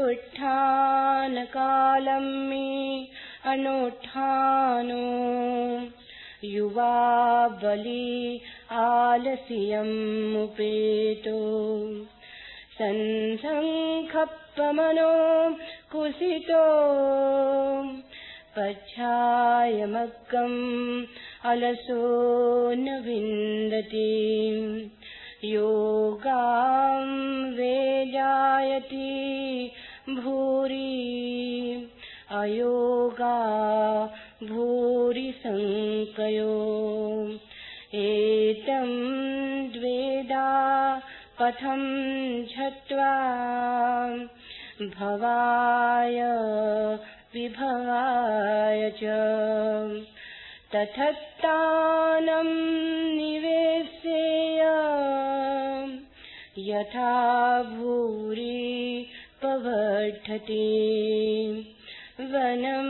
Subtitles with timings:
[0.05, 3.07] उत्थानकालं मे
[3.45, 4.97] अनुत्थानो
[6.47, 11.35] युवा बलि आलस्यमुपेतो
[12.81, 15.55] संसङ्खप्पमनो
[15.91, 16.65] कुसितो।
[18.57, 21.05] पच्छायमग्गम्
[21.45, 24.41] अलसो न विन्दति।
[25.43, 29.71] योगां वेजायति
[30.09, 31.11] भूरि।
[32.31, 33.45] अयोगा
[34.43, 36.55] भूरि सङ्कयो
[37.95, 38.87] एतं
[39.67, 41.01] द्वेदा
[41.39, 41.81] पथं
[42.43, 43.13] झत्वा
[44.81, 46.21] भवाय
[47.33, 49.03] विभवाय च।
[50.75, 52.47] तथत्तानं
[53.17, 54.61] निवेशेय
[56.57, 59.07] यथा भूरि
[59.43, 60.65] पवर्धते।
[62.21, 62.89] वनं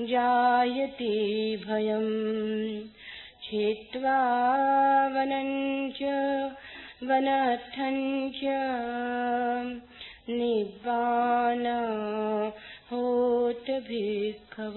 [0.00, 2.88] जायते भयम्
[3.42, 4.18] छित्त्वा
[5.08, 6.02] वनञ्च
[7.02, 8.40] वनर्थञ्च
[10.30, 11.66] निब्बान
[12.92, 14.74] होत भिक्खव।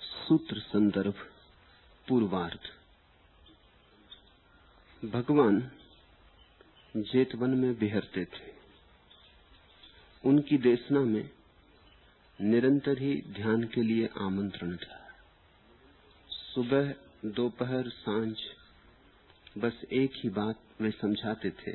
[0.00, 1.14] सूत्र संदर्भ,
[2.08, 2.60] पूर्वार्ध।
[5.10, 5.70] भगवान
[6.96, 8.53] जेतवन में बिहरते थे।
[10.24, 11.30] उनकी देशना में
[12.40, 15.08] निरंतर ही ध्यान के लिए आमंत्रण था।
[16.28, 18.36] सुबह, दोपहर, साँझ,
[19.58, 21.72] बस एक ही बात वे समझाते थे,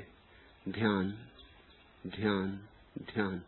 [0.72, 1.18] ध्यान
[2.08, 2.60] ध्यान
[3.02, 3.40] ध्यान।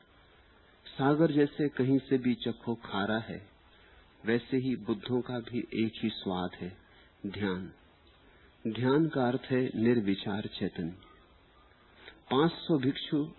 [0.85, 3.49] सागर जैसे कहीं से भी चखो खारा है,
[4.25, 6.77] वैसे ही बुद्धों का भी एक ही स्वाद है,
[7.27, 7.71] ध्यान।
[8.67, 10.91] ध्यान का अर्थ है निर्विचार चैतन्य।
[12.31, 13.31] पाँच सौ भिक्षु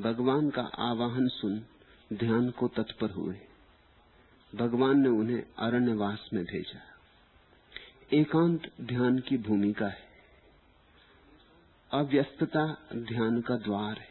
[0.00, 1.64] भगवान का आवाहन सुन
[2.12, 3.40] ध्यान को तत्पर हुए।
[4.54, 6.80] भगवान ने उन्हें अरण्यवास में भेजा।
[8.12, 10.06] एकांत ध्यान की भूमिका है।
[11.92, 14.08] अव्यस्तता ध्यान का द्वार है।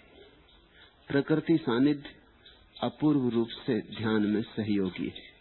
[1.07, 2.15] प्रकृति सानिध्य
[2.83, 5.35] अपूर्व रूप से ध्यान में सहयोगी है।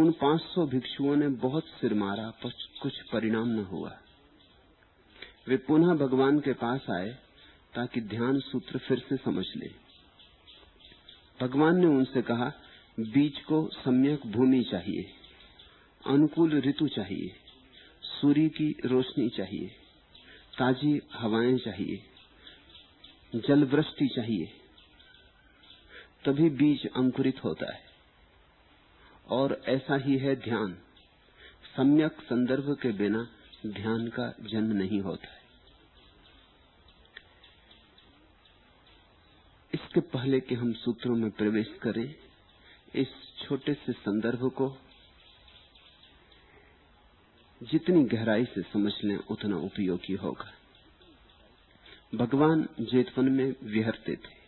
[0.00, 2.50] उन 500 भिक्षुओं ने बहुत सिर मारा, पर
[2.82, 3.98] कुछ परिणाम न हुआ।
[5.48, 7.18] वे पुनः भगवान के पास आए
[7.74, 9.70] ताकि ध्यान सूत्र फिर से समझ ले।
[11.40, 12.52] भगवान ने उनसे कहा,
[13.00, 15.10] बीज को सम्यक भूमि चाहिए,
[16.06, 17.36] अनुकूल ऋतु चाहिए,
[18.02, 19.66] सूर्य की रोशनी चाहिए,
[20.58, 22.02] ताजी हवाएँ चाहिए
[23.34, 24.50] जल वृष्टि चाहिए,
[26.24, 27.92] तभी बीज अंकुरित होता है।
[29.28, 30.78] और ऐसा ही है ध्यान।
[31.76, 33.28] सम्यक संदर्भ के बिना
[33.66, 35.41] ध्यान का जन्म नहीं होता है।
[39.74, 42.14] इसके पहले कि हम सूत्रों में प्रवेश करें,
[42.94, 43.08] इस
[43.42, 44.76] छोटे से संदर्भ को,
[47.62, 50.52] जितनी गहराई से समझ लें, उतना उपयोगी होगा।
[52.14, 54.42] भगवान जेतवन में विहरते थे।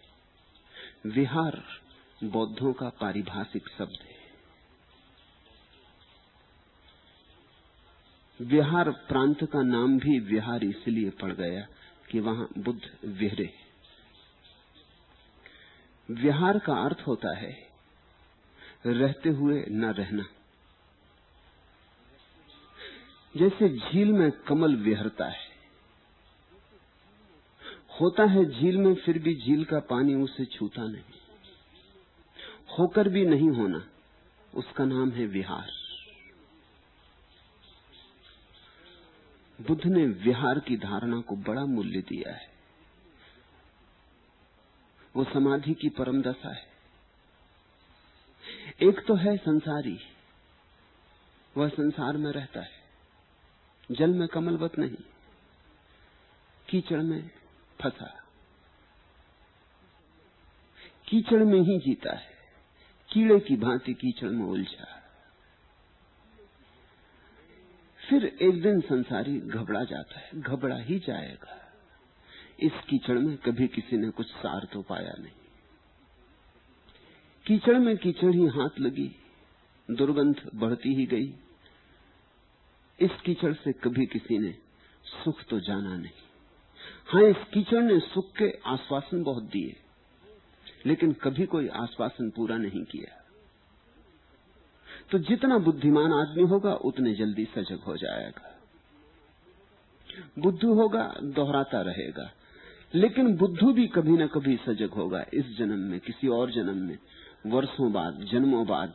[1.09, 1.65] विहार
[2.25, 4.15] बौद्धों का पारिभाषिक शब्द है।
[8.41, 11.67] विहार प्रांत का नाम भी विहार इसलिए पड़ गया
[12.11, 13.64] कि वहाँ बुद्ध विहरे
[16.09, 17.69] विहार का अर्थ होता है,
[18.87, 20.25] रहते हुए न रहना।
[23.37, 25.53] जैसे झील में कमल विहरता है,
[28.01, 31.03] होता है झील में फिर भी झील का पानी उसे छूता नहीं।
[32.79, 33.85] होकर भी नहीं होना,
[34.55, 35.71] उसका नाम है विहार।
[39.59, 42.54] बुद्ध ने विहार की धारणा को बड़ा मूल्य दिया है।
[45.17, 46.67] वो समाधि की परम दशा है।
[48.83, 49.99] एक तो है संसारी,
[51.57, 52.83] वह संसार में रहता है।
[53.93, 55.05] जल में कमलवत नहीं,
[56.69, 57.31] कीचड़ में
[57.81, 58.07] फंसा।
[61.09, 62.33] कीचड़ में ही जीता है,
[63.11, 65.01] कीड़े की भांति कीचड़ में उलझा।
[68.01, 71.64] फिर एक दिन संसारी घबरा जाता है, घबरा ही जाएगा।
[72.59, 75.33] इस कीचड़ में कभी किसी ने कुछ सार तो पाया नहीं।
[77.47, 79.09] कीचड़ में कीचड़ ही हाथ लगी,
[79.89, 81.35] दुर्गंध बढ़ती ही गई।
[82.99, 84.55] इस कीचड़ से कभी किसी ने
[85.05, 86.23] सुख तो जाना नहीं।
[87.07, 89.77] हाँ इस कीचड़ ने सुख के आश्वासन बहुत दिए,
[90.87, 93.21] लेकिन कभी कोई आश्वासन पूरा नहीं किया।
[95.11, 98.51] तो जितना बुद्धिमान आदमी होगा, उतने जल्दी सजग हो जाएगा।
[100.39, 102.31] बुद्धू होगा, दोहराता रहेगा।
[102.95, 106.99] लेकिन बुद्धू भी कभी न कभी सजग होगा इस जन्म में, किसी और जन्म में,
[107.47, 108.95] वर्षों बाद, जन्मों बाद।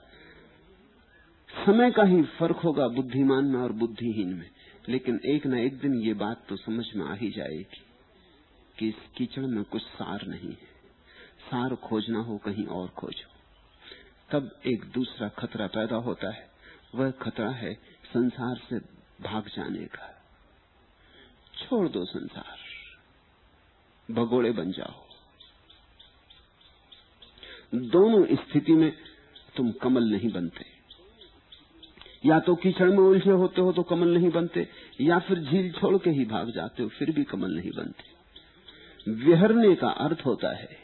[1.65, 4.49] समय का ही फ़र्क होगा बुद्धिमान में और बुद्धिहीन में,
[4.89, 7.81] लेकिन एक न एक दिन ये बात तो समझ में आ ही जाएगी
[8.79, 10.79] कि इस कीचड़ में कुछ सार नहीं है।
[11.39, 13.39] सार खोजना हो, कहीं और खोजो।
[14.31, 16.49] तब एक दूसरा खतरा पैदा होता है।
[16.95, 17.73] वह खतरा है
[18.13, 18.79] संसार से
[19.23, 20.23] भाग जाने का।
[21.57, 22.58] छोड़ दो संसार।
[24.09, 25.07] भगोड़े बन जाओ।
[27.89, 28.91] दोनों स्थिति में
[29.55, 30.65] तुम कमल नहीं बनते।
[32.25, 34.67] या तो कीचड़ में उलझे होते हो तो कमल नहीं बनते,
[35.01, 39.75] या फिर झील छोड़ के ही भाग जाते हो, फिर भी कमल नहीं बनते। विहरने
[39.75, 40.77] का अर्थ होता है,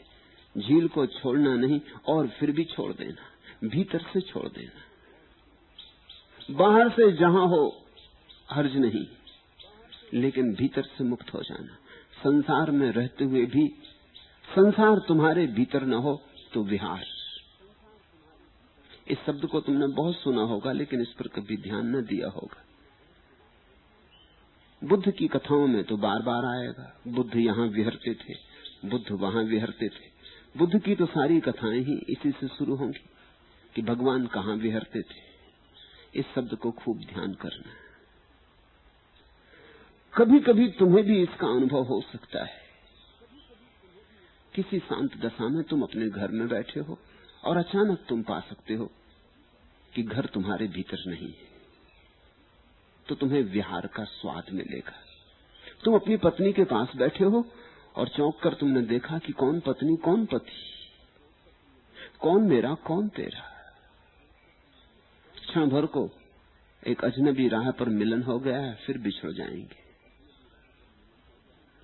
[0.54, 4.80] झील को छोड़ना नहीं और फिर भी छोड़ देना, भीतर से छोड़ देना।
[6.54, 7.86] बाहर से जहाँ हो,
[8.50, 9.06] हर्ज नहीं,
[10.14, 11.76] लेकिन भीतर से मुक्त हो जाना।
[12.16, 13.66] संसार में रहते हुए भी
[14.48, 16.20] संसार तुम्हारे भीतर न हो
[16.52, 17.04] तो विहार।
[19.08, 22.62] इस शब्द को तुमने बहुत सुना होगा, लेकिन इस पर कभी ध्यान न दिया होगा।
[24.82, 28.34] बुद्ध की कथाओं में तो बार बार आएगा, बुद्ध यहाँ विहरते थे,
[28.88, 30.14] बुद्ध वहाँ विहरते थे।
[30.56, 33.04] बुद्ध की तो सारी कथाएँ ही इसी से शुरू होंगी
[33.74, 35.24] कि भगवान कहाँ विहरते थे।
[36.14, 37.85] इस शब्द को खूब ध्यान करना
[40.16, 42.60] कभी कभी तुम्हें भी इसका अनुभव हो सकता है।
[44.54, 46.98] किसी शांत दशा में तुम अपने घर में बैठे हो
[47.44, 48.90] और अचानक तुम पा सकते हो
[49.94, 51.48] कि घर तुम्हारे भीतर नहीं है।
[53.08, 54.92] तो तुम्हें विहार का स्वाद मिलेगा।
[55.84, 57.52] तुम अपनी पत्नी के पास बैठे हो
[57.96, 60.52] और चौंक कर तुमने देखा कि कौन पत्नी, कौन पति?
[62.20, 63.52] कौन मेरा, कौन तेरा?
[65.48, 66.10] क्षण भर को
[66.86, 69.85] एक अजनबी राह पर मिलन हो गया है, फिर बिछड़ जाएँगे।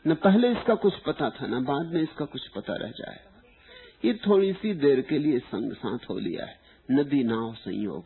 [0.06, 3.28] न पहले इसका कुछ पता था, न बाद में इसका कुछ पता रह जाएगा
[4.04, 8.04] ये थोड़ी सी देर के लिए संग साथ हो लिया है। नदी नाव संयोग।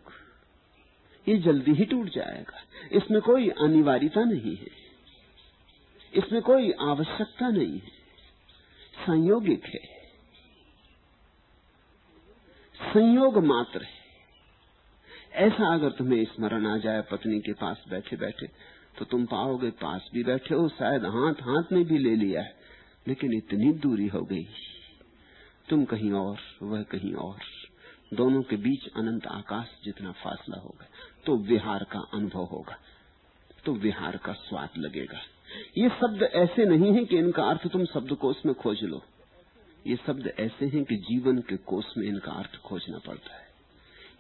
[1.29, 2.63] ये जल्दी ही टूट जाएगा।
[2.93, 4.67] इसमें कोई अनिवार्यता नहीं है।
[6.15, 7.89] इसमें कोई आवश्यकता नहीं है।
[9.07, 9.81] संयोगिक है।
[12.83, 14.07] संयोग मात्र है।
[15.33, 20.09] ऐसा अगर तुम्हें स्मरण आ जाए, पत्नी के पास बैठे बैठे तो तुम पाओगे पास
[20.15, 22.55] भी बैठे हो, शायद हाथ हाथ में भी ले लिया है,
[23.07, 24.47] लेकिन इतनी दूरी हो गई।
[25.69, 27.41] तुम कहीं और, वह कहीं और।
[28.15, 30.87] दोनों के बीच अनंत आकाश जितना फासला होगा
[31.27, 32.77] तो विहार का अनुभव होगा
[33.65, 35.19] तो विहार का स्वाद लगेगा।
[35.79, 39.03] ये शब्द ऐसे नहीं है कि इनका अर्थ तुम शब्दकोश में खोज लो।
[39.87, 43.45] ये शब्द ऐसे हैं कि जीवन के कोष में इनका अर्थ खोजना पड़ता है।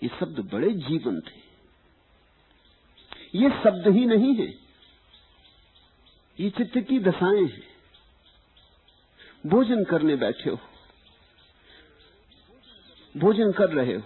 [0.02, 1.44] ये शब्द बड़े जीवंत हैं।
[3.34, 4.52] ये शब्द ही नहीं है।
[6.40, 7.62] ये चित्त की दशाएँ हैं।
[9.46, 10.58] भोजन करने बैठे हो।
[13.16, 14.02] भोजन कर रहे हो।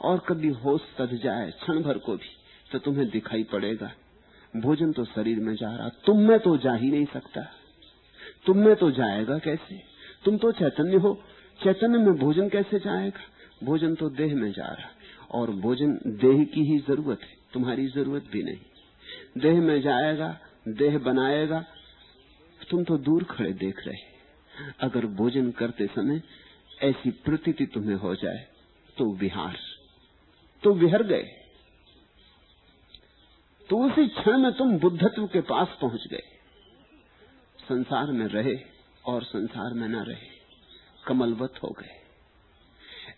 [0.00, 2.28] और कभी होश सध जाए क्षण भर को भी
[2.72, 3.92] तो तुम्हें दिखाई पड़ेगा।
[4.56, 7.42] भोजन तो शरीर में जा रहा, तुम में तो जा ही नहीं सकता।
[8.46, 9.82] तुम में तो जाएगा कैसे?
[10.24, 11.22] तुम तो चैतन्य हो।
[11.64, 13.20] चैतन्य में भोजन कैसे जाएगा?
[13.66, 14.88] भोजन तो देह में जा रहा।
[15.30, 18.58] और भोजन देह की ही ज़रूरत है, तुम्हारी ज़रूरत भी नहीं।
[19.38, 21.60] देह में जाएगा देह बनाएगा,
[22.60, 24.10] तुम तो दूर खड़े देख रहे
[24.80, 26.20] अगर भोजन करते समय
[26.82, 28.46] ऐसी प्रतीति तुम्हें हो जाए
[28.96, 29.58] तो विहार
[30.62, 31.22] तो विहर गए।
[33.68, 36.22] तो उसी क्षण में तुम बुद्धत्व के पास पहुँच गए।
[37.58, 38.54] संसार में रहे
[39.04, 40.28] और संसार में न रहे,
[41.06, 42.00] कमलवत हो गए।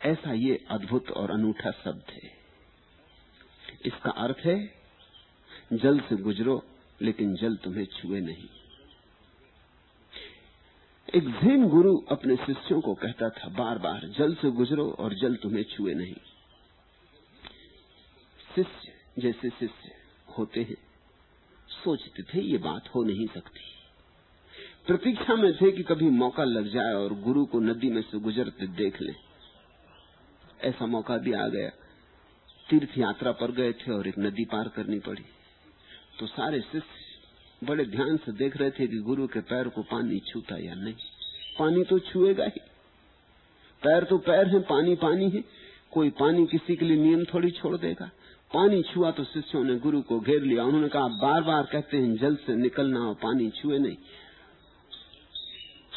[0.02, 2.30] ऐसा ये अद्भुत और अनूठा शब्द है।
[3.86, 4.56] इसका अर्थ है,
[5.72, 6.62] जल से गुजरो
[7.02, 8.48] लेकिन जल तुम्हें छुए नहीं।
[11.14, 15.36] एक जैन गुरु अपने शिष्यों को कहता था बार बार जल से गुजरो और जल
[15.36, 16.14] तुम्हें छुए नहीं।
[18.54, 19.92] शिष्य जैसे शिष्य
[20.38, 20.76] होते हैं,
[21.68, 23.60] सोचते थे ये बात हो नहीं सकती।
[24.86, 28.66] प्रतीक्षा में थे कि कभी मौका लग जाए और गुरु को नदी में से गुजरते
[28.66, 29.14] देख लें।
[30.60, 31.68] ऐसा मौका भी आ गया।
[32.70, 35.24] तीर्थ यात्रा पर गए थे और एक नदी पार करनी पड़ी।
[36.20, 40.18] तो सारे शिष्य बड़े ध्यान से देख रहे थे कि गुरु के पैर को पानी
[40.18, 40.94] छूता या नहीं।
[41.58, 42.60] पानी तो छुएगा ही।
[43.82, 45.44] पैर तो पैर है, पानी पानी है।
[45.90, 48.10] कोई पानी किसी के लिए नियम थोड़ी छोड़ देगा।
[48.54, 52.16] पानी छुआ तो शिष्यों ने गुरु को घेर लिया। उन्होंने कहा बार बार कहते हैं,
[52.16, 53.96] जल से निकलना और पानी छुए नहीं।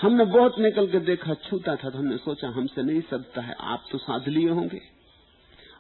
[0.02, 3.86] हमने बहुत निकल के देखा, छूता था तो हमने सोचा, हमसे नहीं सकता है। आप
[3.92, 4.82] तो साध लिए होंगे।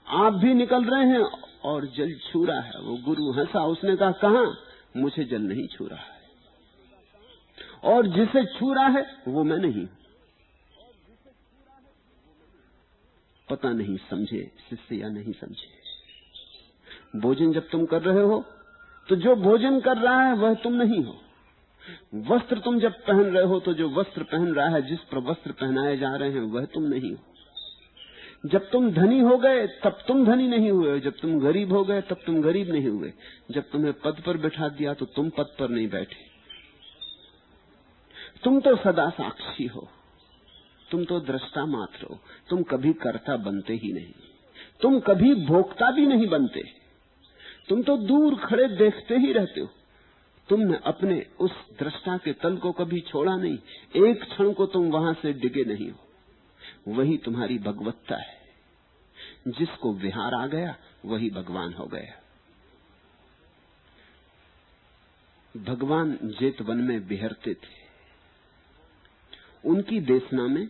[0.08, 4.12] आप भी निकल रहे हैं और जल छू रहा है। वो गुरु हंसा उसने कहा
[4.24, 4.44] कहा?
[4.98, 6.18] मुझे जल नहीं छू रहा है।
[7.86, 9.88] और जिसे छू रहा है, वो मैं नहीं
[13.48, 18.44] पता नहीं समझे, शिष्य या नहीं समझे। भोजन जब तुम कर रहे हो
[19.10, 21.16] तो जो भोजन कर रहा है, वह तुम नहीं हो।
[22.28, 25.52] वस्त्र तुम जब पहन रहे हो तो जो वस्त्र पहन रहा है, जिस पर वस्त्र
[25.52, 27.26] पहनाए जा रहे हैं, वह तुम नहीं हो।
[28.46, 32.01] जब तुम धनी हो गए, तब तुम धनी नहीं हुए। जब तुम गरीब हो गए,
[32.01, 33.13] तब तुम गरीब नहीं हुए।
[33.51, 36.38] जब तुम्हें पद पर बैठा दिया तो तुम पद पर नहीं बैठे।
[38.44, 39.89] तुम तो सदा साक्षी हो।
[40.91, 44.13] तुम तो दृष्टा मात्र हो। तुम कभी कर्ता बनते ही नहीं।
[44.82, 46.63] तुम कभी भोक्ता भी नहीं बनते।
[47.70, 49.70] तुम तो दूर खड़े देखते ही रहते हो।
[50.50, 53.58] तुमने अपने उस दृष्टा के तल को कभी छोड़ा नहीं।
[54.06, 56.07] एक क्षण को तुम वहाँ से डिगे नहीं हो।
[56.88, 58.38] वही तुम्हारी भगवत्ता है।
[59.48, 60.75] जिसको विहार आ गया,
[61.06, 62.24] वही भगवान हो गया।
[65.58, 67.88] भगवान जेतवन में बिहरते थे।
[69.65, 70.70] उनकी देशना में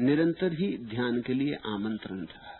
[0.00, 2.50] निरंतर ही ध्यान के लिए आमंत्रण था।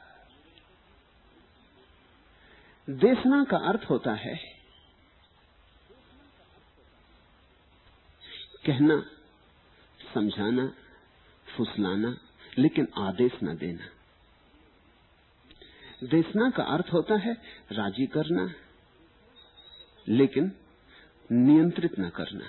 [2.90, 4.36] देशना का अर्थ होता है,
[8.66, 9.10] कहना,
[10.14, 10.74] समझाना,
[11.56, 12.18] फुसलाना
[12.58, 13.88] लेकिन आदेश न देना।
[16.06, 17.32] देशना का अर्थ होता है
[17.72, 18.52] राज़ी करना,
[20.06, 20.52] लेकिन
[21.30, 22.46] नियंत्रित न करना।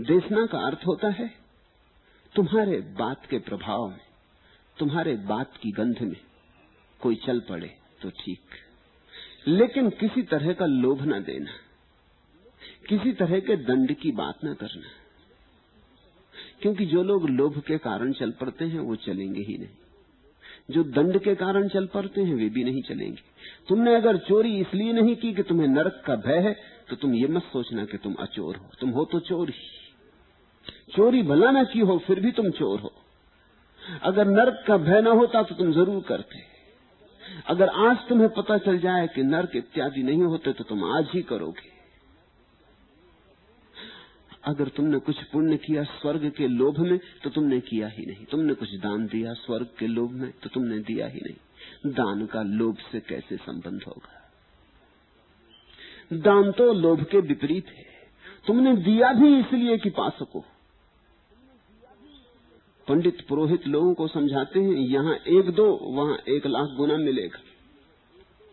[0.00, 1.28] देशना का अर्थ होता है
[2.34, 4.00] तुम्हारे बात के प्रभाव में,
[4.76, 6.20] तुम्हारे बात की गंध में
[7.00, 7.68] कोई चल पड़े
[8.02, 8.40] तो ठीक।
[9.48, 11.52] लेकिन किसी तरह का लोभ न देना,
[12.88, 14.88] किसी तरह के दंड की बात न करना।
[16.64, 19.68] क्योंकि जो लोग लोभ के कारण चल पड़ते हैं, वो चलेंगे ही नहीं।
[20.70, 23.22] जो दंड के कारण चल पड़ते हैं, वे भी नहीं चलेंगे।
[23.68, 26.52] तुमने अगर चोरी इसलिए नहीं की कि तुम्हें नरक का भय है
[26.90, 29.66] तो तुम ये मत सोचना कि तुम अचोर हो। तुम हो तो चोर ही।
[30.96, 32.92] चोरी भला ना की हो, फिर भी तुम चोर हो।
[34.02, 36.42] अगर नरक का भय ना होता तो तुम ज़रूर करते।
[37.48, 41.22] अगर आज तुम्हें पता चल जाए कि नरक इत्यादि नहीं होते तो तुम आज ही
[41.24, 41.73] करोगे।
[44.44, 48.54] अगर तुमने कुछ पुण्य किया स्वर्ग के लोभ में तो तुमने किया ही नहीं। तुमने
[48.54, 52.78] कुछ दान दिया स्वर्ग के लोभ में तो तुमने दिया ही नहीं। दान का लोभ
[52.92, 54.20] से कैसे संबंध होगा?
[56.12, 57.84] दान तो लोभ के विपरीत है।
[58.46, 60.44] तुमने दिया भी इसलिए कि पा सको
[62.88, 67.38] पंडित पुरोहित लोगों को समझाते हैं, यहाँ एक दो, वहाँ एक लाख गुना मिलेगा।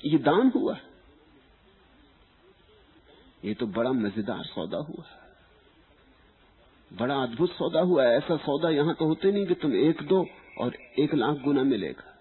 [0.03, 0.77] ये दान हुआ।
[3.45, 5.05] ये तो बड़ा मज़ेदार सौदा हुआ।
[6.93, 10.27] बड़ा अद्भुत सौदा हुआ है। ऐसा सौदा यहाँ तो होते नहीं कि तुम एक दो
[10.60, 12.19] और एक लाख गुना मिलेगा।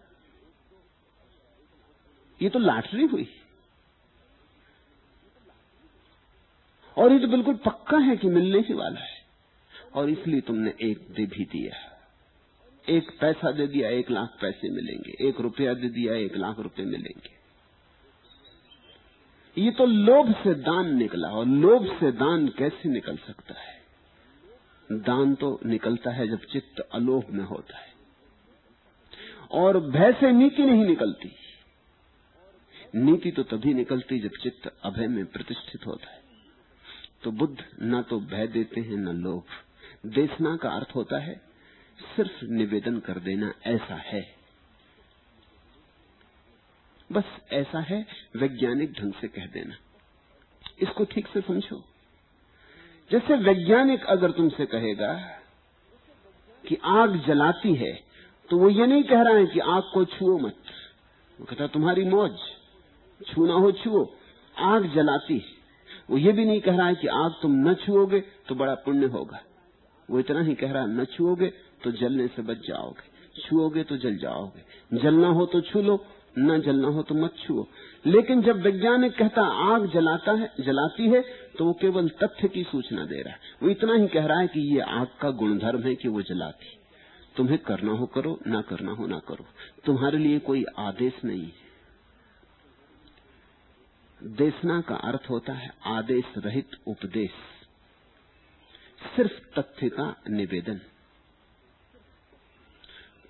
[2.42, 3.28] ये तो लाटरी हुई।
[6.98, 9.20] और ये तो बिल्कुल पक्का है कि मिलने ही वाला है।
[9.94, 11.90] और इसलिए तुमने एक दे भी दिया।
[12.88, 16.82] एक पैसा दे दिया, एक लाख पैसे मिलेंगे। एक रुपया दे दिया, एक लाख रुपए
[16.82, 17.40] मिलेंगे।
[19.60, 23.79] ये तो लोभ से दान निकला और लोभ से दान कैसे निकल सकता है?
[24.92, 27.92] दान तो निकलता है जब चित्त अलोभ में होता है।
[29.50, 31.32] और भय से नीति नहीं निकलती।
[32.94, 36.22] नीति तो तभी निकलती जब चित्त अभय में प्रतिष्ठित होता है।
[37.22, 39.44] तो बुद्ध न तो भय देते हैं, न लोभ।
[40.06, 41.40] देशना का अर्थ होता है,
[42.16, 44.36] सिर्फ़ निवेदन कर देना ऐसा है।
[47.12, 48.06] बस ऐसा है,
[48.36, 49.74] वैज्ञानिक ढंग से कह देना।
[50.82, 51.84] इसको ठीक से समझो।
[53.10, 55.12] जैसे वैज्ञानिक अगर तुमसे कहेगा
[56.64, 57.92] कि आग जलाती है
[58.50, 60.56] तो वो ये नहीं कह रहा है कि आग को छुओ मत।
[61.38, 62.38] वो कहता तुम्हारी मौज
[63.20, 64.04] छूना हो छुओ,
[64.56, 65.58] आग जलाती है।
[66.10, 69.06] वो ये भी नहीं कह रहा है कि आग तुम न छुओगे तो बड़ा पुण्य
[69.08, 69.40] होगा।
[70.08, 71.52] वो इतना ही कह रहा है, न छुओगे
[71.84, 73.08] तो जलने से बच जाओगे,
[73.40, 76.04] छुओगे तो जल जाओगे, जलना हो तो छू लो,
[76.38, 77.66] न जलना हो तो मत छुओ।
[78.06, 79.42] लेकिन जब वैज्ञानिक कहता
[79.74, 81.20] आग जलाता है, जलाती है
[81.58, 84.46] तो वो केवल तथ्य की सूचना दे रहा है। वो इतना ही कह रहा है
[84.46, 86.78] कि ये आग का गुणधर्म है कि वो जलाती
[87.36, 89.46] तुम्हें करना हो करो, ना करना हो ना करो।
[89.84, 91.70] तुम्हारे लिए कोई आदेश नहीं है।
[94.22, 97.30] देशना का अर्थ होता है आदेश रहित उपदेश।
[99.16, 100.80] सिर्फ़ तथ्य का निवेदन।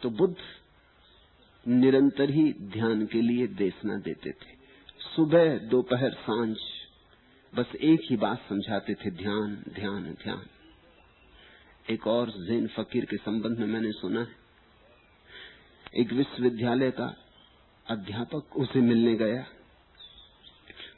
[0.03, 0.37] तो बुद्ध
[1.69, 4.60] निरंतर ही ध्यान के लिए देशना देते थे।
[5.17, 6.57] सुबह, दोपहर, साँझ,
[7.55, 10.45] बस एक ही बात समझाते थे, ध्यान ध्यान ध्यान।
[11.91, 14.39] एक और जैन फकीर के संबंध में मैंने सुना है।
[16.01, 17.15] एक विश्वविद्यालय का
[17.87, 19.45] अध्यापक उसे मिलने गया।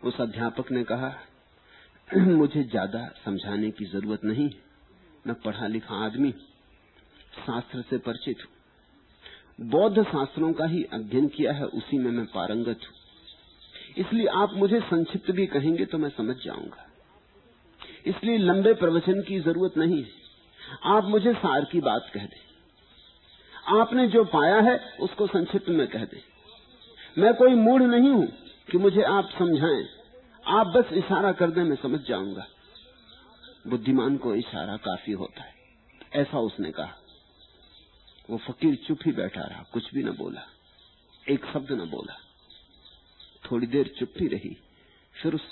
[0.02, 1.14] उस अध्यापक ने कहा,
[2.09, 4.50] मुझे ज़्यादा समझाने की ज़रूरत नहीं
[5.26, 6.33] मैं पढ़ा लिखा आदमी
[7.37, 12.81] शास्त्र से परिचित हूँ। बौद्ध शास्त्रों का ही अध्ययन किया है, उसी में मैं पारंगत
[12.81, 13.02] हूँ।
[13.99, 16.89] इसलिए आप मुझे संक्षिप्त भी कहेंगे तो मैं समझ जाऊँगा।
[18.07, 20.11] इसलिए लंबे प्रवचन की ज़रूरत नहीं है।
[20.85, 22.53] आप मुझे सार की बात कह दें।
[23.81, 26.21] आपने जो पाया है, उसको संक्षिप्त में कह दें।
[27.19, 28.27] मैं कोई मूढ़ नहीं हूँ
[28.71, 29.89] कि मुझे आप समझाएँ।
[30.47, 32.47] आप बस इशारा कर दें मैं समझ जाऊँगा।
[33.67, 35.55] बुद्धिमान को इशारा काफ़ी होता है।
[36.13, 36.93] ऐसा उसने कहा।
[38.31, 40.41] वो फकीर चुप ही बैठा रहा। कुछ भी न बोला।
[41.31, 42.17] एक शब्द न बोला।
[43.53, 44.57] थोड़ी देर चुप ही रही।
[45.23, 45.43] फिर उस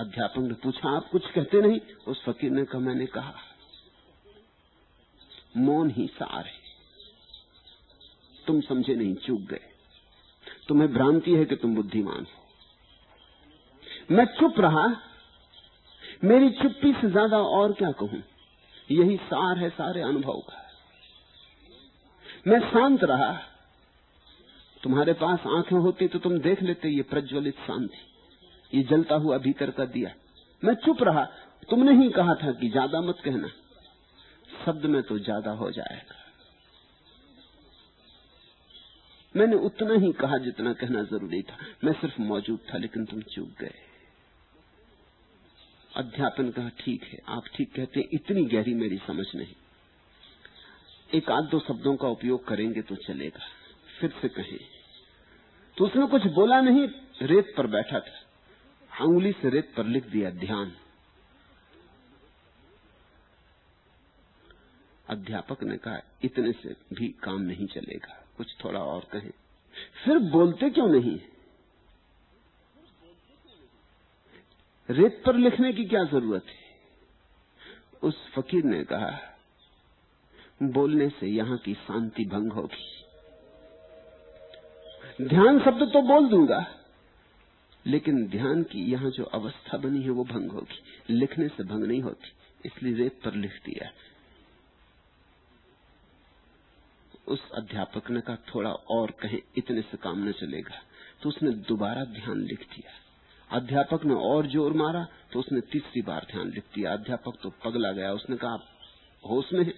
[0.00, 1.80] अध्यापक ने पूछा, आप कुछ कहते नहीं?
[2.06, 3.34] उस फकीर ने कहा, मैंने कहा,
[5.56, 6.58] मौन ही सार है।
[8.46, 9.60] तुम समझे नहीं, चूक गए।
[10.68, 14.86] तुम्हें भ्रांति है कि तुम बुद्धिमान हो। मैं चुप रहा।
[16.24, 18.22] मेरी चुप्पी से ज़्यादा और क्या कहूँ?
[18.90, 20.64] यही सार है, सारे अनुभव का
[22.46, 23.47] मैं शांत रहा।
[24.82, 28.06] तुम्हारे पास आँखें होती तो तुम देख लेते, ये प्रज्वलित शांति
[28.72, 30.10] ये जलता हुआ भीतर का दिया।
[30.62, 31.24] मैं चुप रहा।
[31.68, 33.48] तुमने ही कहा था कि ज़्यादा मत कहना।
[34.64, 36.16] शब्द में तो ज़्यादा हो जाएगा।
[39.34, 43.48] मैंने उतना ही कहा जितना कहना ज़रूरी था। मैं सिर्फ़ मौजूद था, लेकिन तुम चूक
[43.60, 43.74] गए।
[45.92, 49.54] अध्यापन कहा, ठीक है, आप ठीक कहते, इतनी गहरी मेरी समझ नहीं।
[51.10, 53.46] एक आध दो शब्दों का उपयोग करेंगे तो चलेगा।
[54.00, 54.58] फिर से कहें
[55.76, 56.88] तो उसने कुछ बोला नहीं?
[57.22, 60.72] रेत पर बैठा था। उंगली से रेत पर लिख दिया, ध्यान।
[65.08, 69.30] अध्यापक ने कहा, इतने से भी काम नहीं चलेगा, कुछ थोड़ा और कहें।
[70.04, 71.20] फिर बोलते क्यों नहीं?
[74.90, 76.56] रेत पर लिखने की क्या ज़रूरत है?
[78.02, 79.18] उस फकीर ने कहा,
[80.62, 82.97] बोलने से यहाँ की शांति भंग होगी।
[85.18, 86.64] ध्यान शब्द तो बोल दूँगा,
[87.86, 90.78] लेकिन ध्यान की यहाँ जो अवस्था बनी है वो भंग होगी,
[91.10, 92.32] लिखने से भंग नहीं होती,
[92.64, 93.90] इसलिए रेत पर लिख दिया।
[97.26, 100.82] उस अध्यापक ने कहा, थोड़ा और कहे, इतने से काम न चलेगा।
[101.22, 102.92] तो उसने दोबारा ध्यान लिख दिया।
[103.50, 107.92] अध्यापक ने और ज़ोर मारा तो उसने तीसरी बार ध्यान लिख दिया। अध्यापक तो पगला
[107.92, 108.58] गया, उसने कहा
[109.24, 109.72] होश में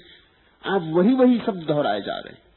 [0.65, 2.49] आप वही वही शब्द दोहराए जा रहे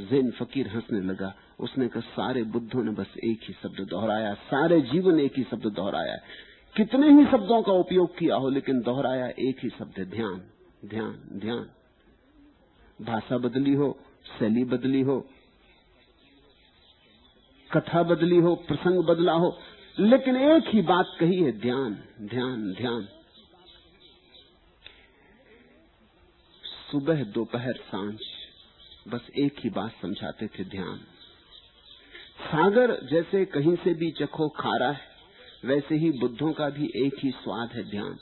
[0.00, 4.80] जैन फकीर हंसने लगा। उसने कहा, सारे बुद्धों ने बस एक ही शब्द दोहराया, सारे
[4.80, 6.16] जीवन एक ही शब्द दोहराया।
[6.76, 10.42] कितने ही शब्दों का उपयोग किया हो, लेकिन दोहराया एक ही शब्द, ध्यान
[10.84, 11.70] ध्यान ध्यान।
[13.02, 13.98] भाषा बदली हो,
[14.38, 15.20] शैली बदली हो,
[17.70, 19.58] कथा बदली हो, प्रसंग बदला हो,
[19.98, 23.08] लेकिन एक ही बात कही है, ध्यान ध्यान ध्यान।
[26.90, 28.18] सुबह दोपहर साँझ
[29.08, 30.98] बस एक ही बात समझाते थे ध्यान।
[32.40, 35.00] सागर जैसे कहीं से भी चखो खारा है,
[35.64, 38.18] वैसे ही बुद्धों का भी एक ही स्वाद है ध्यान।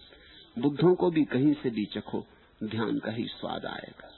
[0.59, 2.27] बुद्धों को भी कहीं से भी चखो,
[2.65, 4.11] ध्यान का ही स्वाद आएगा।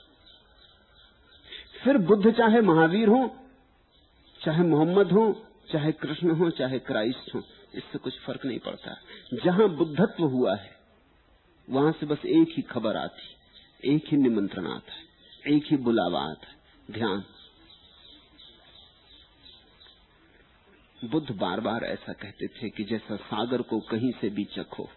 [1.83, 3.35] फिर बुद्ध चाहे महावीर हो,
[4.43, 7.43] चाहे मोहम्मद हो, चाहे कृष्ण हो, चाहे क्राइस्ट हो,
[7.75, 8.97] इससे कुछ फ़र्क नहीं पड़ता।
[9.45, 10.77] जहाँ बुद्धत्व हुआ है,
[11.69, 13.35] वहाँ से बस एक ही खबर आती,
[13.93, 15.03] एक ही निमंत्रण आता है,
[15.55, 16.58] एक ही बुलावा आता है।
[16.89, 17.23] ध्यान।
[21.05, 24.89] बुद्ध बार बार ऐसा कहते थे कि जैसा सागर को कहीं से भी चखो,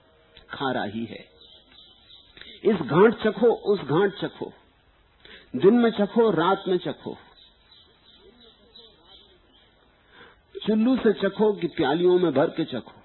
[0.51, 1.29] खारा ही है।
[2.65, 4.53] इस घाट चखो, उस घाट चखो।
[5.57, 7.17] दिन में चखो, रात में चखो।
[10.67, 13.03] चुल्लू से चखो कि प्यालियों में भर के चखो।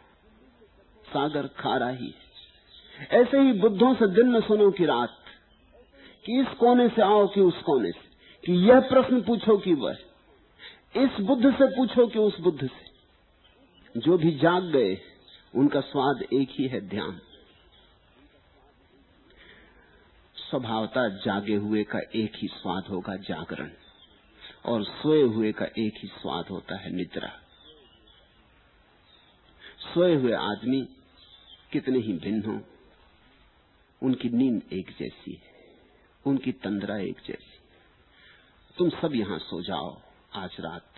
[1.07, 2.27] सागर खारा ही है।
[3.21, 5.17] ऐसे ही बुद्धों से दिन में सुनो कि रात,
[6.25, 8.06] कि इस कोने से आओ कि उस कोने से।
[8.47, 9.97] कि यह प्रश्न पूछो कि वह,
[10.97, 15.01] इस बुद्ध से पूछो कि उस बुद्ध से। जो भी जाग गए,
[15.55, 17.21] उनका स्वाद एक ही है ध्यान।
[20.35, 23.71] स्वभावता जागे हुए का एक ही स्वाद होगा जागरण,
[24.65, 27.29] और सोए हुए का एक ही स्वाद होता है निद्रा।
[29.93, 30.87] सोए हुए आदमी
[31.71, 32.61] कितने ही भिन्न हो,
[34.03, 35.53] उनकी नींद एक जैसी है,
[36.25, 37.56] उनकी तंद्रा एक जैसी
[38.77, 40.01] तुम सब यहाँ सो जाओ
[40.33, 40.93] आज रात।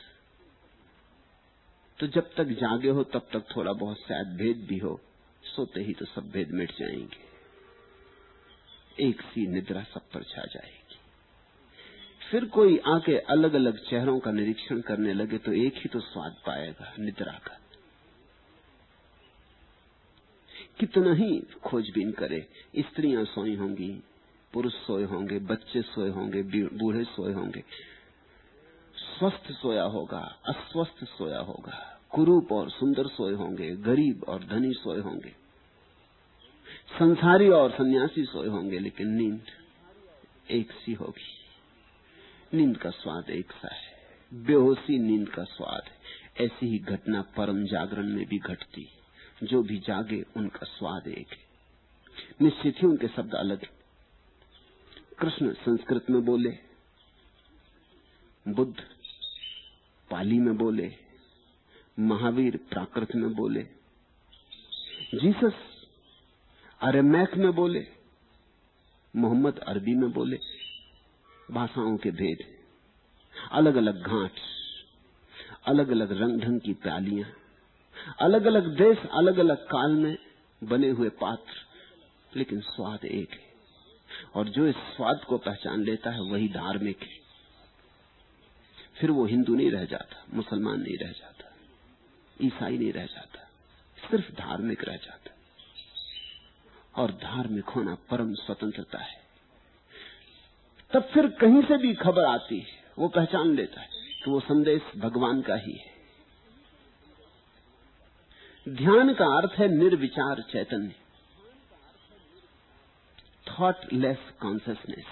[1.99, 4.99] तो जब तक जागे हो, तब तक थोड़ा बहुत शायद भेद भी हो,
[5.43, 7.29] सोते ही तो सब भेद मिट जाएँगे।
[9.07, 10.97] एक सी निद्रा सब पर छा जाएगी।
[12.31, 16.35] फिर कोई आके अलग अलग चेहरों का निरीक्षण करने लगे तो एक ही तो स्वाद
[16.45, 17.59] पाएगा, निद्रा का।
[20.79, 22.47] कितना ही खोजबीन करे,
[22.79, 23.91] स्त्रियाँ सोई होंगी
[24.53, 27.63] पुरुष सोए होंगे, बच्चे सोए होंगे बूढ़े सोए होंगे।
[28.95, 34.99] स्वस्थ सोया होगा, अस्वस्थ सोया होगा। कुरूप और सुंदर सोए होंगे, गरीब और धनी सोए
[34.99, 35.29] होंगे।
[36.99, 39.41] संसारी और सन्यासी सोए होंगे, लेकिन नींद
[40.51, 41.35] एक सी होगी।
[42.57, 43.93] नींद का स्वाद एक सा है।
[44.33, 45.99] बेहोशी नींद का स्वाद है।
[46.45, 48.89] ऐसी ही घटना परम जागरण में भी घटती।
[49.43, 51.49] जो भी जागे, उनका स्वाद एक है।
[52.41, 53.65] निश्चित ही उनके शब्द अलग
[55.19, 56.49] कृष्ण संस्कृत में बोले,
[58.45, 58.73] बुद्ध
[60.09, 60.91] पाली में बोले,
[61.99, 63.63] महावीर प्राकृत में बोले,
[65.15, 65.57] जीसस
[66.81, 67.85] अरेमैक में बोले,
[69.13, 70.39] मोहम्मद अरबी में बोले,
[71.51, 72.45] भाषाओं के भेद
[73.51, 74.39] अलग अलग घाट
[75.65, 77.29] अलग अलग रंग ढंग की प्यालियाँ
[78.19, 80.17] अलग अलग देश अलग अलग काल में
[80.61, 81.53] बने हुए पात्र,
[82.37, 83.48] लेकिन स्वाद एक है।
[84.35, 87.19] और जो इस स्वाद को पहचान लेता है, वही धार्मिक है।
[88.99, 91.53] फिर वो हिंदू नहीं रह जाता, मुसलमान नहीं रह जाता,
[92.41, 93.39] ईसाई नहीं रह जाता,
[94.11, 95.31] सिर्फ़ धार्मिक रह जाता।
[97.01, 99.21] और धार्मिक होना परम स्वतंत्रता है।
[100.93, 103.89] तब फिर कहीं से भी खबर आती है, वो पहचान लेता है
[104.25, 105.99] कि वो संदेश भगवान का ही है।
[108.69, 110.91] ध्यान का अर्थ है निर्विचार चैतन्य।
[113.59, 115.05] थॉटलेस कॉन्सियसनेस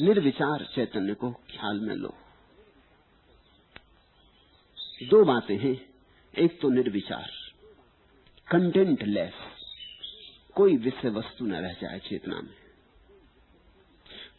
[0.00, 2.14] निर्विचार चैतन्य को ख्याल में लो।
[5.02, 5.94] दो बातें हैं।
[6.38, 7.30] एक तो निर्विचार।
[8.50, 9.32] कंटेंट लेस
[10.54, 12.54] कोई विषय वस्तु न रह जाए चेतना में।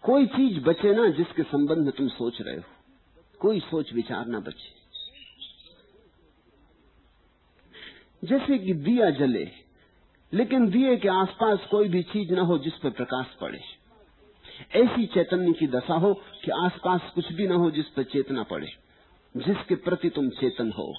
[0.04, 2.64] कोई चीज़ बचे ना जिसके संबंध में तुम सोच रहे हो।
[3.40, 4.76] कोई सोच विचार ना बचे।
[8.28, 9.65] जैसे कि दिया जले।
[10.36, 13.60] लेकिन दिए के आसपास कोई भी चीज़ ना हो जिस पर प्रकाश पड़े।
[14.76, 18.68] ऐसी चैतन्य की दशा हो कि आसपास कुछ भी ना हो जिस पर चेतना पड़े
[19.36, 20.94] जिसके प्रति तुम चेतन हो।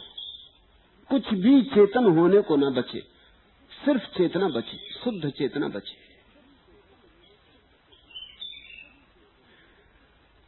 [1.11, 3.01] कुछ भी चेतन होने को ना बचे
[3.73, 6.05] सिर्फ़ चेतना बचे शुद्ध चेतना बचे।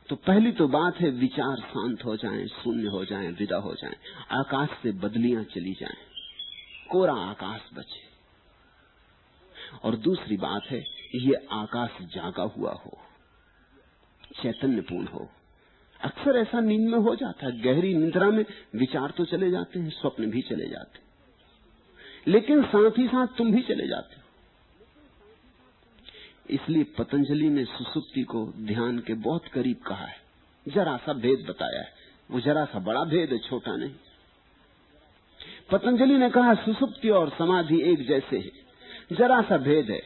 [0.08, 3.94] तो पहली तो बात है विचार शांत हो जाएँ, शून्य हो जाएँ, विदा हो जाएँ,
[4.32, 5.96] आकाश से बदलियाँ चली जाएँ,
[6.90, 8.07] कोरा आकाश बचे।
[9.82, 12.98] और दूसरी बात है, ये आकाश जागा हुआ हो,
[14.42, 15.30] चैतन्यपूर्ण हो।
[16.00, 18.44] अक्सर ऐसा नींद में हो जाता है, गहरी निद्रा में
[18.76, 21.08] विचार तो चले जाते हैं, स्वप्न भी चले जाते
[22.30, 24.22] लेकिन साथ ही साथ तुम भी चले जाते हो।
[26.50, 30.16] इसलिए पतंजलि ने सुसुप्ति को ध्यान के बहुत करीब कहा है।
[30.68, 31.92] जरा सा भेद बताया है।
[32.30, 33.94] वो जरा सा बड़ा भेद छोटा नहीं।
[35.70, 38.57] पतंजलि ने कहा, सुसुप्ति और समाधि एक जैसे है।
[39.12, 40.00] जरा सा भेद है।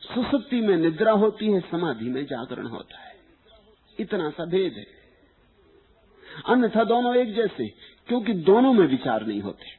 [0.00, 3.14] सुसुप्ति में निद्रा होती है, समाधि में जागरण होता है।
[4.00, 4.86] इतना सा भेद है।
[6.46, 7.68] अन्यथा दोनों एक जैसे,
[8.06, 9.78] क्योंकि दोनों में विचार नहीं होते।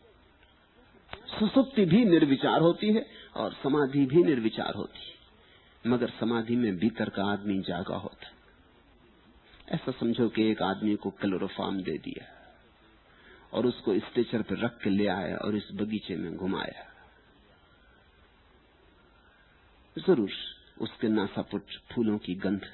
[1.40, 3.06] सुसुप्ति भी निर्विचार होती है
[3.36, 5.14] और समाधि भी निर्विचार होती है।
[5.88, 8.34] मगर समाधि में भीतर का आदमी जागा होता है।
[9.70, 12.39] ऐसा समझो कि एक आदमी को क्लोरोफार्म दे दिया।
[13.54, 16.86] और उसको स्टेचर पर रख के ले आया और इस बगीचे में घुमाया।
[19.98, 20.32] ज़रूर,
[20.82, 22.66] उसके नासापुट फूलों की गंध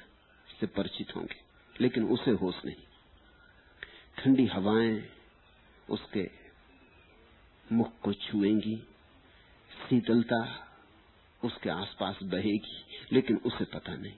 [0.60, 1.40] से परिचित होंगे,
[1.80, 2.76] लेकिन उसे होश नहीं।
[4.18, 5.08] ठंडी हवाएँ
[5.90, 6.30] उसके
[7.72, 8.76] मुख को छुएँगी,
[9.70, 10.68] शीतलता
[11.44, 14.14] उसके आसपास बहेगी, लेकिन उसे पता नहीं।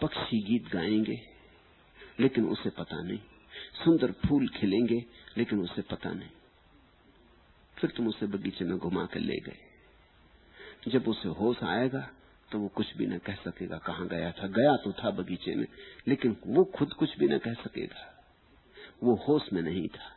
[0.00, 1.20] पक्षी गीत गाएँगे,
[2.20, 3.18] लेकिन उसे पता नहीं।
[3.74, 5.04] सुंदर फूल खिलेंगे,
[5.38, 6.28] लेकिन उसे पता नहीं।
[7.78, 9.58] फिर तुम उसे बगीचे में घुमा कर ले गए।
[10.88, 12.10] जब उसे होश आएगा
[12.52, 14.46] तो वो कुछ भी न कह सकेगा, कहाँ गया था?
[14.46, 15.66] गया तो था बगीचे में,
[16.08, 18.24] लेकिन वो खुद कुछ भी न कह सकेगा।
[19.02, 20.16] वो होश में नहीं था।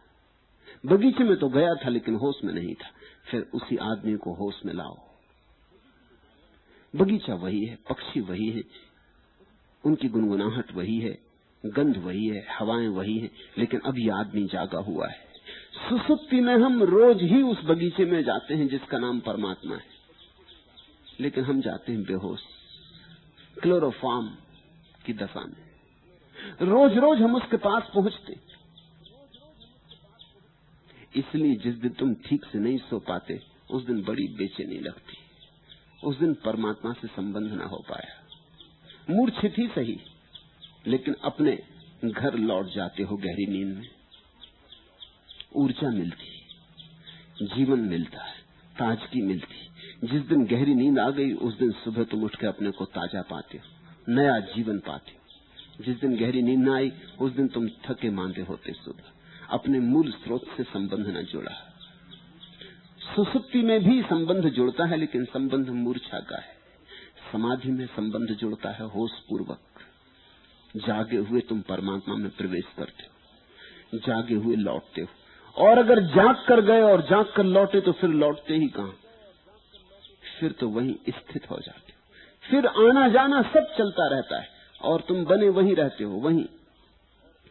[0.86, 2.90] बगीचे में तो गया था, लेकिन होश में नहीं था।
[3.32, 4.98] फिर उसी आदमी को होश में लाओ।
[6.96, 8.64] बगीचा वही है, पक्षी वही है,
[9.86, 11.31] उनकी गुनगुनाहट वही है।
[11.66, 15.32] गंध वही है, हवाएँ वही है, लेकिन अब ये आदमी जागा हुआ है।
[15.90, 19.86] सुसुप्ति में हम रोज ही उस बगीचे में जाते हैं जिसका नाम परमात्मा है।
[21.20, 22.40] लेकिन हम जाते हैं बेहोश,
[23.62, 24.28] क्लोरोफार्म
[25.06, 25.72] की दशा में।
[26.62, 28.52] रोज रोज हम उसके पास पहुँचते
[31.16, 35.18] इसलिए जिस दिन तुम ठीक से नहीं सो पाते, उस दिन बड़ी बेचैनी लगती।
[36.08, 38.22] उस दिन परमात्मा से संबंध ना हो पाया।
[39.16, 40.00] मूर्छित ही सही।
[40.88, 41.60] लेकिन अपने
[42.06, 43.90] घर लौट जाते हो गहरी नींद में।
[45.56, 46.32] ऊर्जा मिलती
[47.46, 48.40] जीवन मिलता है,
[48.80, 49.62] ताजगी मिलती
[50.08, 53.22] जिस दिन गहरी नींद आ गई, उस दिन सुबह तुम उठ के अपने को ताज़ा
[53.22, 53.64] पाते हो,
[54.14, 58.42] नया जीवन पाते हो। जिस दिन गहरी नींद न आई, उस दिन तुम थके मांदे
[58.42, 59.12] होते सुबह।
[59.50, 61.52] अपने मूल स्रोत से संबंध न जोड़ा।
[63.16, 66.56] सुसुप्ति में भी संबंध जुड़ता है, लेकिन संबंध मूर्छा का है।
[67.32, 69.60] समाधि में संबंध जुड़ता है, होश पूर्वक।
[70.76, 75.08] जागे हुए तुम परमात्मा में प्रवेश करते हो, जागे हुए लौटते हो।
[75.58, 78.94] और अगर जाग कर गए और जाग कर लौटे तो फिर लौटते ही कहा?
[80.40, 82.00] फिर तो वहीं स्थित हो जाते हो।
[82.44, 84.50] फिर आना जाना सब चलता रहता है
[84.82, 86.46] और तुम बने वहीं रहते हो, वहीं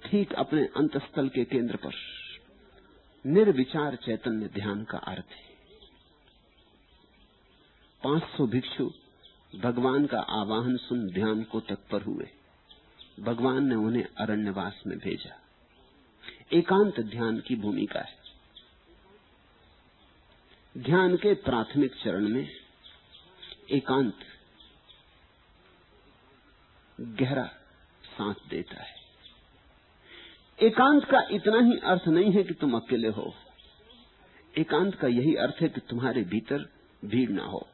[0.03, 1.95] ठीक अपने अंतस्थल के केंद्र पर।
[3.25, 5.49] निर्विचार चैतन्य ध्यान का अर्थ है।
[8.03, 8.91] पाँच सौ भिक्षु
[9.55, 12.29] भगवान का आवाहन सुन ध्यान को तत्पर हुए।
[13.21, 15.41] भगवान ने उन्हें अरण्यवास में भेजा।
[16.53, 18.19] एकांत ध्यान की भूमिका है।
[20.79, 22.49] ध्यान के प्राथमिक चरण में
[23.71, 24.15] एकांत
[27.01, 27.45] गहरा
[28.05, 28.95] सांस देता है।
[30.63, 33.35] एकांत का इतना ही अर्थ नहीं है कि तुम अकेले हो।
[34.59, 36.73] एकांत का यही अर्थ है कि तुम्हारे भीतर
[37.05, 37.69] भीड़ ना हो।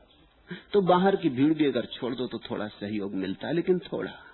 [0.73, 4.26] तो बाहर की भीड़ भी अगर छोड़ दो तो थोड़ा सहयोग मिलता है, लेकिन थोड़ा।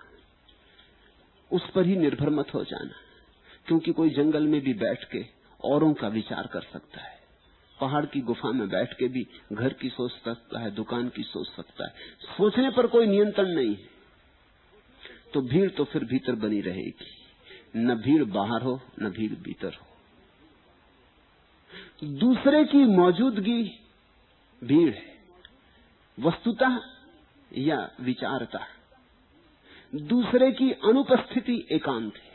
[1.53, 2.93] उस पर ही निर्भर मत हो जाना,
[3.67, 5.27] क्योंकि कोई जंगल में भी बैठ के
[5.65, 7.23] औरों का विचार कर सकता है।
[7.81, 11.47] पहाड़ की गुफा में बैठ के भी घर की सोच सकता है, दुकान की सोच
[11.47, 11.95] सकता है।
[12.37, 13.93] सोचने पर कोई नियंत्रण नहीं है।
[15.35, 17.07] तो भीड़ तो फिर भीतर बनी रहेगी।
[17.77, 19.87] न भीड़ बाहर हो, न भीड़ भीतर हो।
[22.05, 23.81] दूसरे की मौजूदगी
[24.65, 25.19] भीड़ है।
[26.21, 26.79] वस्तुतः
[27.57, 28.67] या विचारता।
[29.93, 32.31] दूसरे की अनुपस्थिति एकांत है।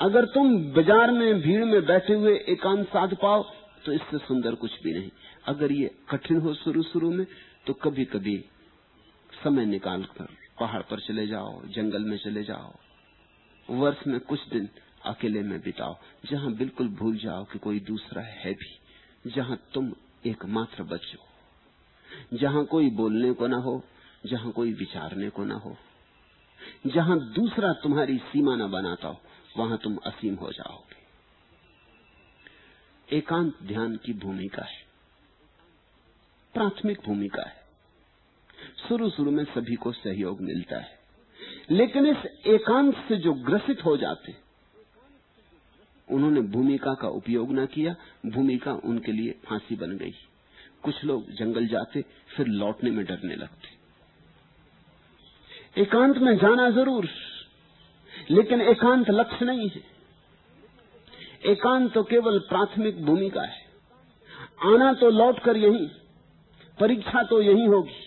[0.00, 3.42] अगर तुम बाज़ार में, भीड़ में बैठे हुए एकांत साध पाओ
[3.84, 5.10] तो इससे सुंदर कुछ भी नहीं।
[5.46, 7.26] अगर ये कठिन हो शुरू शुरू में
[7.66, 8.36] तो कभी कभी
[9.36, 10.28] समय निकाल कर
[10.60, 12.72] पहाड़ पर चले जाओ, जंगल में चले जाओ,
[13.68, 14.68] वर्ष में कुछ दिन
[15.06, 15.96] अकेले में बिताओ,
[16.30, 19.92] जहाँ बिल्कुल भूल जाओ कि कोई दूसरा है भी, जहाँ तुम
[20.26, 23.82] एकमात्र बचो जहाँ कोई बोलने को ना हो,
[24.26, 25.76] जहाँ कोई विचारने को ना हो।
[26.86, 29.20] जहाँ दूसरा तुम्हारी सीमा न बनाता हो,
[29.56, 31.06] वहाँ तुम असीम हो जाओगे।
[33.16, 34.86] एकांत ध्यान की भूमिका है।
[36.54, 37.66] प्राथमिक भूमिका है।
[38.88, 40.98] शुरू शुरू में सभी को सहयोग मिलता है।
[41.70, 44.36] लेकिन इस एकांत से जो ग्रसित हो जाते,
[46.10, 50.14] उन्होंने भूमिका का उपयोग न किया, भूमिका उनके लिए फांसी बन गई।
[50.82, 52.04] कुछ लोग जंगल जाते,
[52.36, 53.75] फिर लौटने में डरने लगते।
[55.76, 57.08] एकांत में जाना ज़रूर।
[58.30, 59.82] लेकिन एकांत लक्ष्य नहीं है।
[61.46, 63.64] एकांत तो केवल प्राथमिक भूमिका है।
[64.64, 65.86] आना तो लौट कर यही,
[66.78, 68.02] परीक्षा तो यही होगी।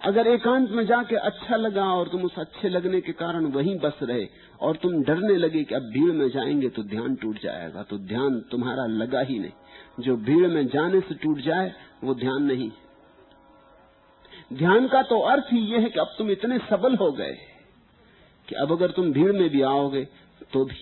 [0.00, 3.98] अगर एकांत में जाके अच्छा लगा और तुम उस अच्छे लगने के कारण वहीं बस
[4.02, 4.26] रहे
[4.60, 8.40] और तुम डरने लगे कि अब भीड़ में जाएँगे तो ध्यान टूट जाएगा तो ध्यान
[8.50, 11.72] तुम्हारा लगा ही नहीं। जो भीड़ में जाने से टूट जाए,
[12.04, 12.70] वो ध्यान नहीं।
[14.52, 17.34] ध्यान का तो अर्थ ही यह है कि अब तुम इतने सबल हो गए
[18.48, 20.04] कि अब अगर तुम भीड़ में भी आओगे
[20.52, 20.76] तो भी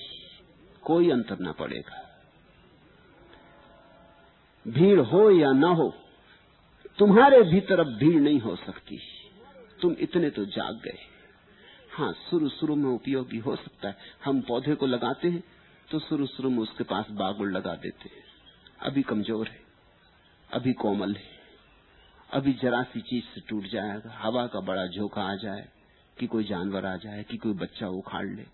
[0.83, 1.99] कोई अंतर ना पड़ेगा।
[4.67, 5.89] भीड़ हो या ना हो,
[6.99, 8.99] तुम्हारे भीतर अब भीड़ नहीं हो सकती।
[9.81, 10.99] तुम इतने तो जाग गए।
[11.93, 15.43] हाँ शुरू शुरू में उपयोगी हो सकता है। हम पौधे को लगाते हैं
[15.89, 18.25] तो शुरू शुरू में उसके पास बागुड़ लगा देते हैं।
[18.83, 19.61] अभी कमज़ोर है,
[20.51, 21.39] अभी कोमल है।
[22.33, 25.69] अभी जरा सी चीज़ से टूट जाएगा, हवा का बड़ा झोंका आ जाए,
[26.19, 28.45] कि कोई जानवर आ जाए, कि कोई बच्चा उखाड़ ले,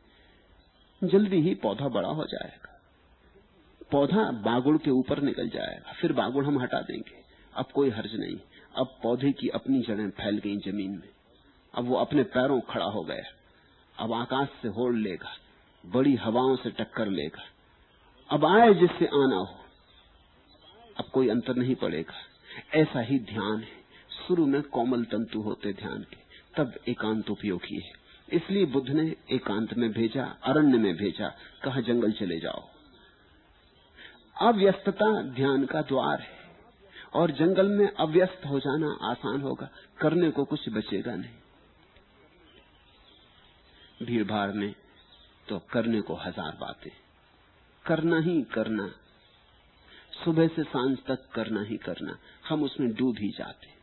[1.03, 2.81] जल्दी ही पौधा बड़ा हो जाएगा।
[3.91, 7.25] पौधा बागुड़ के ऊपर निकल जाएगा, फिर बागुड़ हम हटा देंगे।
[7.57, 8.39] अब कोई हर्ज नहीं,
[8.77, 11.09] अब पौधे की अपनी जड़ें फैल गई ज़मीन में।
[11.75, 13.25] अब वो अपने पैरों खड़ा हो गया।
[13.99, 15.31] अब आकाश से होड़ लेगा,
[15.87, 17.43] बड़ी हवाओं से टक्कर लेगा।
[18.31, 19.59] अब आए जिससे आना हो,
[20.99, 22.15] अब कोई अंतर नहीं पड़ेगा।
[22.75, 23.85] ऐसा ही ध्यान है।
[24.19, 26.17] शुरू में कोमल तंतु होते ध्यान के,
[26.57, 27.93] तब एकांत उपयोगी है।
[28.29, 31.29] इसलिए बुद्ध ने एकांत में भेजा, अरण्य में भेजा,
[31.65, 32.63] कहा, जंगल चले जाओ।
[34.43, 36.35] अव्यस्तता ध्यान का द्वार है,
[37.15, 39.69] और जंगल में अव्यस्त हो जाना आसान होगा,
[40.01, 41.35] करने को कुछ बचेगा नहीं।
[44.03, 44.75] भीड़ भाड़ में
[45.49, 46.91] तो करने को हज़ार बातें,
[47.85, 48.91] करना ही करना
[50.17, 53.75] सुबह से साँझ तक करना ही करना, हम उसमें डूब ही जाते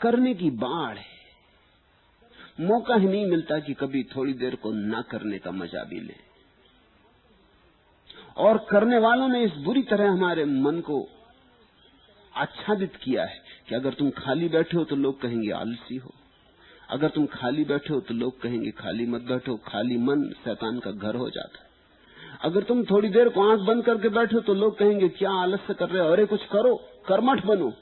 [0.00, 1.12] करने की बाढ़ है।
[2.60, 6.14] मौका ही नहीं मिलता कि कभी थोड़ी देर को ना करने का मज़ा भी ले।
[8.38, 11.00] और करने वालों ने इस बुरी तरह हमारे मन को
[12.34, 16.12] आच्छादित किया है कि अगर तुम खाली बैठे हो तो लोग कहेंगे आलसी हो।
[16.88, 20.90] अगर तुम खाली बैठे हो तो लोग कहेंगे खाली मत बैठो, खाली मन शैतान का
[20.90, 21.63] घर हो जाता।
[22.42, 25.88] अगर तुम थोड़ी देर को आँख बंद करके बैठो तो लोग कहेंगे, क्या आलस्य कर
[25.88, 26.12] रहे हो?
[26.12, 26.74] अरे, कुछ करो,
[27.08, 27.72] कर्मठ बनो।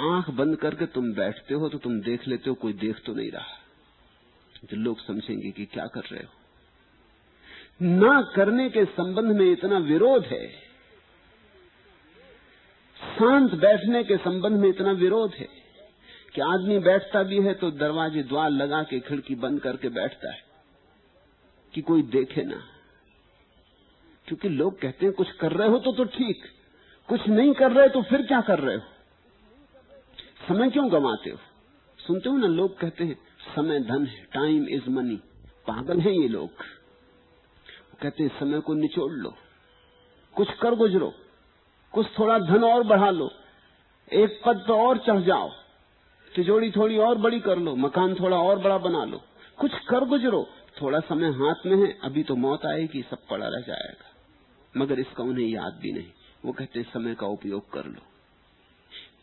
[0.00, 3.30] आँख बंद करके तुम बैठते हो तो तुम देख लेते हो, कोई देख तो नहीं
[3.30, 3.62] रहा।
[4.70, 6.32] तो लोग समझेंगे कि क्या कर रहे हो।
[7.82, 10.48] ना करने के संबंध में इतना विरोध है।
[13.00, 15.48] शांत बैठने के संबंध में इतना विरोध है
[16.34, 20.45] कि आदमी बैठता भी है तो दरवाजे द्वार लगा के खिड़की बंद करके बैठता है।
[21.76, 22.56] कि कोई देखे ना।
[24.26, 26.44] क्योंकि लोग कहते हैं, कुछ कर रहे हो तो तो ठीक,
[27.08, 28.82] कुछ नहीं कर रहे तो फिर क्या कर रहे हो?
[30.48, 31.38] समय क्यों गंवाते हो?
[31.98, 33.14] सुनते हो ना, लोग कहते हैं,
[33.56, 35.16] समय धन है टाइम इज़ मनी
[35.66, 36.50] पागल हैं ये लोग।
[38.02, 39.34] कहते हैं, समय को निचोड़ लो।
[40.34, 41.14] कुछ कर गुजरो,
[41.92, 43.30] कुछ थोड़ा धन और बढ़ा लो।
[44.12, 45.50] एक पद पर और चढ़ जाओ।
[46.34, 49.22] तिजोड़ी थोड़ी और बड़ी कर लो, मकान थोड़ा और बड़ा बना लो।
[49.58, 50.48] कुछ कर गुजरो
[50.82, 54.14] थोड़ा समय हाथ में है, अभी तो मौत आएगी, सब पड़ा रह जाएगा।
[54.76, 56.12] मगर इसका उन्हें याद भी नहीं।
[56.44, 58.00] वो कहते, समय का उपयोग कर लो।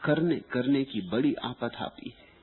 [0.04, 2.34] करने करने की बड़ी आपत आती है।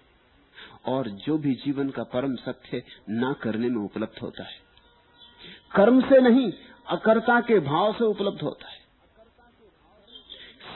[0.95, 4.61] और जो भी जीवन का परम सत्य ना करने में उपलब्ध होता है।
[5.77, 6.53] कर्म से नहीं,
[6.89, 8.79] अकर्ता के भाव से उपलब्ध होता है।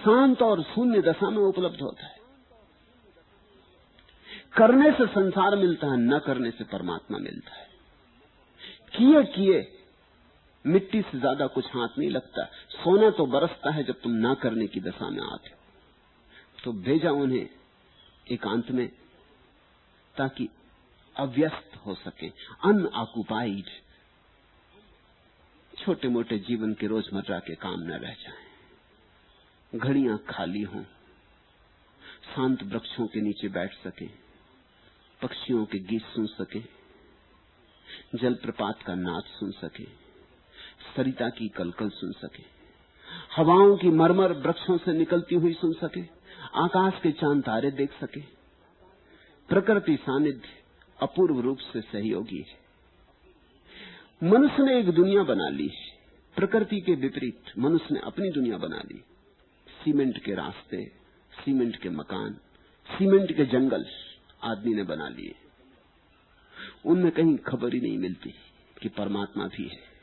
[0.05, 2.17] शांत और शून्य दशा में उपलब्ध होता है।
[4.57, 7.74] करने से संसार मिलता है, न करने से परमात्मा मिलता है।
[8.95, 9.61] किए किए।
[10.65, 14.67] मिट्टी से ज़्यादा कुछ हाथ नहीं लगता। सोना तो बरसता है जब तुम ना करने
[14.67, 15.57] की दशा में आते हो।
[16.65, 17.49] तो भेजा उन्हें
[18.27, 18.89] एकांत में
[20.15, 20.49] ताकि
[21.17, 22.29] अव्यस्त हो सके।
[22.65, 23.67] अनऑक्युपाइड
[25.73, 28.43] छोटे मोटे जीवन के रोज़मर्रा के काम न रह जाएँ,
[29.73, 30.83] घड़ियाँ खाली हों
[32.27, 34.07] शांत वृक्षों के नीचे बैठ सके
[35.21, 36.61] पक्षियों के गीत सुन सके।
[38.15, 39.85] जलप्रपात का नाच सुन सके,
[40.97, 42.43] सरिता की कलकल सुन सके,
[43.37, 46.01] हवाओं की मरमर वृक्षों से निकलती हुई सुन सके,
[46.55, 48.21] आकाश के चाँद तारे देख सके।
[49.49, 50.49] प्रकृति सानिध्य
[51.03, 52.65] अपूर्व रूप से सहयोगी है।
[54.31, 55.71] मनुष्य ने एक दुनिया बना ली,
[56.37, 59.05] प्रकृति के विपरीत मनुष्य ने अपनी दुनिया बना ली।
[59.85, 60.85] सीमेंट के रास्ते,
[61.33, 62.35] सीमेंट के मकान,
[62.89, 63.87] सीमेंट के जंगल
[64.43, 65.35] आदमी ने बना लिए।
[66.87, 68.35] उनमें कहीं खबर ही नहीं मिलती
[68.83, 69.95] कि परमात्मा भी है।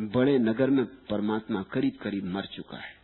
[0.00, 2.94] बड़े नगर में परमात्मा करीब करीब मर चुका है।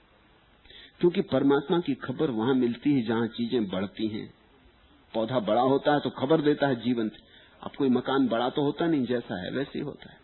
[1.01, 4.35] क्योंकि परमात्मा की खबर वहाँ मिलती है जहाँ चीज़ें बढ़ती हैं।
[5.15, 7.13] पौधा बड़ा होता है तो खबर देता है जीवंत।
[7.63, 10.21] अब कोई मकान बड़ा तो होता नहीं, जैसा है वैसे होता है।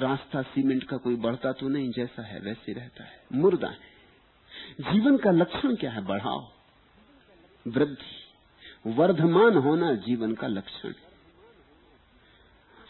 [0.00, 3.94] रास्ता सीमेंट का कोई बढ़ता तो नहीं, जैसा है वैसे रहता है। मुर्दा है।
[4.80, 6.00] जीवन का लक्षण क्या है?
[6.00, 6.52] बढ़ाओ।
[7.68, 8.23] वृद्धि।
[8.86, 11.12] वर्धमान होना जीवन का लक्षण है।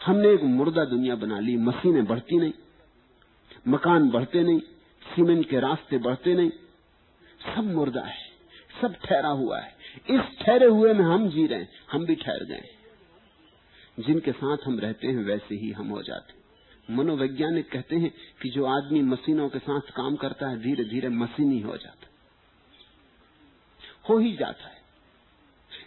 [0.05, 2.53] हमने एक मुर्दा दुनिया बना ली, मशीनें बढ़ती नहीं,
[3.67, 4.59] मकान बढ़ते नहीं,
[5.05, 6.49] सीमेंट के रास्ते बढ़ते नहीं।
[7.55, 8.17] सब मुर्दा है,
[8.81, 9.75] सब ठहरा हुआ है।
[10.09, 12.63] इस ठहरे हुए में हम जी रहे हैं, हम भी ठहर गए
[13.99, 18.65] जिनके साथ हम रहते हैं, वैसे ही हम हो जाते मनोवैज्ञानिक कहते हैं कि जो
[18.65, 22.07] आदमी मशीनों के साथ काम करता है धीरे धीरे मशीनी हो जाता
[24.09, 24.84] हो ही जाता है।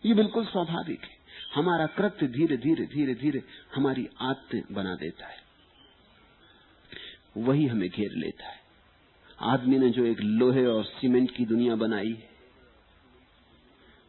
[0.07, 1.18] ये बिल्कुल स्वाभाविक है।
[1.55, 3.42] हमारा कृत्य धीरे धीरे धीरे धीरे
[3.74, 5.36] हमारी आदतें बना देता है।
[7.36, 8.59] वही हमें घेर लेता है।
[9.40, 12.28] आदमी ने जो एक लोहे और सीमेंट की दुनिया बनाई है,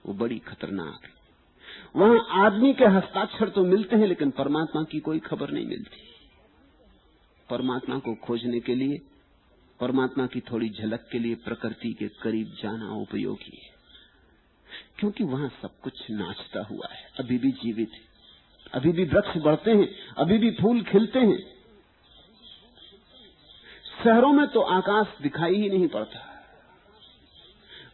[0.05, 1.19] वो बड़ी खतरनाक है।
[1.95, 5.97] वहाँ आदमी के हस्ताक्षर तो मिलते हैं, लेकिन परमात्मा की कोई खबर नहीं मिलती।
[7.49, 9.01] परमात्मा को खोजने के लिए,
[9.79, 13.78] परमात्मा की थोड़ी झलक के लिए प्रकृति के करीब जाना उपयोगी है।
[14.99, 18.09] क्योंकि वहाँ सब कुछ नाचता हुआ है। अभी भी जीवित है।
[18.73, 21.59] अभी भी वृक्ष बढ़ते हैं, अभी भी फूल खिलते हैं।
[24.03, 26.43] शहरों में तो आकाश दिखाई ही नहीं पड़ता।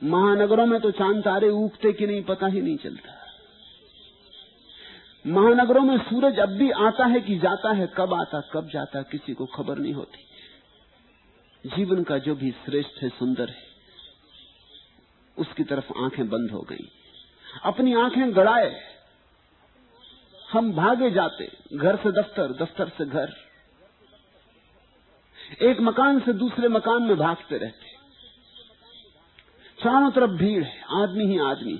[0.03, 3.25] महानगरों में तो चाँद तारे उगते कि नहीं पता ही नहीं चलता।
[5.27, 9.33] महानगरों में सूरज अब भी आता है कि जाता है, कब आता, कब जाता, किसी
[9.33, 10.25] को खबर नहीं होती।
[11.69, 13.74] जीवन का जो भी श्रेष्ठ है, सुंदर है।
[15.37, 16.91] उसकी तरफ़ आँखें बंद हो गई।
[17.63, 18.95] अपनी आँखें गड़ाए।
[20.51, 23.33] हम भागे जाते, घर से दफ्तर दफ्तर से घर।
[25.61, 27.95] एक मकान से दूसरे मकान में भागते रहते।
[29.83, 31.77] चारों तरफ़ भीड़ है, आदमी ही आदमी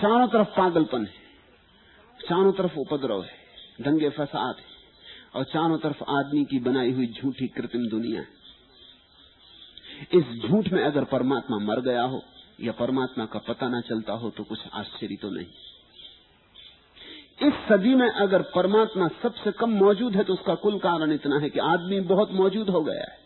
[0.00, 1.26] चारों तरफ़ पागलपन है।
[2.28, 3.38] चारों तरफ़ उपद्रव है,
[3.80, 4.76] दंगे फसाद है।
[5.34, 8.28] और चारों तरफ़ आदमी की बनाई हुई झूठी कृत्रिम दुनिया है।
[10.14, 12.24] इस झूठ में अगर परमात्मा मर गया हो
[12.58, 15.46] या परमात्मा का पता ना चलता हो तो कुछ आश्चर्य तो नहीं।
[17.42, 21.50] इस सदी में अगर परमात्मा सबसे कम मौजूद है तो उसका कुल कारण इतना है
[21.50, 23.18] कि आदमी बहुत मौजूद हो गया है।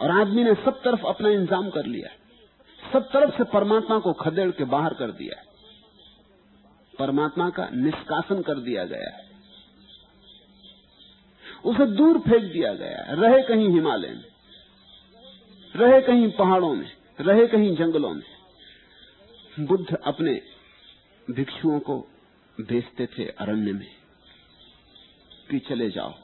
[0.00, 4.12] और आदमी ने सब तरफ़ अपना इंतज़ाम कर लिया है। सब तरफ़ से परमात्मा को
[4.14, 5.46] खदेड़ के बाहर कर दिया है।
[6.94, 9.22] परमात्मा का निष्कासन कर दिया गया है।
[11.64, 14.24] उसे दूर फेंक दिया गया है। रहे कहीं हिमालय में,
[15.74, 16.90] रहे कहीं पहाड़ों में
[17.20, 18.22] रहे कहीं जंगलों में,
[19.60, 20.42] बुद्ध अपने
[21.30, 22.08] भिक्षुओं को
[22.60, 23.88] भेजते थे अरण्य में
[25.50, 26.14] कि चले जाओ।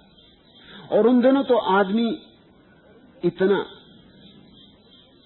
[0.90, 2.22] और उन दिनों तो आदमी
[3.24, 3.70] इतना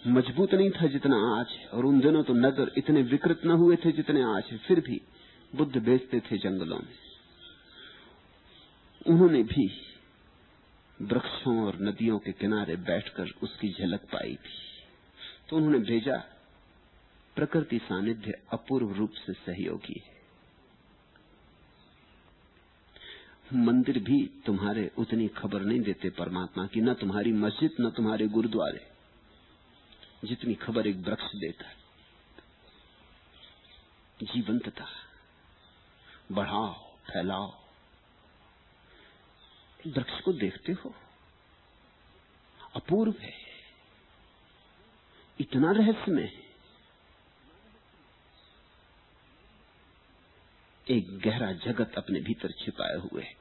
[0.06, 3.76] मज़बूत नहीं था जितना आज है। और उन दिनों तो नगर इतने विकृत न हुए
[3.76, 5.00] थे जितने आज है। फिर भी
[5.56, 6.94] बुद्ध भेजते थे जंगलों में।
[9.06, 9.70] उन्होंने भी
[11.02, 14.73] वृक्षों और नदियों के किनारे बैठकर उसकी झलक पाई थी।
[15.48, 16.16] तो उन्होंने भेजा।
[17.36, 20.14] प्रकृति सानिध्य अपूर्व रूप से सहयोगी है।
[23.54, 28.92] मंदिर भी तुम्हारे उतनी खबर नहीं देते परमात्मा की, न तुम्हारी मस्जिद, न तुम्हारे गुरुद्वारे।
[30.24, 31.76] जितनी खबर एक वृक्ष देता है।
[34.22, 34.86] जीवंतता।
[36.32, 37.60] बढ़ाओ, फैलाओ।
[39.86, 40.94] वृक्ष को देखते हो।
[42.76, 43.43] अपूर्व है।
[45.40, 46.44] इतना रहस्यमय है।
[50.90, 53.34] एक गहरा जगत अपने भीतर छिपाए हुए है।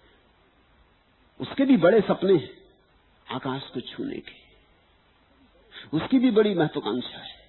[1.42, 2.62] उसके भी बड़े सपने हैं,
[3.32, 4.44] आकाश को छूने के।
[5.98, 7.44] उसकी भी बड़ी महत्वाकांक्षा है।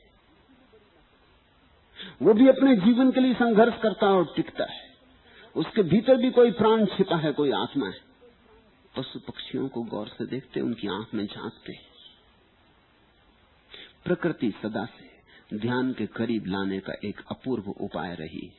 [2.22, 4.94] वो भी अपने जीवन के लिए संघर्ष करता है और टिकता है।
[5.56, 8.00] उसके भीतर भी कोई प्राण छिपा है, कोई आत्मा है।
[8.96, 11.93] पशु पक्षियों को गौर से देखते, उनकी आँख में झांकते
[14.04, 18.52] प्रकृति सदा से ध्यान के करीब लाने का एक अपूर्व उपाय रही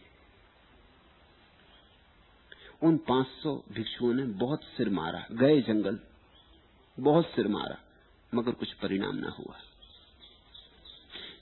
[2.83, 5.99] उन 500 भिक्षुओं ने बहुत सिर मारा, गए जंगल,
[6.99, 7.77] बहुत सिर मारा,
[8.35, 9.55] मगर कुछ परिणाम न हुआ।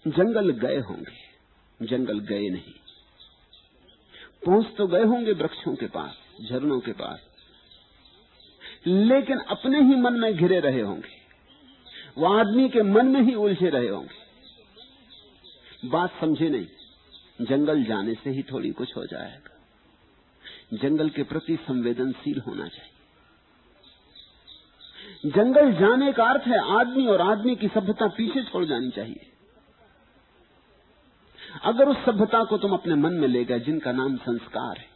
[0.07, 2.73] जंगल गए होंगे, जंगल गए नहीं।
[4.45, 7.19] पहुँच तो गए होंगे वृक्षों के पास, झरनों के पास,
[8.87, 11.22] लेकिन अपने ही मन में घिरे रहे होंगे।
[12.17, 14.23] वो आदमी के मन में ही उलझे रहे होंगे।
[15.89, 16.67] बात समझे नहीं।
[17.41, 19.49] जंगल जाने से ही थोड़ी कुछ हो जाएगा।
[20.77, 22.89] जंगल के प्रति संवेदनशील होना चाहिए।
[25.25, 29.31] जंगल जाने का अर्थ है आदमी और आदमी की सभ्यता पीछे छोड़ जानी चाहिए।
[31.63, 34.87] अगर उस सभ्यता को तुम अपने मन में ले गए, जिनका नाम संस्कार है,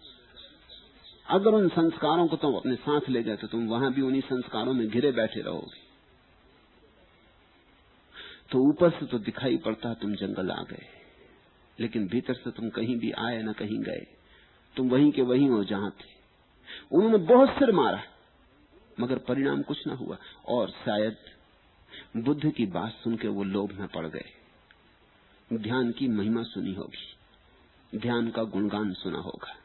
[1.29, 4.73] अगर उन संस्कारों को तुम अपने साथ ले गए तो तुम वहाँ भी उन्हीं संस्कारों
[4.73, 5.86] में घिरे बैठे रहोगे।
[8.51, 10.85] तो ऊपर से तो दिखाई पड़ता है तुम जंगल आ गए।
[11.79, 14.07] लेकिन भीतर से तुम कहीं भी आए ना कहीं गए।
[14.75, 16.17] तुम वहीं के वहीं हो जहाँ थे।
[16.91, 18.03] उन्होंने बहुत सिर मारा,
[18.99, 21.17] मगर परिणाम कुछ ना हुआ। और शायद
[22.17, 24.25] बुद्ध की बात सुन के वो लोभ में पड़ गए।
[25.53, 27.17] ध्यान की महिमा सुनी होगी।
[27.99, 29.55] ध्यान का गुणगान सुना होगा।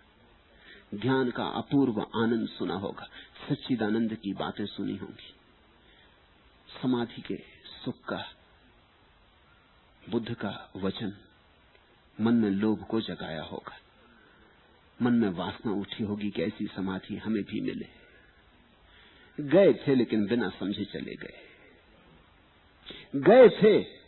[0.95, 3.09] ध्यान का अपूर्व आनंद सुना होगा।
[3.49, 5.35] सच्चिदानंद की बातें सुनी होंगी।
[6.83, 7.37] समाधि के
[7.85, 8.24] सुख का
[10.11, 11.12] बुद्ध का वचन
[12.20, 13.76] मन में लोभ को जगाया होगा।
[15.03, 17.86] मन में वासना उठी होगी कि ऐसी समाधि हमें भी मिले।
[19.40, 21.38] गए थे लेकिन बिना समझे चले गए।
[23.16, 24.03] गए थे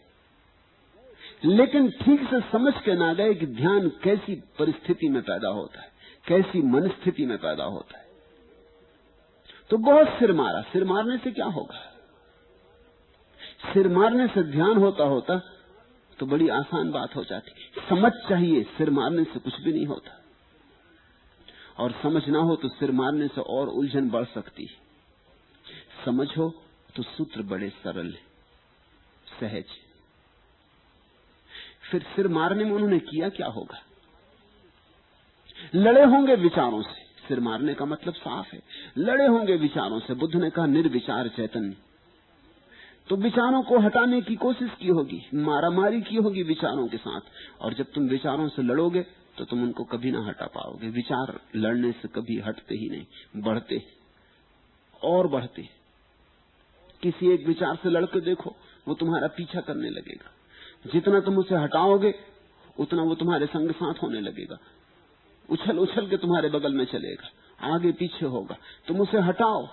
[1.44, 5.92] लेकिन ठीक से समझ के ना गए कि ध्यान कैसी परिस्थिति में पैदा होता है,
[6.26, 8.08] कैसी मनस्थिति में पैदा होता है।
[9.70, 11.78] तो बहुत सिर मारा। सिर मारने से क्या होगा?
[13.72, 15.53] सिर मारने से ध्यान होता होता
[16.18, 17.52] तो बड़ी आसान बात हो जाती।
[17.88, 20.20] समझ चाहिए, सिर मारने से कुछ भी नहीं होता।
[21.78, 24.76] और समझ ना हो तो सिर मारने से और उलझन बढ़ सकती है।
[26.04, 26.48] समझ हो
[26.96, 28.22] तो सूत्र बड़े सरल है,
[29.40, 29.64] सहज
[31.90, 33.78] फिर सिर मारने में उन्होंने किया क्या होगा?
[35.74, 38.60] लड़े होंगे विचारों से। सिर मारने का मतलब साफ़ है।
[38.98, 41.76] लड़े होंगे विचारों से। बुद्ध ने कहा, निर्विचार चैतन्य।
[43.08, 47.20] तो विचारों को हटाने की कोशिश की होगी, मारामारी की होगी विचारों के साथ।
[47.60, 49.02] और जब तुम विचारों से लड़ोगे
[49.38, 53.06] तो तुम उनको कभी ना हटा पाओगे। विचार लड़ने से कभी हटते ही नहीं,
[53.42, 53.82] बढ़ते,
[55.02, 55.68] और बढ़ते।
[57.02, 58.56] किसी एक विचार से लड़के देखो,
[58.88, 60.30] वो तुम्हारा पीछा करने लगेगा।
[60.92, 62.14] जितना तुम उसे हटाओगे,
[62.80, 64.58] उतना वो तुम्हारे संग साथ होने लगेगा।
[65.50, 67.28] उछल उछल के तुम्हारे बगल में चलेगा।
[67.74, 68.56] आगे पीछे होगा।
[68.88, 69.66] तुम उसे हटाओ।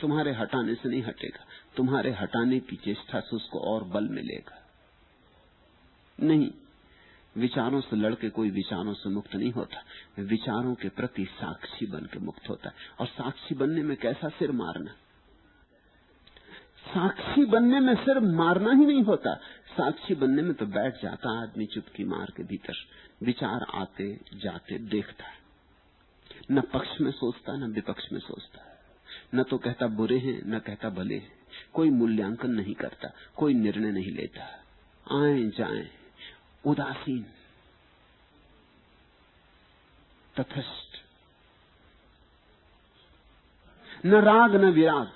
[0.00, 1.44] तुम्हारे हटाने से नहीं हटेगा।
[1.76, 4.68] तुम्हारे हटाने की चेष्टा से उसको और बल मिलेगा।
[6.20, 6.50] नहीं,
[7.36, 9.84] विचारों से लड़के कोई विचारों से मुक्त नहीं होता।
[10.22, 14.52] विचारों के प्रति साक्षी बन के मुक्त होता है। और साक्षी बनने में कैसा सिर
[14.52, 14.90] मारना?
[16.88, 19.34] साक्षी बनने में सिर मारना ही नहीं होता।
[19.70, 22.74] साक्षी बनने में तो बैठ जाता आदमी चुपकी मार के भीतर।
[23.22, 25.38] विचार आते जाते देखता है।
[26.50, 28.78] न पक्ष में सोचता, न विपक्ष में सोचता।
[29.34, 31.41] न तो कहता बुरे हैं, न कहता भले हैं।
[31.74, 34.42] कोई मूल्यांकन नहीं करता, कोई निर्णय नहीं लेता।
[35.06, 35.88] आए जाए,
[36.64, 37.24] उदासीन,
[40.36, 40.90] तथस्थ।
[44.06, 45.12] न राग, न विराग।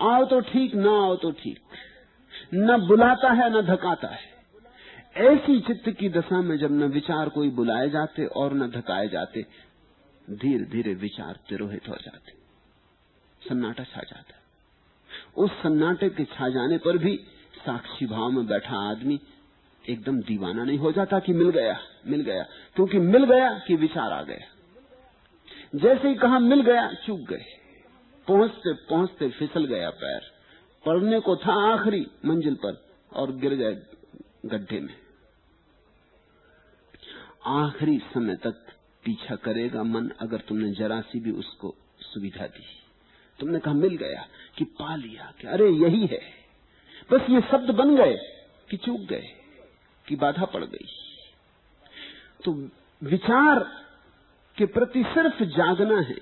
[0.00, 1.60] आओ तो ठीक, ना आओ तो ठीक।
[2.54, 4.36] न बुलाता है, न धकाता है।
[5.16, 9.46] ऐसी चित्त की दशा में जब न विचार कोई बुलाए जाते और न धकाए जाते
[10.28, 12.32] धीरे धीरे विचार तिरोहित हो जाते,
[13.48, 14.34] सन्नाटा छा जाता।
[15.38, 17.16] उस सन्नाटे के छा जाने पर भी
[17.56, 19.18] साक्षी भाव में बैठा आदमी
[19.84, 22.42] एकदम दीवाना नहीं हो जाता कि मिल गया मिल गया,
[22.76, 24.46] क्योंकि मिल गया कि विचार आ गया।
[25.74, 27.44] जैसे ही कहा मिल गया, चूक गए।
[28.26, 30.20] पहुँचते पहुँचते फिसल गया पैर।
[30.84, 32.80] पड़ने को था आखिरी मंजिल पर
[33.12, 33.74] और गिर गए
[34.46, 34.94] गड्ढे में।
[37.46, 38.66] आखिरी समय तक
[39.04, 42.66] पीछा करेगा मन अगर तुमने जरा सी भी उसको सुविधा दी।
[43.38, 44.26] तुमने कहा मिल गया
[44.58, 46.20] कि पा लिया कि अरे यही है।
[47.10, 48.16] बस ये शब्द बन गए
[48.70, 49.28] कि चूक गए,
[50.06, 50.86] कि बाधा पड़ गई।
[52.44, 52.52] तो
[53.02, 53.58] विचार
[54.58, 56.18] के प्रति सिर्फ़ जागना है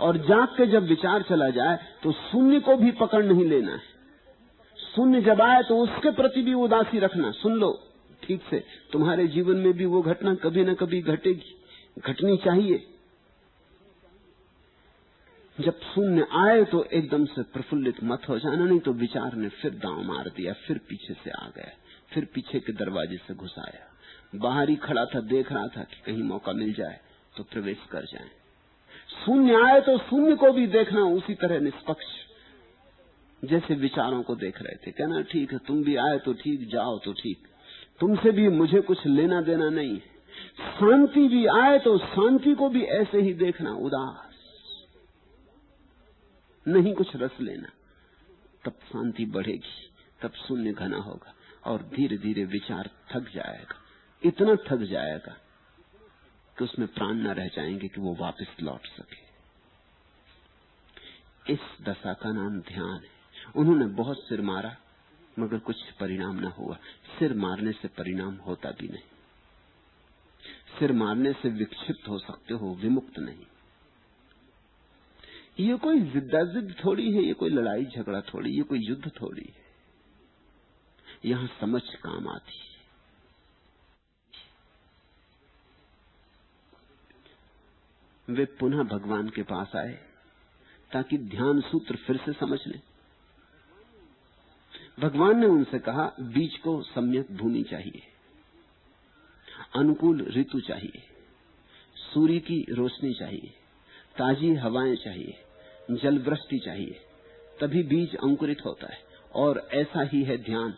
[0.00, 3.96] और जाग के जब विचार चला जाए तो शून्य को भी पकड़ नहीं लेना है।
[4.78, 7.72] शून्य जब आए तो उसके प्रति भी उदासी रखना, सुन लो,
[8.22, 11.54] ठीक से। तुम्हारे जीवन में भी वो घटना कभी न कभी घटेगी,
[11.98, 12.86] घटनी चाहिए।
[15.58, 19.70] जब शून्य आए तो एकदम से प्रफुल्लित मत हो जाना, नहीं तो विचार ने फिर
[19.74, 21.70] दांव मार दिया, फिर पीछे से आ गया,
[22.12, 26.22] फिर पीछे के दरवाजे से घुसाया। बाहर ही खड़ा था, देख रहा था कि कहीं
[26.22, 27.00] मौका मिल जाए
[27.36, 28.28] तो प्रवेश कर जाए।
[29.24, 32.06] शून्य आए तो शून्य को भी देखना, उसी तरह निष्पक्ष।
[33.42, 36.98] जैसे विचारों को देख रहे थे, कहना ठीक है, तुम भी आए तो ठीक, जाओ
[36.98, 37.46] तो ठीक।
[38.00, 39.98] तुमसे भी मुझे कुछ लेना देना नहीं।
[40.78, 44.27] शांति भी आए तो शांति को भी ऐसे ही देखना उदास
[46.68, 47.68] नहीं कुछ रस लेना।
[48.64, 49.90] तब शांति बढ़ेगी,
[50.22, 53.74] तब शून्य घना होगा और धीरे धीरे विचार थक जाएगा।
[54.24, 55.36] इतना थक जाएगा
[56.58, 59.28] कि उसमें प्राण न रह जाएँगे कि वो वापस लौट सके।
[61.52, 63.18] इस दशा का नाम ध्यान है।
[63.56, 64.76] उन्होंने बहुत सिर मारा,
[65.38, 66.76] मगर कुछ परिणाम न हुआ।
[67.18, 69.02] सिर मारने से परिणाम होता भी नहीं।
[70.78, 73.46] सिर मारने से विक्षिप्त हो सकते हो, विमुक्त नहीं।
[75.58, 79.44] ये कोई जिद्दा जिद थोड़ी है, ये कोई लड़ाई झगड़ा थोड़ी, ये कोई युद्ध थोड़ी
[79.44, 79.66] है।
[81.24, 82.66] यहाँ समझ काम आती
[88.28, 89.92] वे पुनः भगवान के पास आए,
[90.90, 92.80] ताकि ध्यान सूत्र फिर से समझ लें।
[95.00, 98.02] भगवान ने उनसे कहा, बीज को सम्यक भूमि चाहिए,
[99.76, 101.02] अनुकूल ऋतु चाहिए,
[101.96, 103.52] सूर्य की रोशनी चाहिए,
[104.16, 105.44] ताजी हवाएँ चाहिए
[105.90, 107.00] जल वृष्टि चाहिए,
[107.60, 110.74] तभी बीज अंकुरित होता है। और ऐसा ही है ध्यान।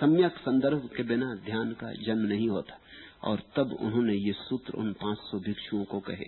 [0.00, 2.78] सम्यक संदर्भ के बिना ध्यान का जन्म नहीं होता।
[3.24, 6.24] और तब उन्होंने ये सूत्र उन 500 भिक्षुओं को कहे।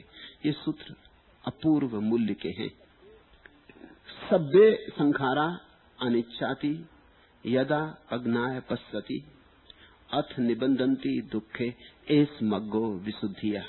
[0.46, 0.94] ये सूत्र
[1.46, 2.70] अपूर्व मूल्य के हैं।
[4.30, 5.60] सभ्य संखारा
[6.02, 6.86] अनिच्छाति,
[7.46, 9.24] यदा अग्नाय पश्यति,
[10.12, 11.74] अथ निबंधंती दुखे
[12.10, 13.62] एस मग्गो विशुद्धिया।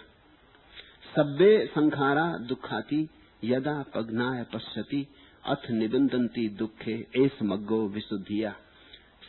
[1.15, 3.09] सभ्य संखारा दुखाती
[3.43, 5.07] यदा पग्नाय पश्यति,
[5.45, 8.55] अथ निबंधंती दुखे एस मग्गो विशुद्धिया।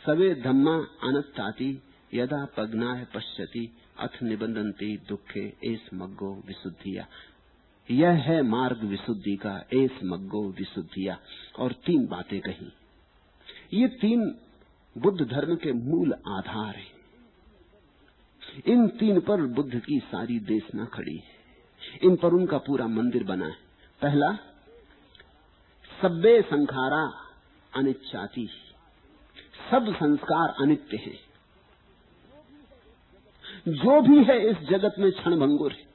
[0.05, 1.81] सवे धम्मा अनत्ताति,
[2.13, 7.07] यदा पग्नाय पश्यति, अथ निबंधंती दुखे एस मग्गो विशुद्धिया।
[7.91, 11.19] यह है मार्ग विशुद्धि का एस मग्गो विशुद्धिया।
[11.59, 12.73] और तीन बातें कही।
[13.73, 14.35] ये तीन
[14.97, 16.95] बुद्ध धर्म के मूल आधार हैं।
[18.67, 21.35] इन तीन पर बुद्ध की सारी देशना खड़ी है।
[22.03, 23.64] इन पर उनका पूरा मंदिर बना है।
[24.01, 24.35] पहला,
[26.01, 27.13] सब्बे संखारा
[27.75, 28.47] अनिच्छाती।
[29.71, 31.19] सब संस्कार अनित्य हैं।
[33.67, 35.85] जो भी है इस जगत में क्षण भंगुर है।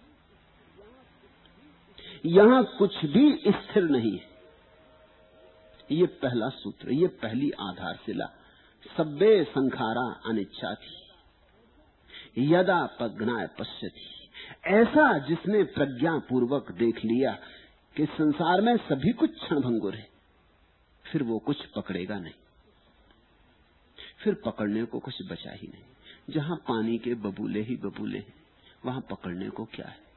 [2.26, 4.30] यहाँ कुछ भी स्थिर नहीं है।
[5.90, 8.26] ये पहला सूत्र, ये पहली आधारशिला।
[8.96, 11.00] सब्बे संखारा अनिच्छा थी
[12.38, 14.30] यदा पग्नाय पश्यति।
[14.66, 17.38] ऐसा जिसने प्रज्ञा पूर्वक देख लिया
[17.96, 20.08] कि संसार में सभी कुछ क्षण भंगुर है।
[21.12, 22.32] फिर वो कुछ पकड़ेगा नहीं।
[24.24, 25.82] फिर पकड़ने को कुछ बचा ही नहीं।
[26.30, 28.34] जहाँ पानी के बबूले ही बबूले हैं,
[28.86, 30.10] वहाँ पकड़ने को क्या है?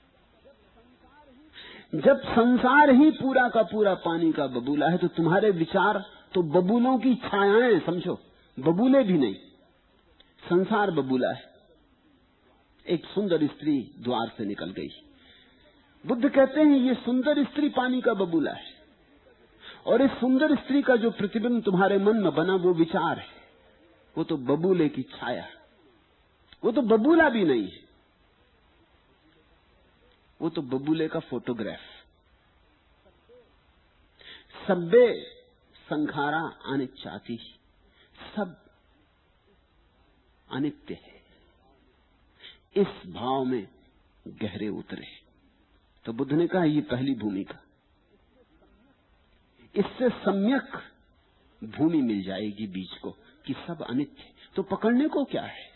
[1.95, 6.99] जब संसार ही पूरा का पूरा पानी का बबूला है तो तुम्हारे विचार तो बबूलों
[6.99, 8.19] की छायाएँ समझो।
[8.59, 9.35] बबूले भी नहीं।
[10.49, 11.53] संसार बबूला है।
[12.89, 14.89] एक सुंदर स्त्री द्वार से निकल गई।
[16.05, 18.71] बुद्ध कहते हैं, ये सुंदर स्त्री पानी का बबूला है।
[19.85, 23.41] और इस सुंदर स्त्री का जो प्रतिबिंब तुम्हारे मन में बना, वो विचार है।
[24.17, 25.47] वो तो बबूले की छाया
[26.63, 27.83] वो तो बबूला भी नहीं है।
[30.41, 31.79] वो तो बबूले का फोटोग्राफ
[34.67, 35.07] सब्बे
[35.89, 37.37] संखारा अनिच्छाती
[38.35, 38.55] सब
[40.51, 41.21] अनित्य है।
[42.75, 43.67] इस भाव में
[44.27, 45.22] गहरे उतरे
[46.05, 47.59] तो बुद्ध ने कहा, ये पहली भूमिका
[49.75, 50.75] इससे सम्यक
[51.61, 53.11] भूमि मिल जाएगी बीज को,
[53.45, 54.23] कि सब अनित्य
[54.55, 55.71] तो पकड़ने को क्या है?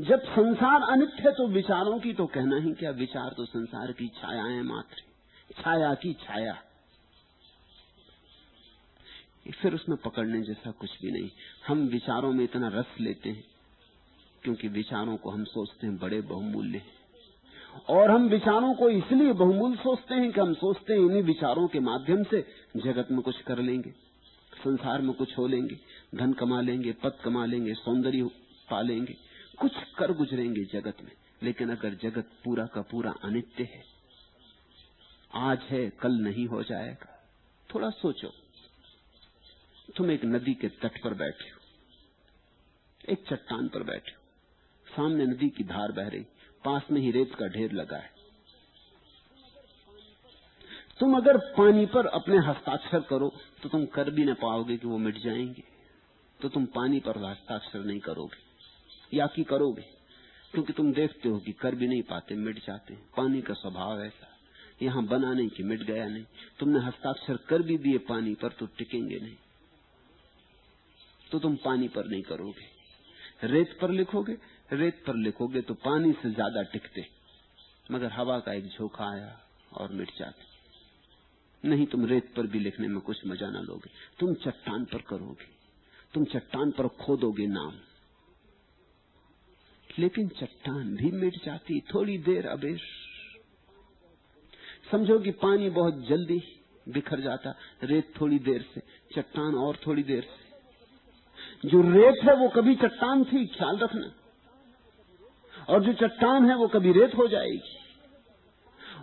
[0.00, 4.08] जब संसार अनित्य है तो विचारों की तो कहना ही क्या, विचार तो संसार की
[4.16, 6.58] छायाएँ मात्र छाया की छाया।
[9.52, 11.30] फिर उसमें पकड़ने जैसा कुछ भी नहीं।
[11.66, 13.44] हम विचारों में इतना रस लेते हैं,
[14.42, 16.99] क्योंकि विचारों को हम सोचते हैं बड़े बहुमूल्य हैं।
[17.90, 21.80] और हम विचारों को इसलिए बहुमूल्य सोचते हैं कि हम सोचते हैं इन्हीं विचारों के
[21.80, 22.40] माध्यम से
[22.76, 23.90] जगत में कुछ कर लेंगे,
[24.54, 25.78] संसार में कुछ हो लेंगे,
[26.14, 28.28] धन कमा लेंगे, पद कमा लेंगे, सौंदर्य
[28.70, 29.16] पा लेंगे,
[29.58, 31.12] कुछ कर गुजरेंगे जगत में।
[31.42, 33.82] लेकिन अगर जगत पूरा का पूरा अनित्य है,
[35.34, 37.16] आज है, कल नहीं हो जाएगा।
[37.68, 38.32] थोड़ा सोचो,
[39.96, 44.22] तुम एक नदी के तट पर बैठे हो, एक चट्टान पर बैठे हो,
[44.86, 46.24] सामने नदी की धार बह रही
[46.64, 48.10] पास में ही रेत का ढेर लगा है।
[51.00, 53.28] तुम अगर पानी पर अपने हस्ताक्षर करो
[53.62, 55.62] तो तुम कर भी ना पाओगे कि वो मिट जाएँगे।
[56.40, 59.82] तो तुम पानी पर हस्ताक्षर नहीं करोगे, या कि करोगे?
[60.52, 64.28] क्योंकि तुम देखते हो कि कर भी नहीं पाते, मिट जाते पानी का स्वभाव ऐसा,
[64.82, 66.24] यहाँ बना नहीं कि मिट गया नहीं।
[66.58, 69.36] तुमने हस्ताक्षर कर भी दिए पानी पर तो टिकेंगे नहीं।
[71.30, 72.68] तो तुम पानी पर नहीं करोगे।
[73.44, 74.36] रेत पर लिखोगे
[74.72, 77.06] रेत पर लिखोगे तो पानी से ज़्यादा टिकते।
[77.90, 79.40] मगर हवा का एक झोंका आया
[79.72, 84.34] और मिट जाते। नहीं, तुम रेत पर भी लिखने में कुछ मज़ा ना लोगे। तुम
[84.34, 85.48] चट्टान पर करोगे।
[86.14, 87.72] तुम चट्टान पर खोदोगे नाम।
[89.98, 92.80] लेकिन चट्टान भी मिट जाती। थोड़ी देर अबेर।
[94.90, 96.42] समझो कि पानी बहुत जल्दी
[96.88, 98.80] बिखर जाता। रेत थोड़ी देर से,
[99.14, 104.12] चट्टान और थोड़ी देर से। जो रेत है वो कभी चट्टान थी ख्याल रखना।
[105.70, 107.76] और जो चट्टान है वो कभी रेत हो जाएगी।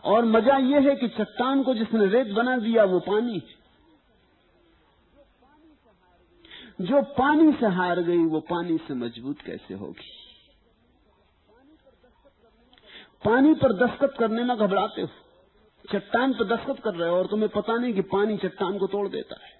[0.03, 3.41] और मज़ा यह है कि चट्टान को जिसने रेत बना दिया, वो पानी
[6.81, 10.09] जो पानी से हार गई, वो पानी से मज़बूत कैसे होगी?
[13.25, 15.07] पानी पर दस्तखत करने में घबराते हो।
[15.85, 19.07] चट्टान पर दस्तखत कर रहे हो और तुम्हें पता नहीं कि पानी चट्टान को तोड़
[19.07, 19.55] देता है।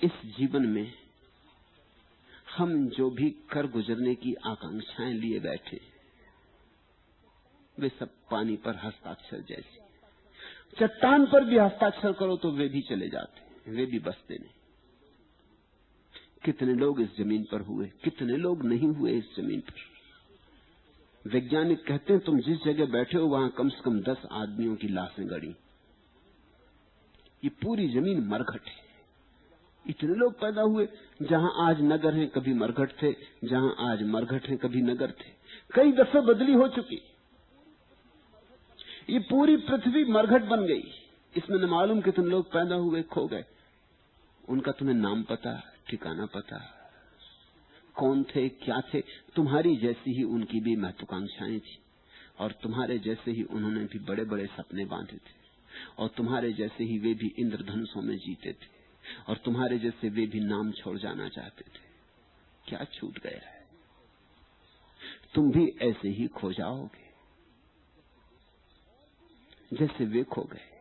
[0.00, 0.92] इस जीवन में
[2.56, 5.80] हम जो भी कर गुजरने की आकांक्षाएँ लिए बैठे,
[7.78, 9.86] वे सब पानी पर हस्ताक्षर जैसे।
[10.78, 14.50] चट्टान पर भी हस्ताक्षर करो तो वे भी चले जाते, वे भी बसते नहीं।
[16.44, 19.96] कितने लोग इस ज़मीन पर हुए, कितने लोग नहीं हुए इस ज़मीन पर?
[21.28, 24.88] वैज्ञानिक कहते हैं, तुम जिस जगह बैठे हो, वहाँ कम से कम दस आदमियों की
[24.88, 25.56] लाशें गड़ी।
[27.44, 28.85] ये पूरी ज़मीन मरघट है।
[29.88, 30.88] इतने लोग पैदा हुए,
[31.22, 33.12] जहाँ आज नगर हैं, कभी मरघट थे,
[33.44, 35.30] जहाँ आज मरघट हैं, कभी नगर थे।
[35.74, 37.02] कई दफे बदली हो चुकी।
[39.10, 40.82] ये पूरी पृथ्वी मरघट बन गई।
[41.36, 43.44] इसमें न मालूम कितने लोग पैदा हुए, खो गए।
[44.48, 46.72] उनका तुम्हें नाम पता, ठिकाना पता।
[47.94, 49.00] कौन थे, क्या थे?
[49.36, 51.78] तुम्हारी जैसी ही उनकी भी महत्वाकांक्षाएँ थी।
[52.38, 55.46] और तुम्हारे जैसे ही उन्होंने भी बड़े बड़े सपने बांधे थे।
[55.98, 58.75] और तुम्हारे जैसे ही वे भी इंद्रधनुषों में जीते थे।
[59.28, 61.84] और तुम्हारे जैसे वे भी नाम छोड़ जाना चाहते थे।
[62.68, 63.66] क्या छूट गया है?
[65.34, 67.06] तुम भी ऐसे ही खो जाओगे।
[69.76, 70.72] जैसे वे खो गए।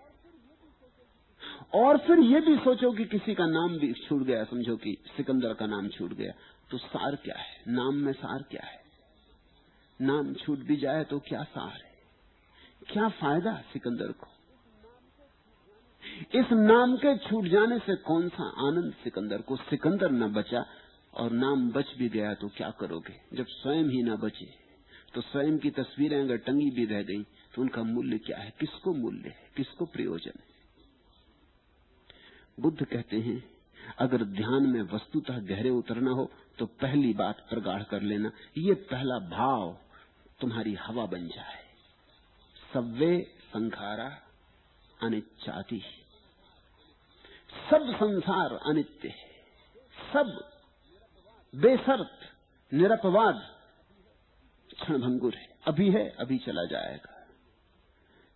[1.73, 5.53] और फिर ये भी सोचो कि किसी का नाम भी छूट गया, समझो कि सिकंदर
[5.53, 6.31] का नाम छूट गया
[6.71, 7.63] तो सार क्या है?
[7.67, 8.83] नाम में सार क्या है?
[10.01, 11.95] नाम छूट भी जाए तो क्या सार है?
[12.89, 14.27] क्या फ़ायदा सिकंदर को?
[16.15, 20.65] इस नाम के छूट जाने से कौन सा आनंद सिकंदर को सिकंदर न बचा
[21.13, 23.15] और नाम बच भी गया तो क्या करोगे?
[23.33, 24.45] जब स्वयं ही न बचे
[25.13, 27.21] तो स्वयं की तस्वीरें अगर टंगी भी रह गई
[27.55, 28.53] तो उनका मूल्य क्या है?
[28.59, 29.49] किसको मूल्य है?
[29.57, 30.53] किसको प्रयोजन है?
[32.59, 33.43] बुद्ध कहते हैं,
[33.99, 39.19] अगर ध्यान में वस्तुतः गहरे उतरना हो तो पहली बात प्रगाढ़ कर लेना। ये पहला
[39.29, 39.77] भाव
[40.41, 41.63] तुम्हारी हवा बन जाए।
[42.73, 44.09] सव्वे संखारा
[44.99, 45.81] अनिच्छाती।
[47.55, 49.35] सब संसार अनित्य है।
[50.13, 50.51] सब
[51.55, 52.19] बेसर्त,
[52.73, 53.55] निरपवाद
[54.81, 57.27] क्षणभंगुर है। अभी है, अभी चला जाएगा।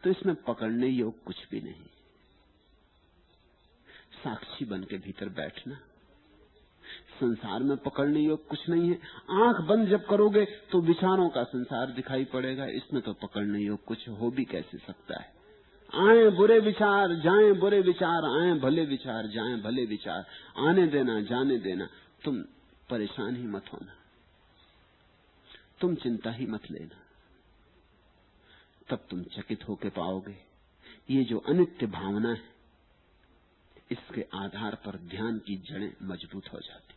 [0.04, 1.86] तो इसमें पकड़ने योग कुछ भी नहीं।
[4.24, 5.76] साक्षी बन के भीतर बैठना।
[7.20, 8.96] संसार में पकड़ने योग कुछ नहीं है।
[9.30, 14.10] आँख बंद जब करोगे तो विचारों का संसार दिखाई पड़ेगा। इसमें तो पकड़ने योग कुछ
[14.10, 15.39] हो भी कैसे सकता है?
[15.96, 20.26] आए बुरे विचार, जाएँ बुरे विचार, आए भले विचार, जाएँ भले विचार।
[20.58, 21.90] आने देना, जाने देना।
[22.26, 22.42] तुम
[22.90, 23.94] परेशान ही मत होना।
[25.82, 26.98] तुम चिंता ही मत लेना।
[28.90, 30.38] तब तुम चकित होके पाओगे।
[31.10, 32.50] ये जो अनित्य भावना है,
[33.92, 36.96] इसके आधार पर ध्यान की जड़ें मज़बूत हो जाती।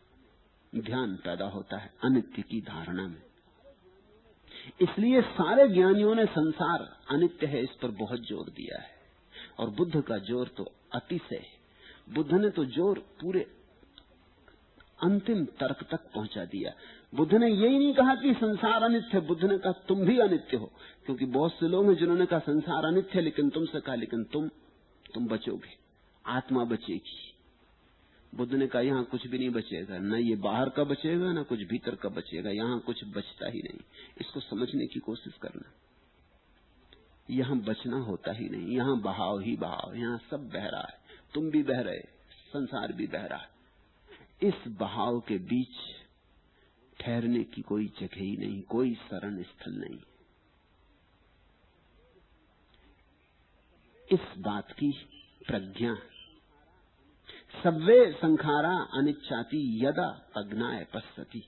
[0.81, 3.32] ध्यान पैदा होता है अनित्य की धारणा में।
[4.81, 8.91] इसलिए सारे ज्ञानियों ने संसार अनित्य है, इस पर बहुत ज़ोर दिया है।
[9.59, 11.45] और बुद्ध का ज़ोर तो अतिशय
[12.09, 13.39] बुद्ध ने तो ज़ोर पूरे
[15.03, 16.71] अंतिम तर्क तक पहुँचा दिया।
[17.15, 20.71] बुद्ध ने यही नहीं कहा कि संसार अनित्य बुद्ध ने कहा, तुम भी अनित्य हो।
[21.05, 24.47] क्योंकि बहुत से लोग हैं जिन्होंने कहा, संसार अनित्य लेकिन तुमसे कहा, लेकिन तुम
[25.13, 25.75] तुम बचोगे।
[26.25, 27.32] आत्मा बचेगी।
[28.33, 31.59] बुद्ध ने कहा, यहाँ कुछ भी नहीं बचेगा, न ये बाहर का बचेगा, न कुछ
[31.59, 33.79] भीतर का बचेगा, यहाँ कुछ बचता ही नहीं।
[34.21, 35.71] इसको समझने की कोशिश करना।
[37.29, 40.97] यहाँ बचना होता ही नहीं, यहाँ बहाव ही बहाव, यहाँ सब बह रहा है।
[41.33, 43.49] तुम भी बह रहे, संसार भी बह रहा है।
[44.43, 45.75] इस बहाव के बीच
[46.99, 49.99] ठहरने की कोई जगह ही नहीं, कोई शरण स्थल नहीं।
[54.11, 54.91] इस बात की
[55.47, 55.97] प्रज्ञा
[57.63, 61.43] सब्वे संखारा अनिच्छाती यदा अग्नाय पश्यति।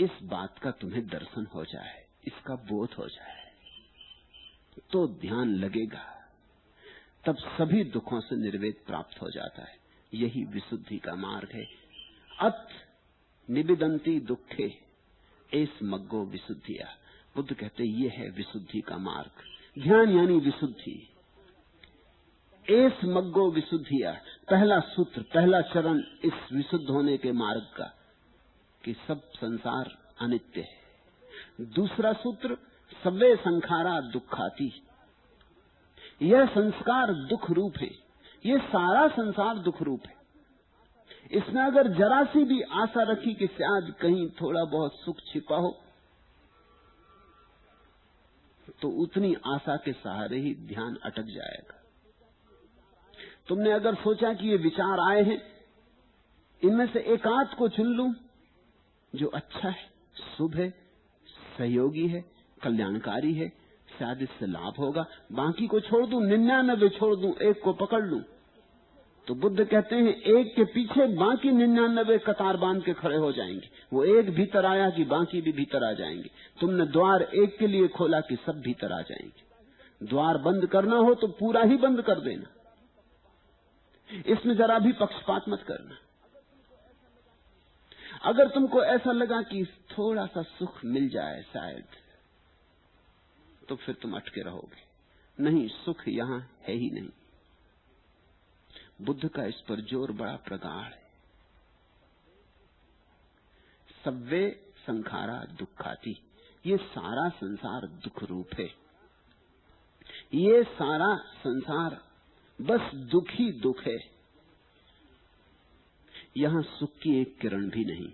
[0.00, 3.52] इस बात का तुम्हें दर्शन हो जाए, इसका बोध हो जाए।
[4.90, 6.30] तो ध्यान लगेगा।
[7.24, 9.78] तब सभी दुखों से निर्वेद प्राप्त हो जाता है।
[10.14, 11.64] यही विशुद्धि का मार्ग है।
[12.40, 12.68] अत
[13.50, 14.78] निबिदंती दुखे,
[15.54, 16.96] एस मग्गो विशुद्धिया।
[17.36, 19.30] बुद्ध कहते ये है विशुद्धि का मार्ग।
[19.82, 21.17] ध्यान यानी विशुद्धि।
[22.68, 24.10] एस मग्गो विशुद्धिया
[24.50, 27.84] पहला सूत्र, पहला चरण इस विशुद्ध होने के मार्ग का,
[28.84, 29.90] कि सब संसार
[30.20, 32.56] अनित्य है। दूसरा सूत्र
[33.04, 34.70] सवे संखारा दुखाती
[36.22, 37.90] यह संस्कार दुख रूप है।
[38.44, 40.16] यह सारा संसार दुख रूप है।
[41.32, 45.76] इसमें अगर जरा सी भी आशा रखी कि शायद कहीं थोड़ा बहुत सुख छिपा हो
[48.82, 51.74] तो उतनी आशा के सहारे ही ध्यान अटक जाएगा।
[53.48, 55.42] तुमने अगर सोचा कि ये विचार आए हैं,
[56.64, 58.14] इनमें से एकांत को चुन लू,
[59.14, 59.90] जो अच्छा है,
[60.38, 60.70] शुभ है,
[61.58, 62.24] सहयोगी है,
[62.62, 63.48] कल्याणकारी है,
[63.98, 68.20] शायद इससे लाभ होगा। बाकी को छोड़ दू निन्यानबे छोड़ दू, एक को पकड़ लू।
[69.26, 73.70] तो बुद्ध कहते हैं, एक के पीछे बाकी निन्यानबे कतार बाँध के खड़े हो जाएँगे।
[73.92, 76.30] वो एक भीतर आया कि बाकी भी भीतर आ जाएँगे।
[76.60, 81.14] तुमने द्वार एक के लिए खोला कि सब भीतर आ जाएँगे। द्वार बंद करना हो
[81.14, 82.57] तो पूरा ही बंद कर देना।
[84.10, 85.98] इसमें जरा भी पक्षपात मत करना।
[88.22, 91.84] अगर तुमको ऐसा लगा कि थोड़ा सा सुख मिल जाए शायद
[93.68, 94.86] तो फिर तुम अटके रहोगे।
[95.38, 97.10] नहीं, सुख यहाँ है ही नहीं।
[99.02, 101.06] बुद्ध का इस पर ज़ोर बड़ा प्रगाढ़ है।
[104.86, 106.16] संखारा दुखाती।
[106.64, 108.66] ये सारा संसार दुख रूप है।
[110.34, 112.00] ये सारा संसार
[112.60, 113.98] बस दुख ही दुख है।
[116.36, 118.12] यहाँ सुख की एक किरण भी नहीं।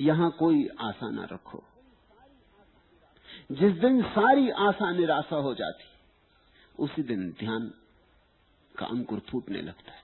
[0.00, 1.64] यहाँ कोई आशा ना रखो।
[3.52, 5.84] जिस दिन सारी आशा निराशा हो जाती,
[6.78, 7.74] उसी दिन ध्यान
[8.78, 10.02] का अंकुर फूटने लगता है।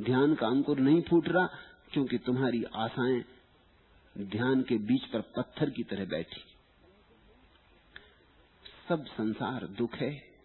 [0.00, 1.46] ध्यान का अंकुर नहीं फूट रहा,
[1.92, 3.24] क्योंकि तुम्हारी आशाएँ
[4.18, 6.44] ध्यान के बीच पर पत्थर की तरह बैठी।
[8.88, 10.35] सब संसार दुख है।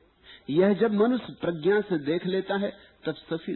[0.49, 2.71] यह जब मनुष्य प्रज्ञा से देख लेता है,
[3.05, 3.55] तब सभी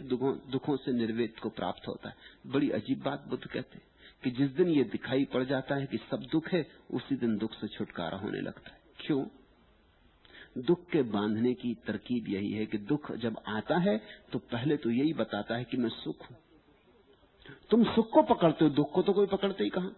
[0.50, 2.14] दुखों से निर्वेद को प्राप्त होता है।
[2.46, 3.84] बड़ी अजीब बात बुद्ध कहते हैं
[4.24, 7.52] कि जिस दिन ये दिखाई पड़ जाता है कि सब दुख है, उसी दिन दुख
[7.52, 9.24] से छुटकारा होने लगता है। क्यों?
[10.58, 13.96] दुख के बांधने की तरकीब यही है कि दुख जब आता है
[14.32, 16.36] तो पहले तो यही बताता है कि मैं सुख हूँ।
[17.70, 19.90] तुम सुख को पकड़ते हो, दुख को तो कोई पकड़ते ही कहा?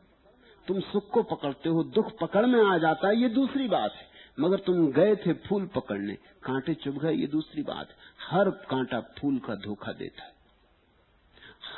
[0.68, 4.07] तुम सुख को पकड़ते हो, दुख पकड़ में आ जाता है, ये दूसरी बात है।
[4.40, 7.88] मगर तुम गए थे फूल पकड़ने। कांटे चुभ गए, ये दूसरी बात।
[8.30, 10.34] हर कांटा फूल का धोखा देता है।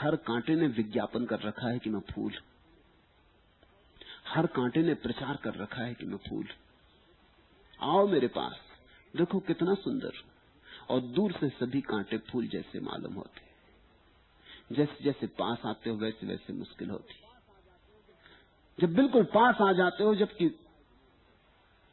[0.00, 2.32] हर कांटे ने विज्ञापन कर रखा है कि मैं फूल।
[4.28, 6.48] हर कांटे ने प्रचार कर रखा है कि मैं फूल।
[7.80, 8.58] आओ मेरे पास,
[9.16, 10.12] देखो कितना सुंदर।
[10.90, 13.50] और दूर से सभी कांटे फूल जैसे मालूम होते।
[14.74, 17.14] जैसे जैसे पास आते हो, वैसे वैसे मुश्किल होती।
[18.80, 20.60] जब बिल्कुल पास आ जाते हो, जबकि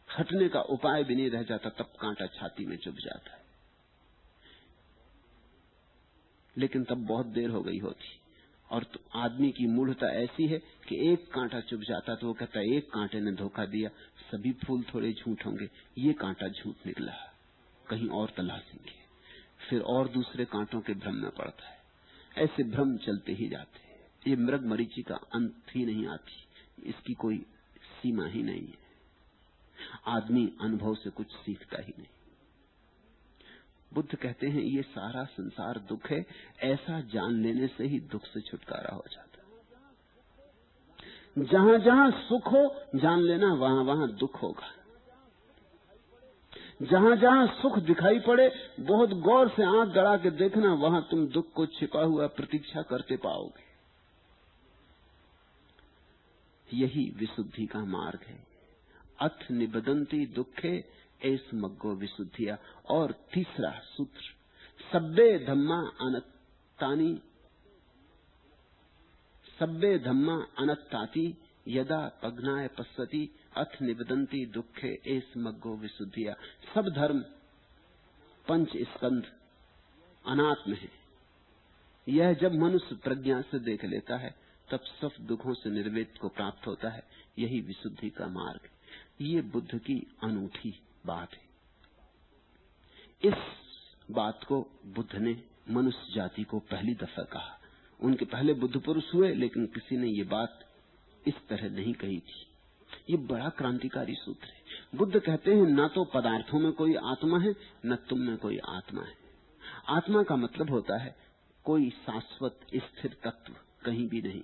[0.10, 3.46] हटने का उपाय भी नहीं रह जाता, तब कांटा छाती में चुभ जाता है।
[6.58, 8.20] लेकिन तब बहुत देर हो गई होती।
[8.72, 12.60] और तो आदमी की मूढ़ता ऐसी है कि एक कांटा चुभ जाता तो वो कहता
[12.60, 13.90] है एक कांटे ने धोखा दिया,
[14.32, 17.14] सभी फूल थोड़े झूठ होंगे, ये कांटा झूठ निकला
[17.90, 18.92] कहीं और तलाशेंगे।
[19.70, 21.78] फिर और दूसरे कांटों के भ्रम में पड़ता है।
[22.38, 26.46] ऐसे भ्रम चलते ही जाते हैं। ये मृग मरीची का अंत ही नहीं आती,
[26.90, 27.38] इसकी कोई
[27.82, 28.87] सीमा ही नहीं है।
[30.06, 32.08] आदमी अनुभव से कुछ सीखता ही नहीं।
[33.94, 36.26] बुद्ध कहते हैं, ये सारा संसार दुख है,
[36.64, 39.38] ऐसा जान लेने से ही दुख से छुटकारा हो जाता
[41.40, 44.72] जहाँ जहाँ सुख हो, जान लेना, वहाँ वहाँ दुख होगा।
[46.82, 51.54] जहाँ जहाँ सुख दिखाई पड़े, बहुत गौर से आँख गड़ा के देखना, वहाँ तुम दुख
[51.54, 53.68] को छिपा हुआ प्रतीक्षा करते पाओगे।
[56.78, 58.57] यही विशुद्धि का मार्ग है।
[59.20, 60.84] अथ निबदंती दुखे
[61.24, 62.58] एस मग्गो विशुद्धिया।
[62.90, 64.22] और तीसरा सूत्र,
[64.94, 67.22] सब्बे धम्मा अनत्तानी,
[69.60, 71.38] सब्बे धम्मा अनत्ताती,
[71.68, 76.34] यदा पग्नाय पश्यति, अथ निबदंती दुखे एस मग्गो विशुद्धिया।
[76.76, 77.20] सब धर्म
[78.48, 79.24] पंच स्कंध
[80.26, 80.90] अनात्म है।
[82.10, 84.36] यह जब मनुष्य प्रज्ञा से देख लेता है,
[84.72, 87.04] तब सब दुखों से निर्वेद को प्राप्त होता है।
[87.40, 88.77] यही विशुद्धि का मार्ग है।
[89.22, 91.48] ये बुद्ध की अनूठी बात है।
[93.24, 93.36] इस
[94.12, 97.60] बात को बुद्ध ने मनुष्य जाति को पहली दफ़ा कहा।
[98.00, 100.60] उनके पहले बुद्ध पुरुष हुए, लेकिन किसी ने ये बात
[101.28, 102.48] इस तरह नहीं कही थी।
[103.10, 104.62] ये बड़ा क्रांतिकारी सूत्र है।
[104.96, 107.56] बुद्ध कहते हैं, न तो पदार्थों में कोई आत्मा है,
[107.86, 109.18] न तुम में कोई आत्मा है।
[109.90, 111.16] आत्मा का मतलब होता है,
[111.64, 113.56] कोई शाश्वत स्थिर तत्व
[113.86, 114.44] कहीं भी नहीं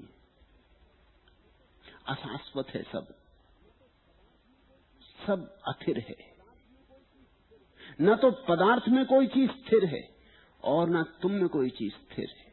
[2.07, 3.22] अशाश्वत है सब।
[5.27, 6.15] सब अथिर है।
[8.01, 10.01] न तो पदार्थ में कोई चीज़ स्थिर है
[10.63, 12.51] और न तुम में कोई चीज़ स्थिर है।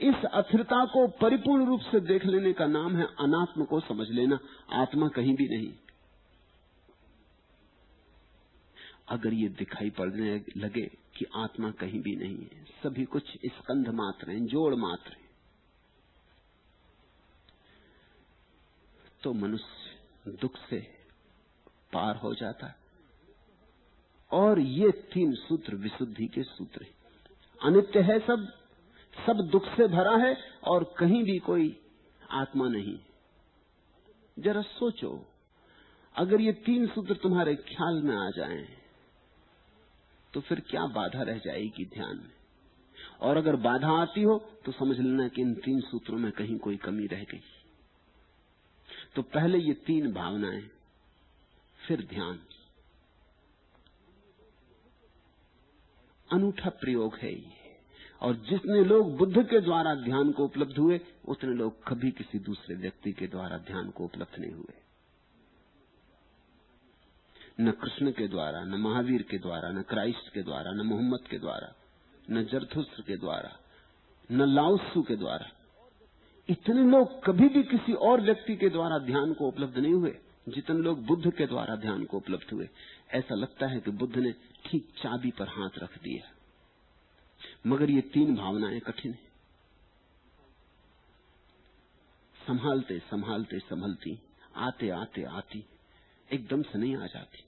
[0.00, 4.38] इस अथिरता को परिपूर्ण रूप से देख लेने का नाम है अनात्म को समझ लेना,
[4.72, 5.72] आत्मा कहीं भी नहीं।
[9.08, 10.86] अगर ये दिखाई पड़ने लगे
[11.16, 15.26] कि आत्मा कहीं भी नहीं है, सभी कुछ स्कंध मात्र हैं, जोड़ मात्र हैं
[19.22, 20.78] तो मनुष्य दुख से
[21.92, 22.76] पार हो जाता है।
[24.30, 26.94] और ये तीन सूत्र विशुद्धि के सूत्र हैं।
[27.60, 28.46] अनित्य है सब
[29.16, 30.34] सब दुख से भरा है
[30.64, 31.68] और कहीं भी कोई
[32.32, 32.98] आत्मा नहीं
[34.36, 35.10] जरा सोचो
[36.14, 38.66] अगर ये तीन सूत्र तुम्हारे ख्याल में आ जाएँ,
[40.32, 42.30] तो फिर क्या बाधा रह जाएगी ध्यान में?
[43.20, 46.76] और अगर बाधा आती हो तो समझ लेना कि इन तीन सूत्रों में कहीं कोई
[46.78, 47.42] कमी रह गई।
[49.16, 50.62] तो पहले ये तीन भावनाएँ
[51.88, 52.40] फिर ध्यान।
[56.32, 57.52] अनूठा प्रयोग है ये।
[58.22, 62.76] और जितने लोग बुद्ध के द्वारा ध्यान को उपलब्ध हुए, उतने लोग कभी किसी दूसरे
[62.76, 64.74] व्यक्ति के द्वारा ध्यान को उपलब्ध नहीं हुए।
[67.60, 71.38] न कृष्ण के द्वारा, न महावीर के द्वारा, न क्राइस्ट के द्वारा, न मोहम्मद के
[71.38, 71.74] द्वारा,
[72.30, 73.58] न जरथुस्त्र के द्वारा,
[74.30, 75.50] न लाउसू के द्वारा,
[76.48, 80.18] इतने लोग कभी भी किसी और व्यक्ति के द्वारा ध्यान को उपलब्ध नहीं हुए।
[80.50, 82.68] जितने लोग बुद्ध के द्वारा ध्यान को उपलब्ध हुए,
[83.10, 84.32] ऐसा लगता है कि बुद्ध ने
[84.66, 86.30] ठीक चाबी पर हाथ रख दिया।
[87.66, 89.28] मगर ये तीन भावनाएँ कठिन है।
[92.46, 94.18] संभालते संभालते, संभलती,
[94.56, 95.64] आते आते, आती,
[96.32, 97.38] एकदम से नहीं आ जाती।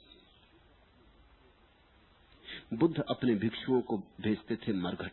[2.77, 5.13] बुद्ध अपने भिक्षुओं को भेजते थे मरघट।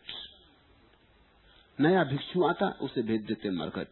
[1.80, 3.88] नया भिक्षु आता, उसे भेज देते मरघट।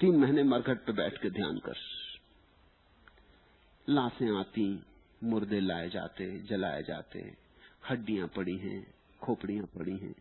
[0.00, 1.97] तीन महीने मरघट पर बैठ के ध्यान कर।
[3.88, 4.84] लाशें आती,
[5.24, 7.36] मुर्दे लाए जाते, जलाए जाते,
[7.90, 10.14] हड्डियाँ पड़ी हैं, खोपड़ियाँ पड़ी हैं।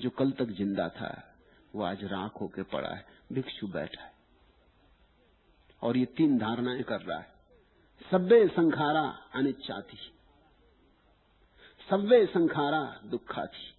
[0.00, 1.34] जो कल तक ज़िंदा था,
[1.74, 4.12] वो आज राख होके पड़ा है, भिक्षु बैठा है।
[5.82, 7.32] और ये तीन धारणाएँ कर रहा है।
[8.10, 9.98] सब्बे संखारा अनिच्छा थी।
[11.90, 13.74] सव्वे संखारा दुखा थी।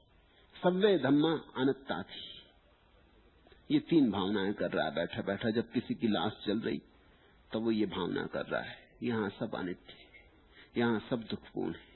[0.64, 6.08] सव्वे धम्मा अनत्ता थी। ये तीन भावनाएँ कर रहा है बैठा बैठा जब किसी की
[6.08, 6.82] लाश चल रही
[7.52, 11.90] तो वो ये भावना कर रहा है। यहाँ सब अनित्य यहाँ सब दुखपूर्ण है,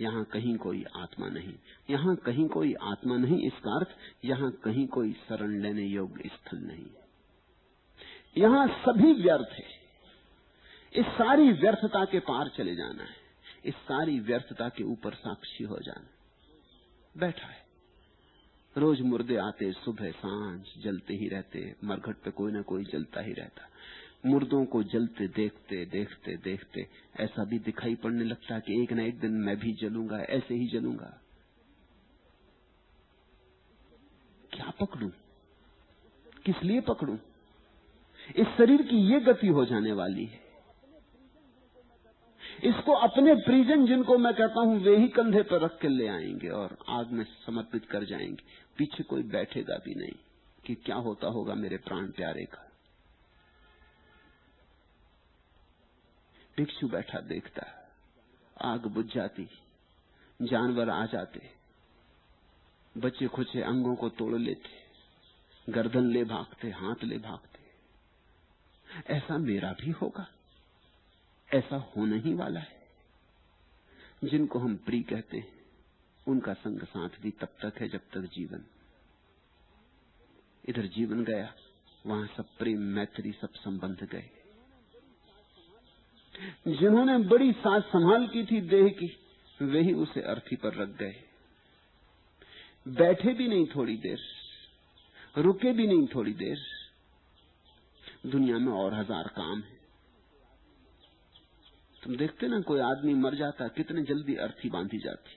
[0.00, 1.54] यहाँ कहीं कोई आत्मा नहीं।
[1.90, 6.86] यहाँ कहीं कोई आत्मा नहीं, इसका अर्थ यहाँ कहीं कोई शरण लेने योग्य स्थल नहीं
[8.36, 9.66] यहाँ सभी व्यर्थ है।
[10.92, 13.22] इस सारी व्यर्थता के पार चले जाना है।
[13.64, 16.08] इस सारी व्यर्थता के ऊपर साक्षी हो जाना
[17.14, 17.62] बैठा है।
[18.76, 23.32] रोज मुर्दे आते, सुबह, साँझ, जलते ही रहते मरघट पे कोई ना कोई जलता ही
[23.32, 23.68] रहता।
[24.26, 29.20] मुर्दों को जलते देखते देखते देखते ऐसा भी दिखाई पड़ने लगता कि एक न एक
[29.20, 31.20] दिन मैं भी जलूँगा, ऐसे ही जलूँगा।
[34.52, 35.08] क्या पकड़ू?
[36.44, 37.18] किस लिए पकड़ू?
[38.36, 40.44] इस शरीर की ये गति हो जाने वाली है।
[42.64, 46.48] इसको अपने प्रिजन जिनको मैं कहता हूँ, वे ही कंधे पर रख के ले आएँगे
[46.48, 48.44] और आग में समर्पित कर जाएँगे।
[48.76, 50.14] पीछे कोई बैठेगा भी नहीं
[50.66, 52.70] कि क्या होता होगा मेरे प्राण प्यारे का।
[56.56, 57.62] भिक्षु बैठा देखता
[58.62, 59.48] आग बुझ जाती,
[60.42, 61.50] जानवर आ जाते,
[62.96, 64.70] बच्चे खुचे अंगों को तोड़ लेते,
[65.72, 67.58] गर्दन ले भागते, हाथ ले भागते।
[69.14, 70.26] ऐसा मेरा भी होगा,
[71.54, 72.86] ऐसा होने ही वाला है।
[74.24, 75.64] जिनको हम प्री कहते हैं,
[76.28, 78.64] उनका संग साथ भी तब तक है जब तक जीवन।
[80.68, 81.54] इधर जीवन गया,
[82.06, 84.30] वहाँ सब प्रेम, मैत्री, सब संबंध गए।
[86.70, 89.06] जिन्होंने बड़ी साज संभाल की थी देह की,
[89.60, 91.14] वे ही उसे अर्थी पर रख गए।
[92.94, 94.18] बैठे भी नहीं थोड़ी देर,
[95.36, 96.58] रुके भी नहीं थोड़ी देर,
[98.26, 99.72] दुनिया में और हज़ार काम है।
[102.02, 105.36] तुम देखते ना, कोई आदमी मर जाता, कितने जल्दी अर्थी बांधी जाती।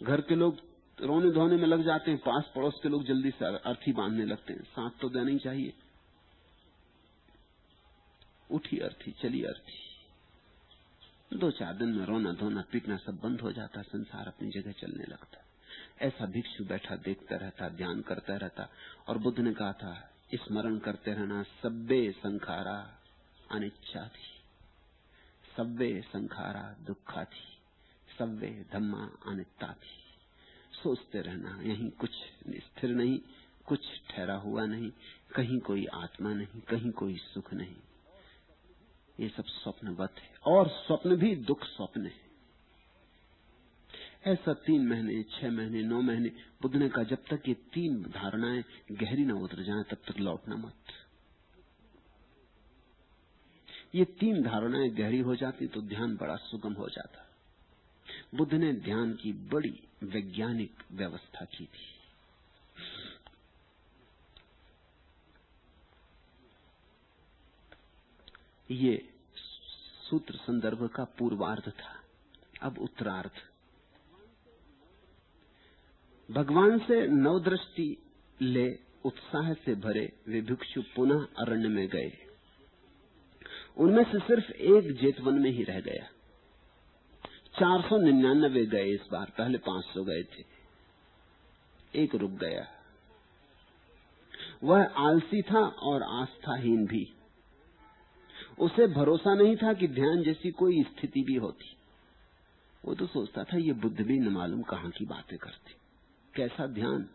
[0.00, 0.58] घर के लोग
[0.98, 4.52] रोने धोने में लग जाते हैं पास पड़ोस के लोग जल्दी से अर्थी बांधने लगते
[4.52, 5.72] हैं। साथ तो देना ही चाहिए।
[8.52, 13.82] उठी अर्थी, चली अर्थी। दो चार दिन में रोना धोना, पीटना सब बंद हो जाता,
[13.82, 15.44] संसार अपनी जगह चलने लगता।
[16.00, 18.68] ऐसा भिक्षु बैठा, देखता रहता, ध्यान करता रहता,
[19.08, 22.98] और बुद्ध ने कहा था, स्मरण करते रहना, सब्बे संखारा
[23.50, 24.32] अनिच्छा थी
[25.56, 27.58] सब्वे संखारा दुखा थी
[28.18, 29.98] सब्वे धम्मा अनित्ता थी
[30.82, 32.10] सोचते रहना, यहीं कुछ
[32.48, 33.18] स्थिर नहीं,
[33.66, 33.80] कुछ
[34.10, 34.90] ठहरा हुआ नहीं,
[35.34, 37.76] कहीं कोई आत्मा नहीं, कहीं कोई सुख नहीं।
[39.22, 42.22] ये सब स्वप्नवत है। और स्वप्न भी दुख स्वप्न है।
[44.26, 46.28] ऐसा तीन महीने, छह महीने, नौ महीने,
[46.62, 50.56] बुद्ध ने कहा, जब तक ये तीन धारणाएँ गहरी न उतर जाए, तब तक लौटना
[50.56, 50.74] मत।
[53.94, 57.28] ये तीन धारणाएँ गहरी हो जाती तो ध्यान बड़ा सुगम हो जाता।
[58.34, 61.98] बुद्ध ने ध्यान की बड़ी वैज्ञानिक व्यवस्था की थी।
[68.70, 69.08] ये
[70.12, 72.02] सूत्र संदर्भ का पूर्वार्ध था।
[72.62, 73.30] अब उत्तरार्ध।
[76.34, 78.02] भगवान से नवदृष्टि
[78.40, 82.12] ले, उत्साह से भरे वे भिक्षु पुनः अरण्य में गए।
[83.76, 86.04] उनमें से सिर्फ़ एक जेतवन में ही रह गया।
[87.54, 90.44] चार सौ निन्यानबे गए इस बार, पहले पाँच सौ गए थे।
[91.94, 92.68] एक रुक गया।
[94.64, 97.14] वह आलसी था और आस्थाहीन भी।
[98.58, 101.76] उसे भरोसा नहीं था कि ध्यान जैसी कोई स्थिति भी होती।
[102.84, 105.74] वो तो सोचता था, ये बुद्ध भी न मालूम कहाँ की बातें करती।
[106.34, 107.08] कैसा ध्यान?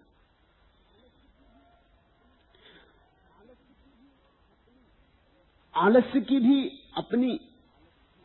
[5.76, 7.40] आलस्य की भी अपनी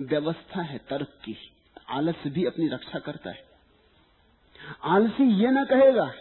[0.03, 1.37] व्यवस्था है, तर्क की।
[1.89, 3.53] आलस्य भी अपनी रक्षा करता है।
[4.83, 6.13] आलसी ये ना कहेगा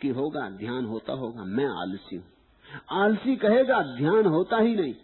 [0.00, 2.24] कि होगा, ध्यान होता होगा, मैं आलसी हूँ।
[2.90, 4.94] आलसी कहेगा, ध्यान होता ही नहीं।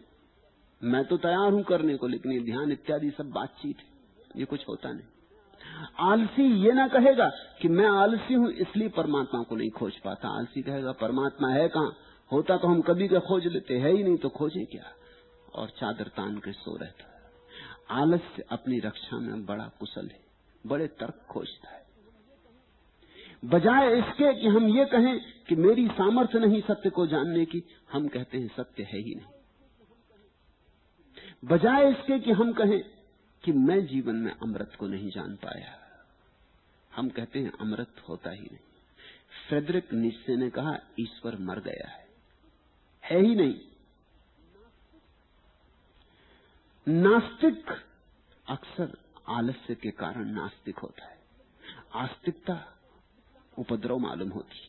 [0.83, 4.69] मैं तो तैयार हूँ करने को, लेकिन ये ध्यान इत्यादि सब बातचीत है। ये कुछ
[4.69, 5.07] होता नहीं।
[6.03, 7.29] आलसी ये ना कहेगा
[7.61, 11.97] कि मैं आलसी हूँ इसलिए परमात्मा को नहीं खोज पाता। आलसी कहेगा, परमात्मा है कहाँ?
[12.31, 14.93] होता तो हम कभी का खोज लेते, है ही नहीं तो खोजे क्या?
[15.55, 20.21] और चादर तान के सो रहता है। आलस्य अपनी रक्षा में बड़ा कुशल है,
[20.65, 21.81] बड़े तर्क खोजता है।
[23.45, 27.63] बजाय इसके कि हम ये कहें कि मेरी सामर्थ्य नहीं सत्य को जानने की,
[27.93, 29.32] हम कहते हैं सत्य है ही नहीं।
[31.45, 32.85] बजाय इसके कि हम कहें
[33.45, 35.79] कि मैं जीवन में अमृत को नहीं जान पाया।
[36.95, 38.59] हम कहते हैं अमृत होता ही नहीं।
[39.49, 42.09] फ्रेडरिक निश्चय ने कहा, ईश्वर मर गया है।
[43.05, 43.61] है ही नहीं।
[46.89, 47.71] नास्तिक
[48.49, 48.97] अक्सर
[49.29, 51.19] आलस्य के कारण नास्तिक होता है।
[51.95, 52.79] आस्तिकता
[53.59, 54.69] उपद्रव मालूम होती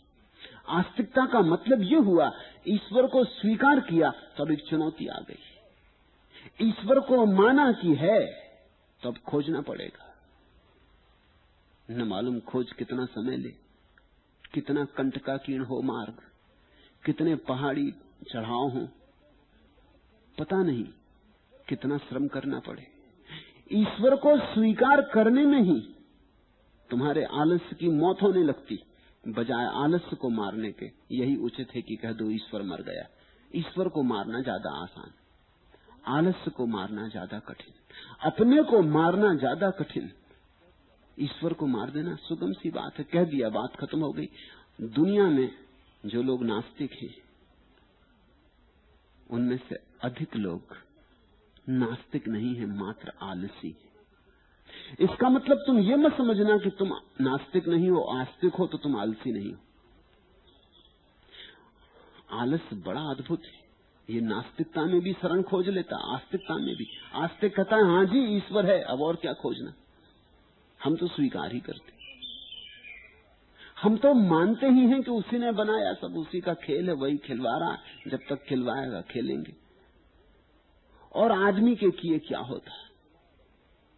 [0.67, 2.31] आस्तिकता का मतलब यह हुआ,
[2.67, 5.52] ईश्वर को स्वीकार किया तब एक चुनौती आ गई।
[6.61, 8.19] ईश्वर को माना कि है
[9.01, 10.09] तो अब खोजना पड़ेगा।
[11.89, 13.49] न मालूम खोज कितना समय ले,
[14.53, 16.21] कितना कंटकाकीर्ण हो मार्ग,
[17.03, 17.89] कितने पहाड़ी
[18.31, 18.87] चढ़ाव हो,
[20.37, 20.83] पता नहीं
[21.67, 22.87] कितना श्रम करना पड़े।
[23.71, 25.79] ईश्वर को स्वीकार करने में ही
[26.89, 28.79] तुम्हारे आलस्य की मौत होने लगती,
[29.23, 33.07] बजाय आलस्य को मारने के। यही उचित है कि कह दो ईश्वर मर गया।
[33.51, 35.11] ईश्वर को मारना ज़्यादा आसान।
[36.05, 37.73] आलस्य को मारना ज़्यादा कठिन,
[38.21, 40.11] अपने को मारना ज़्यादा कठिन।
[41.17, 44.29] ईश्वर को मार देना सुगम सी बात है, कह दिया, बात खत्म हो गई।
[44.81, 45.49] दुनिया में
[46.03, 47.13] जो लोग नास्तिक हैं,
[49.29, 50.75] उनमें से अधिक लोग
[51.69, 53.91] नास्तिक नहीं है, मात्र आलसी। है
[55.01, 56.89] इसका मतलब तुम ये मत समझना कि तुम
[57.21, 59.59] नास्तिक नहीं हो, आस्तिक हो तो तुम आलसी नहीं हो।
[62.33, 63.62] आलस बड़ा अद्भुत है।
[64.09, 68.37] ये नास्तिकता में भी शरण खोज लेता, आस्तिकता में भी। आस्तिक कहता है हाँ जी,
[68.37, 69.73] ईश्वर है, अब और क्या खोजना?
[70.83, 71.93] हम तो स्वीकार ही करते।
[73.81, 77.17] हम तो मानते ही हैं कि उसी ने बनाया सब, उसी का खेल है, वही
[77.17, 77.77] खिलवा रहा
[78.07, 79.53] जब तक खिलवाएगा, खेलेंगे।
[81.15, 82.71] और आदमी के किए क्या होता?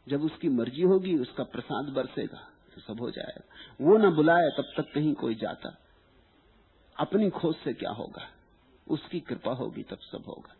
[0.07, 3.43] जब उसकी मर्ज़ी होगी, उसका प्रसाद बरसेगा तो सब हो जाएगा।
[3.81, 5.77] वो ना बुलाए, तब तक कहीं कोई जाता।
[6.99, 8.34] अपनी खोज से क्या होगा?
[8.87, 10.55] उसकी कृपा होगी, तब सब होगा।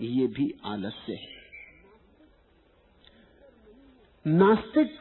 [0.00, 1.38] ये भी आलस्य है।
[4.26, 4.98] नास्तिक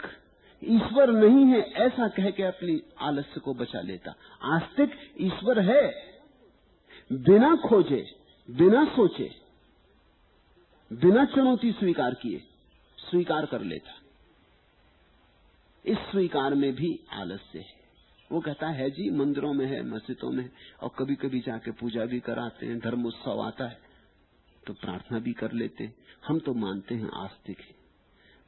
[0.64, 6.14] ईश्वर नहीं है, ऐसा कह के अपनी आलस्य को बचा लेता। आस्तिक ईश्वर है,
[7.12, 8.16] बिना खोजे,
[8.52, 9.36] बिना सोचे,
[10.94, 12.44] बिना चुनौती स्वीकार किए,
[12.98, 14.02] स्वीकार कर लेता।
[15.86, 17.77] इस स्वीकार में भी आलस्य है।
[18.32, 20.50] वो कहता है, जी, मंदिरों में है, मस्जिदों में
[20.82, 23.80] और कभी कभी जाके पूजा भी कराते हैं, धर्म उत्सव आता है
[24.64, 25.96] तो प्रार्थना भी कर लेते हैं।
[26.28, 27.76] हम तो मानते हैं आस्तिक है,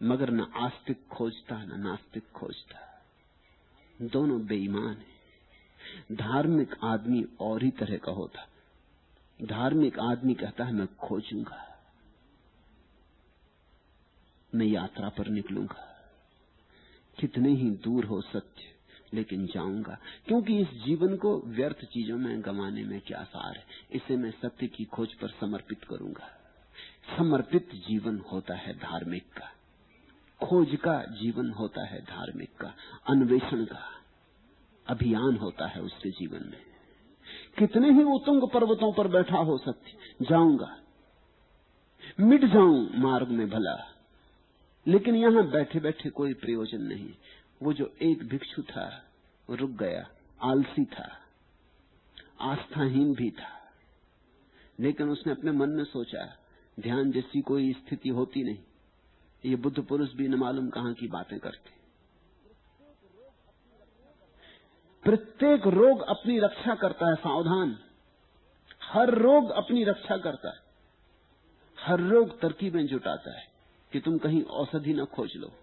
[0.02, 2.86] मगर न आस्तिक खोजता, न नास्तिक खोजता।
[4.00, 8.48] दोनों बेईमान है। धार्मिक आदमी और ही तरह का होता।
[9.40, 11.66] धार्मिक आदमी कहता है, मैं खोजूँगा,
[14.54, 15.86] मैं यात्रा पर निकलूँगा।
[17.18, 18.79] कितने ही दूर हो सत्य
[19.14, 24.18] लेकिन जाऊँगा। क्योंकि इस जीवन को व्यर्थ चीज़ों में गंवाने में क्या सार है, इसे
[24.18, 26.28] मैं सत्य की खोज पर समर्पित करूँगा।
[27.18, 29.52] समर्पित जीवन होता है धार्मिक का।
[30.46, 32.74] खोज का जीवन होता है धार्मिक का।
[33.10, 33.80] अन्वेषण का
[34.88, 36.62] अभियान होता है उसके जीवन में।
[37.58, 40.78] कितने ही उतुंग पर्वतों पर बैठा हो सत्य, जाऊँगा।
[42.20, 43.96] मिट जाऊँ मार्ग में भला।
[44.88, 47.10] लेकिन यहाँ बैठे बैठे कोई प्रयोजन नहीं।
[47.64, 49.04] वो जो एक भिक्षु था
[49.50, 50.10] रुक गया,
[50.42, 51.18] आलसी था,
[52.42, 53.72] आस्थाहीन भी था।
[54.80, 56.38] लेकिन उसने अपने मन में सोचा,
[56.80, 58.58] ध्यान जैसी कोई स्थिति होती नहीं।
[59.46, 61.80] ये बुद्ध पुरुष भी न मालूम कहाँ की बातें करते।
[65.04, 67.80] प्रत्येक रोग अपनी रक्षा करता है, सावधान।
[68.84, 70.60] हर रोग अपनी रक्षा करता है।
[71.80, 73.48] हर रोग तरकीबें जुटाता है
[73.92, 75.59] कि तुम कहीं औषधि न खोज लो।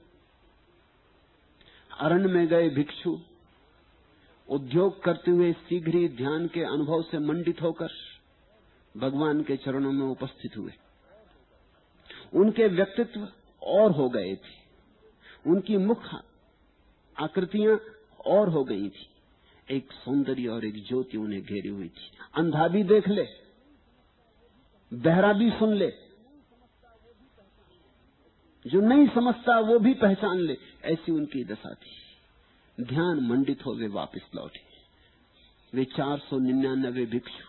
[2.00, 3.18] अरण्य में गए भिक्षु,
[4.48, 7.88] उद्योग करते हुए शीघ्र ही ध्यान के अनुभव से मंडित होकर
[8.96, 10.72] भगवान के चरणों में उपस्थित हुए।
[12.34, 13.28] उनके व्यक्तित्व
[13.62, 14.66] और हो गए थे।
[15.46, 16.02] उनकी मुख
[17.16, 17.80] आकृतियाँ
[18.26, 19.08] और हो गई थी।
[19.70, 23.26] एक सौंदर्य और एक ज्योति उन्हें घेरी हुई थी। अंधा भी देख ले,
[24.92, 25.92] बहरा भी सुन ले।
[28.66, 30.56] जो नहीं समझता वो भी पहचान ले।
[30.86, 34.60] ऐसी उनकी दशा थी। ध्यान मंडित हो वे वापस लौटे।
[35.74, 37.44] वे चार सौ निन्यानबे भिक्षु,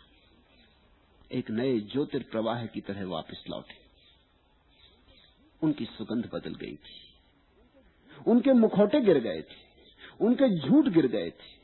[1.31, 3.88] एक नए ज्योतिर्प्रवाह की तरह वापस लौटे।
[5.64, 7.07] उनकी सुगंध बदल गई थी।
[8.27, 9.68] उनके मुखौटे गिर गए थे।
[10.22, 11.57] उनके झूठ गिर गए थे।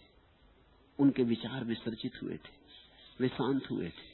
[0.99, 2.51] उनके विचार विसर्जित हुए थे।
[3.19, 4.13] वे शांत हुए थे।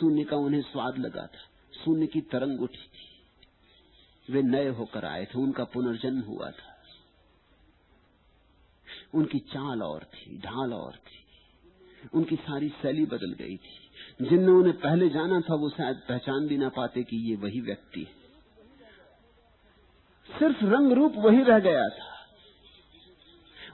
[0.00, 3.14] शून्य का उन्हें स्वाद लगा था। शून्य की तरंग उठी थी।
[4.32, 6.73] वे नए होकर आए थे। उनका पुनर्जन्म हुआ था।
[9.14, 11.24] उनकी चाल और थी, ढाल और थी।
[12.14, 13.90] उनकी सारी शैली बदल गई थी।
[14.22, 18.00] जिनने उन्हें पहले जाना था, वो शायद पहचान भी ना पाते कि ये वही व्यक्ति
[18.00, 18.24] है।
[20.38, 22.14] सिर्फ़ रंग रूप वही रह गया था।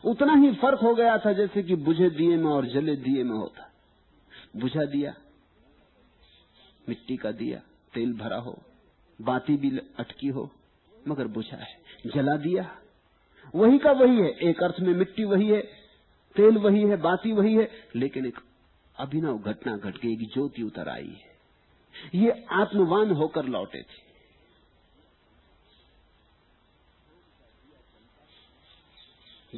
[0.05, 3.37] उतना ही फ़र्क हो गया था जैसे कि बुझे दिए में और जले दिए में
[3.37, 3.73] होता।
[4.57, 5.15] बुझा दिया,
[6.89, 7.61] मिट्टी का दिया,
[7.95, 8.62] तेल भरा हो,
[9.21, 10.51] बाती भी अटकी हो,
[11.09, 12.80] मगर बुझा है। जला दिया
[13.55, 15.61] वही का वही है। एक अर्थ में मिट्टी वही है,
[16.37, 18.39] तेल वही है, बाती वही है, लेकिन एक
[18.97, 21.31] अभिनव घटना घट गई ज्योति उतर आई है।
[22.15, 24.11] ये आत्मवान होकर लौटे थे।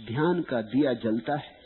[0.07, 1.63] ध्यान का दिया जलता है।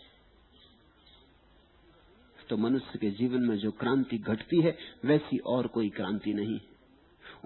[2.48, 6.60] तो मनुष्य के जीवन में जो क्रांति घटती है, वैसी और कोई क्रांति नहीं।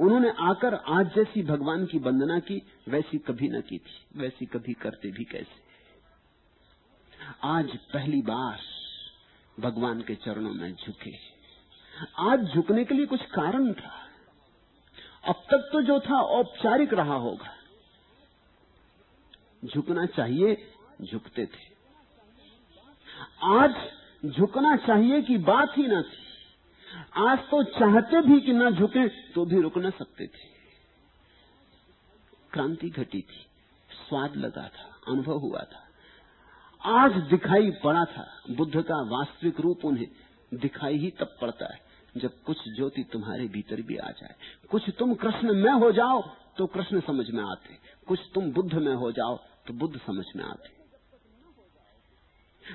[0.01, 4.73] उन्होंने आकर आज जैसी भगवान की वंदना की, वैसी कभी न की थी, वैसी कभी
[4.73, 5.71] करते भी कैसे?
[7.45, 8.61] आज पहली बार
[9.61, 11.13] भगवान के चरणों में झुके।
[12.19, 14.07] आज झुकने के लिए कुछ कारण था।
[15.29, 17.57] अब तक तो जो था, औपचारिक रहा होगा।
[19.65, 20.73] झुकना चाहिए,
[21.03, 21.71] झुकते थे।
[23.43, 23.75] आज
[24.27, 26.30] झुकना चाहिए कि बात ही ना थी।
[27.15, 30.49] आज तो चाहते भी कि ना झुके तो भी रुक न सकते थे।
[32.53, 33.45] क्रांति घटी थी,
[33.91, 35.87] स्वाद लगा था, अनुभव हुआ था।
[36.99, 40.07] आज दिखाई पड़ा था, बुद्ध का वास्तविक रूप उन्हें
[40.53, 41.81] दिखाई ही तब पड़ता है,
[42.17, 44.35] जब कुछ ज्योति तुम्हारे भीतर भी आ जाए।
[44.71, 46.23] कुछ तुम कृष्ण में हो जाओ
[46.59, 47.79] तो कृष्ण समझ में आते।
[48.09, 50.80] कुछ तुम बुद्ध में हो जाओ तो बुद्ध समझ में आते।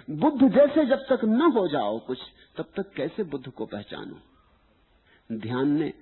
[0.09, 2.19] बुद्ध जैसे जब तक न हो जाओ कुछ,
[2.57, 4.19] तब तक कैसे बुद्ध को पहचानो?
[5.31, 5.93] ध्यान ने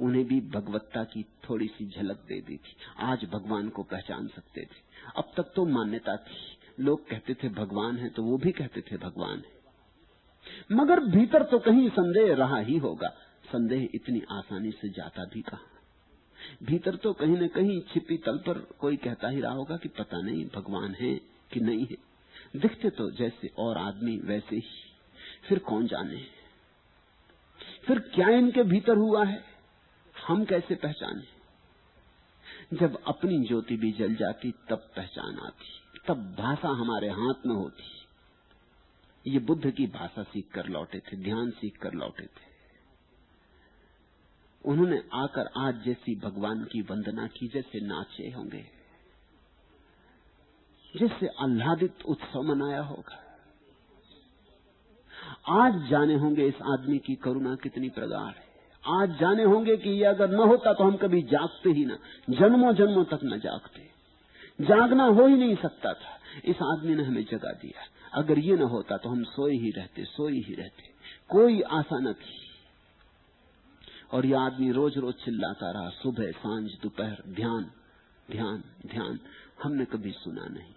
[0.00, 4.60] उन्हें भी भगवत्ता की थोड़ी सी झलक दे दी थी। आज भगवान को पहचान सकते
[4.60, 4.76] थे।
[5.16, 8.96] अब तक तो मान्यता थी। लोग कहते थे भगवान है तो वो भी कहते थे
[8.96, 9.56] भगवान है।
[10.72, 13.08] मगर भीतर तो कहीं संदेह रहा ही होगा।
[13.52, 15.58] संदेह इतनी आसानी से जाता भी कहा?
[16.62, 20.20] भीतर तो कहीं न कहीं छिपी तल पर कोई कहता ही रहा होगा कि पता
[20.20, 21.14] नहीं, भगवान है
[21.52, 21.96] कि नहीं है।
[22.56, 24.68] दिखते तो जैसे और आदमी वैसे ही।
[25.48, 26.26] फिर कौन जाने?
[27.86, 29.44] फिर क्या इनके भीतर हुआ है?
[30.26, 31.36] हम कैसे पहचाने?
[32.76, 37.84] जब अपनी ज्योति भी जल जाती, तब पहचान आती, तब भाषा हमारे हाथ में होती।
[39.32, 42.46] ये बुद्ध की भाषा सीख कर लौटे थे, ध्यान सीख कर लौटे थे।
[44.64, 48.75] उन्होंने आकर आज जैसी भगवान की वंदना की, जैसे नाचे होंगे।
[50.96, 53.22] जिससे आह्लादित उत्सव मनाया होगा।
[55.48, 58.46] आज जाने होंगे इस आदमी की करुणा कितनी प्रगाढ़ है।
[58.88, 61.98] आज जाने होंगे कि यह अगर न होता तो हम कभी जागते ही ना
[62.30, 63.96] जन्मों जन्मों तक न जागते।
[64.64, 67.82] जागना हो ही नहीं सकता था। इस आदमी ने हमें जगा दिया।
[68.18, 70.82] अगर ये न होता तो हम सोए ही रहते, सोए ही रहते।
[71.28, 72.46] कोई आशा न थी।
[74.12, 77.70] और यह आदमी रोज रोज चिल्लाता रहा, सुबह, साँझ, दोपहर, ध्यान
[78.30, 79.18] ध्यान ध्यान।
[79.62, 80.75] हमने कभी सुना नहीं।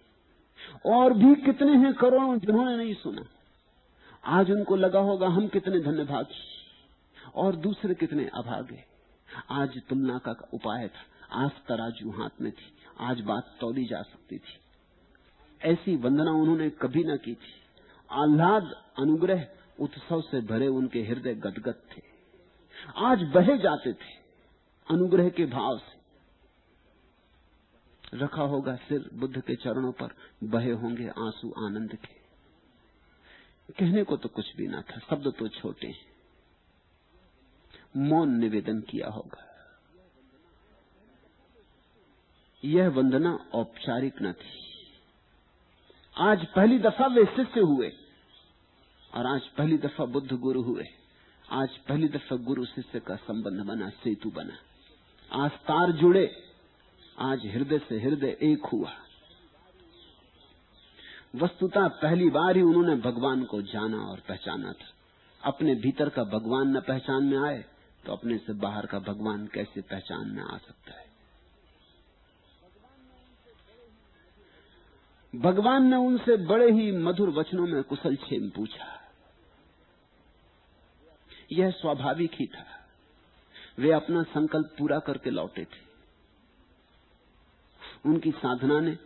[0.85, 3.25] और भी कितने हैं करोड़ों जिन्होंने नहीं सुना।
[4.25, 6.41] आज उनको लगा होगा हम कितने धन्यभागी
[7.35, 8.83] और दूसरे कितने अभागे।
[9.49, 14.37] आज तुलना का उपाय था। आज तराजू हाथ में थी। आज बात तोली जा सकती
[14.37, 14.59] थी।
[15.61, 17.53] ऐसी वंदना उन्होंने कभी ना की थी।
[18.11, 19.47] आह्लाद, अनुग्रह,
[19.79, 22.01] उत्सव से भरे उनके हृदय गदगद थे।
[22.97, 24.19] आज बहे जाते थे।
[24.91, 25.98] अनुग्रह के भाव से।
[28.13, 30.09] रखा होगा सिर बुद्ध के चरणों पर,
[30.43, 32.19] बहे होंगे आँसू आनंद के।
[33.73, 35.93] कहने को तो कुछ भी ना था, शब्द तो छोटे
[37.97, 39.45] मौन निवेदन किया होगा।
[42.65, 44.59] यह वंदना औपचारिक न थी।
[46.17, 47.91] आज पहली दफ़ा वे शिष्य हुए,
[49.15, 50.83] और आज पहली दफ़ा बुद्ध गुरु हुए।
[51.51, 54.57] आज पहली दफ़ा गुरु शिष्य का संबंध बना, सेतु बना।
[55.31, 56.48] आज तार जुड़े
[57.19, 58.91] आज हृदय से हृदय एक हुआ।
[61.35, 64.87] वस्तुतः पहली बार ही उन्होंने भगवान को जाना और पहचाना था।
[65.41, 67.65] अपने भीतर का भगवान न पहचान में आए
[68.05, 71.07] तो अपने से बाहर का भगवान कैसे पहचान में आ सकता है?
[75.35, 78.87] भगवान ने उनसे बड़े ही मधुर वचनों में कुशल छेम पूछा।
[81.51, 82.65] यह स्वाभाविक ही था।
[83.79, 85.88] वे अपना संकल्प पूरा करके लौटे थे।
[88.05, 88.97] उनकी साधना ने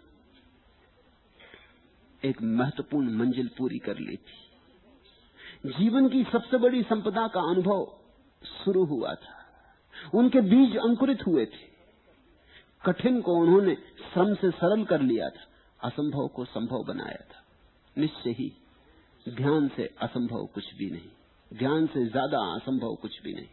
[2.24, 8.00] एक महत्वपूर्ण मंजिल पूरी कर ली थी। जीवन की सबसे बड़ी संपदा का अनुभव
[8.64, 9.46] शुरू हुआ था।
[10.14, 11.72] उनके बीज अंकुरित हुए थे।
[12.86, 13.76] कठिन को उन्होंने
[14.14, 15.46] श्रम से सरल कर लिया था।
[15.84, 17.44] असंभव को संभव बनाया था।
[17.98, 18.52] निश्चय ही
[19.30, 23.48] ध्यान से असंभव कुछ भी नहीं। ध्यान से ज़्यादा असंभव कुछ भी नहीं।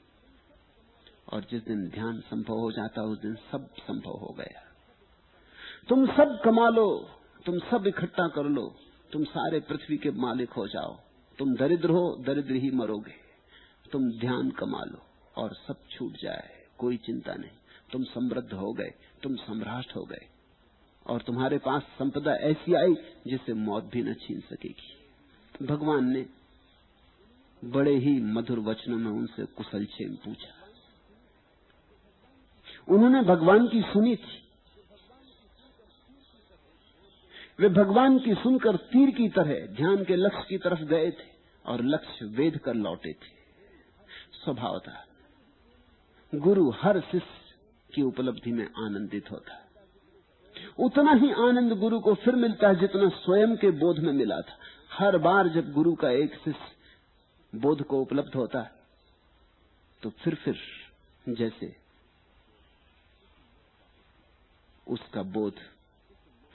[1.33, 4.70] और जिस दिन ध्यान संभव हो जाता, उस दिन सब संभव हो गया।
[5.91, 7.09] तुम सब कमा लो,
[7.47, 8.77] तुम सब इकट्ठा कर लो,
[9.13, 10.97] तुम सारे पृथ्वी के मालिक हो जाओ।
[11.39, 13.15] तुम दरिद्र हो, दरिद्र ही मरोगे।
[13.93, 14.99] तुम ध्यान कमा लो
[15.37, 17.51] और सब छूट जाए, कोई चिंता नहीं।
[17.93, 20.27] तुम समृद्ध हो गए, तुम सम्राट हो गए।
[21.07, 22.95] और तुम्हारे पास संपदा ऐसी आई
[23.27, 26.27] जिसे मौत भी न छीन सकेगी। भगवान ने
[27.65, 30.69] बड़े ही मधुर वचनों में उनसे कुशल छेम पूछा।
[32.89, 34.50] उन्होंने भगवान की सुनी थी।
[37.61, 41.29] वे भगवान की सुनकर तीर की तरह ध्यान के लक्ष्य की तरफ़ गए थे
[41.65, 43.33] और लक्ष्य वेद कर लौटे थे।
[44.35, 45.05] स्वभाव था
[46.33, 49.59] गुरु हर शिष्य की उपलब्धि में आनंदित होता।
[50.79, 54.57] उतना ही आनंद गुरु को फिर मिलता है जितना स्वयं के बोध में मिला था।
[54.93, 58.71] हर बार जब गुरु का एक शिष्य बोध को उपलब्ध होता है
[60.03, 60.57] तो फिर फिर
[61.29, 61.75] जैसे
[64.87, 65.61] उसका बोध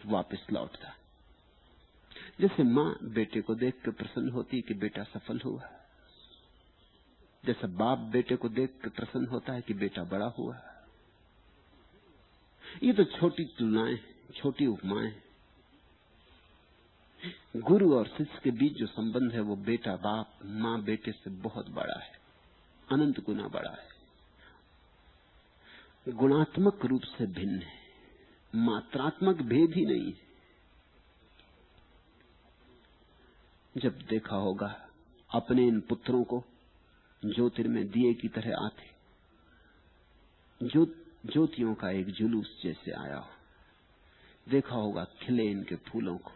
[0.06, 0.96] वापस लौटता।
[2.42, 5.70] जैसे माँ बेटे को देख के प्रसन्न होती है कि बेटा सफल हुआ।
[7.46, 10.62] जैसा बाप बेटे को देख के प्रसन्न होता है कि बेटा बड़ा हुआ।
[12.84, 14.00] ये तो छोटी तुलनाएँ,
[14.36, 15.22] छोटी उपमाएँ
[17.58, 21.70] गुरु और शिष्य के बीच जो संबंध है, वो बेटा, बाप, माँ, बेटे से बहुत
[21.70, 22.12] बड़ा है।
[22.92, 23.96] अनंत गुना बड़ा है।
[26.14, 27.85] गुणात्मक रूप से भिन्न है।
[28.56, 30.26] मात्रात्मक भेद ही नहीं है।
[33.78, 34.90] जब देखा होगा
[35.30, 36.44] अपने इन पुत्रों को
[37.26, 38.90] ज्योतिर्मय दिए की तरह आते,
[40.68, 40.86] जो
[41.26, 43.30] ज्योतियों का एक जुलूस जैसे आया हो,
[44.50, 46.32] देखा होगा खिले इनके फूलों को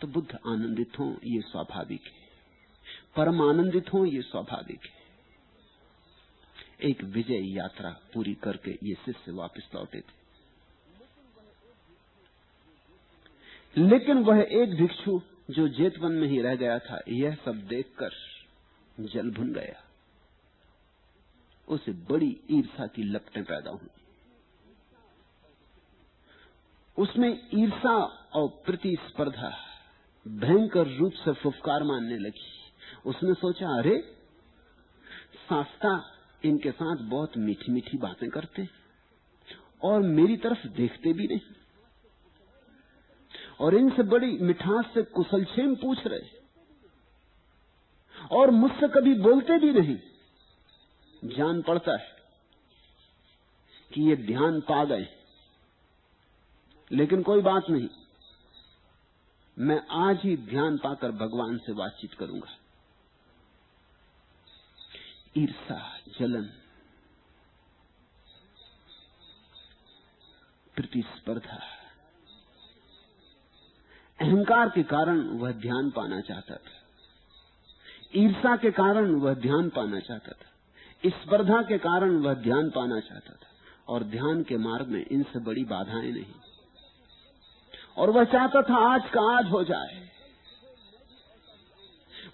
[0.00, 2.28] तो बुद्ध आनंदित हो, ये स्वाभाविक है।
[3.16, 4.98] परम आनंदित हो, ये स्वाभाविक है।
[6.90, 10.17] एक विजय यात्रा पूरी करके ये शिष्य वापस लौटे थे।
[13.76, 15.20] लेकिन वह एक भिक्षु
[15.50, 18.10] जो जेतवन में ही रह गया था, यह सब देखकर
[19.00, 19.84] जल भुन गया।
[21.68, 23.88] उसे बड़ी ईर्षा की लपटें पैदा हुई।
[26.98, 27.96] उसमें ईर्षा
[28.34, 29.56] और प्रतिस्पर्धा
[30.28, 32.58] भयंकर रूप से फुफकार मानने लगी।
[33.06, 34.16] उसने सोचा, अरे,
[35.50, 36.14] सास्ता
[36.44, 38.68] इनके साथ बहुत मीठी मीठी बातें करते
[39.82, 41.40] और मेरी तरफ़ देखते भी नहीं।
[43.60, 46.36] और इनसे बड़ी मिठास से कुशल छेम पूछ रहे
[48.32, 49.98] और मुझसे कभी बोलते भी नहीं।
[51.22, 52.16] जान पड़ता है
[53.90, 55.08] कि ये ध्यान पा गए
[56.90, 57.88] लेकिन कोई बात नहीं।
[59.56, 62.56] मैं आज ही ध्यान पाकर भगवान से बातचीत करूँगा।
[65.36, 65.80] ईर्षा,
[66.18, 66.44] जलन,
[70.76, 71.77] प्रतिस्पर्धा
[74.20, 76.70] अहंकार के कारण वह ध्यान पाना चाहता था।
[78.16, 80.48] ईर्षा के कारण वह ध्यान पाना चाहता था।
[81.10, 83.46] स्पर्धा के कारण वह ध्यान पाना चाहता था।
[83.88, 86.24] और ध्यान के मार्ग में इनसे बड़ी बाधाएँ नहीं।
[87.96, 90.08] और वह चाहता था आज का आज हो जाए।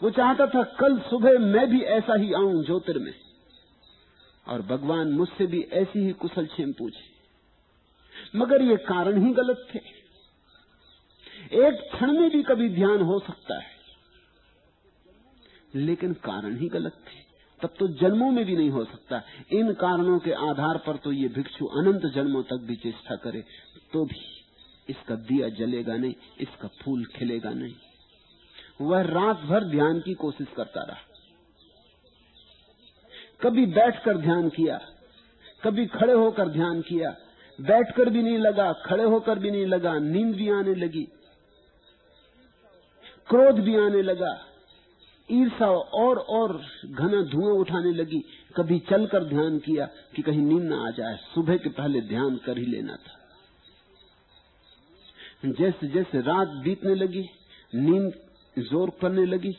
[0.02, 3.14] वो चाहता था कल सुबह मैं भी ऐसा ही आऊँ ज्योतिर्मय।
[4.48, 7.14] और भगवान मुझसे भी ऐसी ही कुशल छेम पूछे।
[8.38, 9.93] मगर ये कारण ही गलत थे।
[11.44, 13.72] एक क्षण में भी कभी ध्यान हो सकता है।
[15.74, 17.22] लेकिन कारण ही गलत थे।
[17.60, 19.22] तब तो जन्मों में भी नहीं हो सकता।
[19.52, 23.44] इन कारणों के आधार पर तो ये भिक्षु अनंत जन्मों तक भी चेष्टा करे
[23.92, 24.20] तो भी
[24.88, 27.74] इसका दिया जलेगा नहीं, इसका फूल खिलेगा नहीं।
[28.80, 30.98] वह रात भर ध्यान की कोशिश करता रहा।
[33.42, 34.78] कभी बैठकर ध्यान किया,
[35.64, 37.10] कभी खड़े होकर ध्यान किया,
[37.58, 41.06] बैठकर भी नहीं लगा, खड़े होकर भी नहीं लगा, नींद भी आने लगी।
[43.28, 44.32] क्रोध भी आने लगा।
[45.28, 45.66] ईर्षा
[45.98, 46.52] और और
[46.86, 48.18] घना धुआँ उठाने लगी।
[48.56, 49.86] कभी चलकर ध्यान किया
[50.16, 53.20] कि कहीं नींद ना आ जाए। सुबह के पहले ध्यान कर ही लेना था।
[55.44, 57.24] जैसे जैसे रात बीतने लगी,
[57.74, 58.12] नींद
[58.58, 59.56] ज़ोर पड़ने लगी,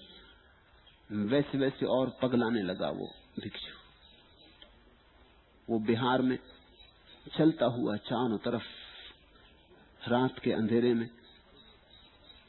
[1.10, 3.08] वैसे वैसे और पगलाने लगा वो
[3.40, 3.74] भिक्षु।
[5.68, 6.38] वो बिहार में
[7.38, 8.64] चलता हुआ चारों तरफ़,
[10.10, 11.10] रात के अंधेरे में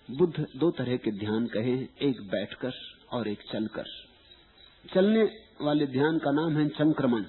[0.09, 2.73] बुद्ध दो तरह के ध्यान कहे एक बैठकर
[3.13, 3.85] और एक चलकर।
[4.95, 5.23] चलने
[5.63, 7.23] वाले ध्यान का नाम है संक्रमण।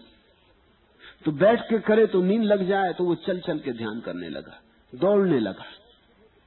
[1.26, 4.30] तो बैठ के करे तो नींद लग जाए तो वो चल चल के ध्यान करने
[4.30, 4.60] लगा,
[4.94, 5.66] दौड़ने लगा।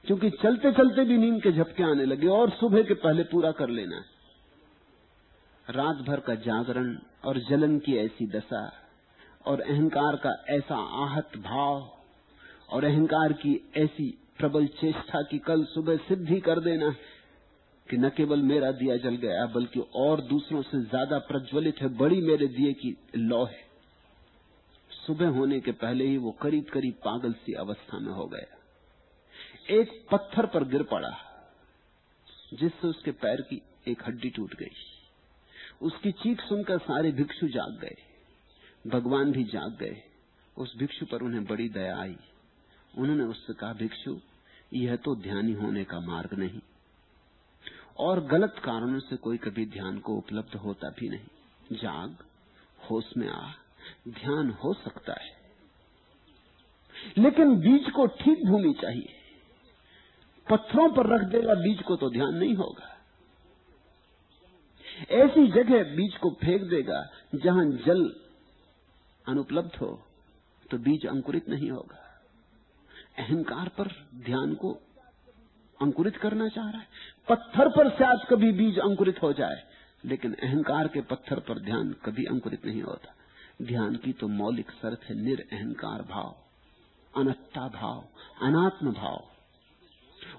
[0.05, 3.69] क्योंकि चलते चलते भी नींद के झपके आने लगे, और सुबह के पहले पूरा कर
[3.69, 4.05] लेना है।
[5.69, 8.73] रात भर का जागरण और जलन की ऐसी दशा,
[9.45, 11.97] और अहंकार का ऐसा आहत भाव,
[12.69, 16.89] और अहंकार की ऐसी प्रबल चेष्टा की कल सुबह सिद्धि कर देना
[17.87, 22.21] कि न केवल मेरा दिया जल गया, बल्कि और दूसरों से ज़्यादा प्रज्वलित है, बड़ी
[22.21, 23.69] मेरे दिए की लौ है।
[24.91, 29.91] सुबह होने के पहले ही वो करीब करीब पागल सी अवस्था में हो गया। एक
[30.11, 31.11] पत्थर पर गिर पड़ा,
[32.53, 34.75] जिससे उसके पैर की एक हड्डी टूट गई।
[35.81, 37.95] उसकी चीख सुनकर सारे भिक्षु जाग गए।
[38.87, 40.01] भगवान भी जाग गए।
[40.57, 42.15] उस भिक्षु पर उन्हें बड़ी दया आई।
[42.93, 44.19] उन्होंने उससे कहा, भिक्षु
[44.73, 46.59] यह तो ध्यानी होने का मार्ग नहीं।
[47.97, 52.15] और गलत कारणों से कोई कभी ध्यान को उपलब्ध होता भी नहीं। जाग,
[52.89, 53.51] होश में आ,
[54.07, 55.41] ध्यान हो सकता है।
[57.17, 59.17] लेकिन बीज को ठीक भूमि चाहिए।
[60.49, 62.87] पत्थरों पर रख देगा बीज को तो ध्यान नहीं होगा।
[65.11, 68.03] ऐसी जगह बीज को फेंक देगा जहाँ जल
[69.27, 70.03] अनुपलब्ध हो
[70.71, 72.00] तो बीज अंकुरित नहीं होगा।
[73.17, 73.87] अहंकार पर
[74.25, 74.71] ध्यान को
[75.79, 76.87] अंकुरित करना चाह रहा है।
[77.29, 79.63] पत्थर पर शायद कभी बीज अंकुरित हो जाए,
[80.05, 83.15] लेकिन अहंकार के पत्थर पर ध्यान कभी अंकुरित नहीं होता।
[83.61, 86.35] ध्यान की तो मौलिक शर्त है निरअहकार भाव,
[87.13, 88.03] अनत्ता भाव,
[88.41, 89.27] अनात्म भाव।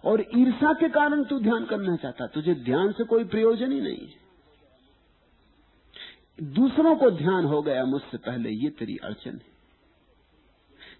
[0.04, 4.06] और ईर्षा के कारण तू ध्यान करना चाहता तुझे ध्यान से कोई प्रयोजन ही नहीं
[4.06, 4.20] है।
[6.52, 9.51] दूसरों को ध्यान हो गया मुझसे पहले, ये तेरी अड़चन है।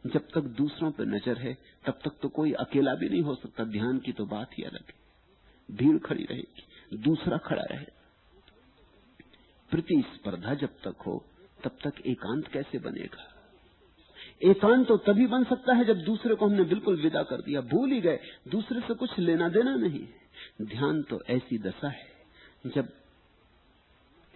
[0.05, 1.55] जब तक दूसरों पर नज़र है,
[1.85, 4.89] तब तक तो कोई अकेला भी नहीं हो सकता। ध्यान की तो बात ही अलग
[4.89, 7.85] है। भीड़ खड़ी रहेगी, दूसरा खड़ा रहे।
[9.71, 11.25] प्रतिस्पर्धा जब तक हो,
[11.65, 13.29] तब तक एकांत कैसे बनेगा?
[14.43, 17.93] एकांत तो तभी बन सकता है जब दूसरे को हमने बिल्कुल विदा कर दिया, भूल
[17.93, 18.19] ही गए।
[18.49, 20.07] दूसरे से कुछ लेना देना नहीं
[20.63, 22.07] ध्यान तो ऐसी दशा है,
[22.67, 22.89] जब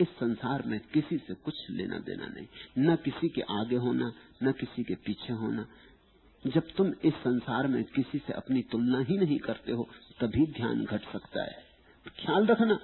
[0.00, 2.46] इस संसार में किसी से कुछ लेना देना नहीं।
[2.78, 4.12] न किसी के आगे होना,
[4.42, 5.66] न किसी के पीछे होना।
[6.46, 9.88] जब तुम इस संसार में किसी से अपनी तुलना ही नहीं करते हो,
[10.20, 11.64] तभी ध्यान घट सकता है।
[12.20, 12.78] ख्याल रखना,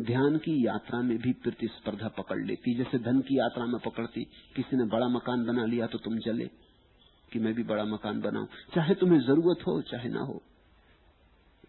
[0.00, 4.76] ध्यान की यात्रा में भी प्रतिस्पर्धा पकड़ लेती। जैसे धन की यात्रा में पकड़ती, किसी
[4.76, 6.50] ने बड़ा मकान बना लिया तो तुम चले
[7.32, 10.42] कि मैं भी बड़ा मकान बनाऊँ। चाहे तुम्हें ज़रूरत हो, चाहे ना हो।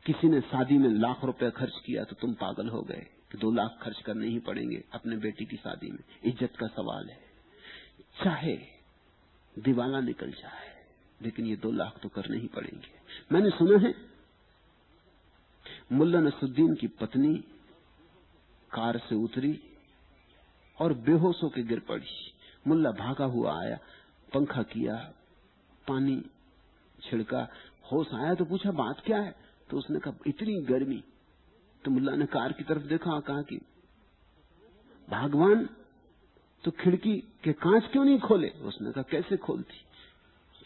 [0.05, 3.51] किसी ने शादी में लाख रुपए खर्च किया तो तुम पागल हो गए। कि दो
[3.51, 7.19] लाख खर्च करने ही पड़ेंगे अपने बेटी की शादी में। इज़्ज़त का सवाल है।
[8.15, 8.55] चाहे
[9.57, 10.73] दिवाला निकल जाए,
[11.19, 12.91] लेकिन ये दो लाख तो करने ही पड़ेंगे।
[13.31, 13.93] मैंने सुना है,
[15.91, 17.33] मुल्ला नसुद्दीन की पत्नी
[18.71, 19.59] कार से उतरी
[20.77, 22.05] और बेहोश होकर गिर पड़ी।
[22.65, 23.77] मुल्ला भागा हुआ आया,
[24.29, 24.95] पंखा किया,
[25.85, 26.21] पानी
[26.99, 27.47] छिड़का,
[27.91, 29.35] होश आया तो पूछा, बात क्या है?
[29.69, 31.03] तो उसने कहा, इतनी गर्मी
[31.87, 33.59] तो मुल्ला ने कार की तरफ़ देखा, कहा कि,
[35.09, 35.69] भगवान
[36.63, 38.49] तो खिड़की के कांच क्यों नहीं खोले?
[38.49, 39.77] उसने कहा, कैसे खोलती?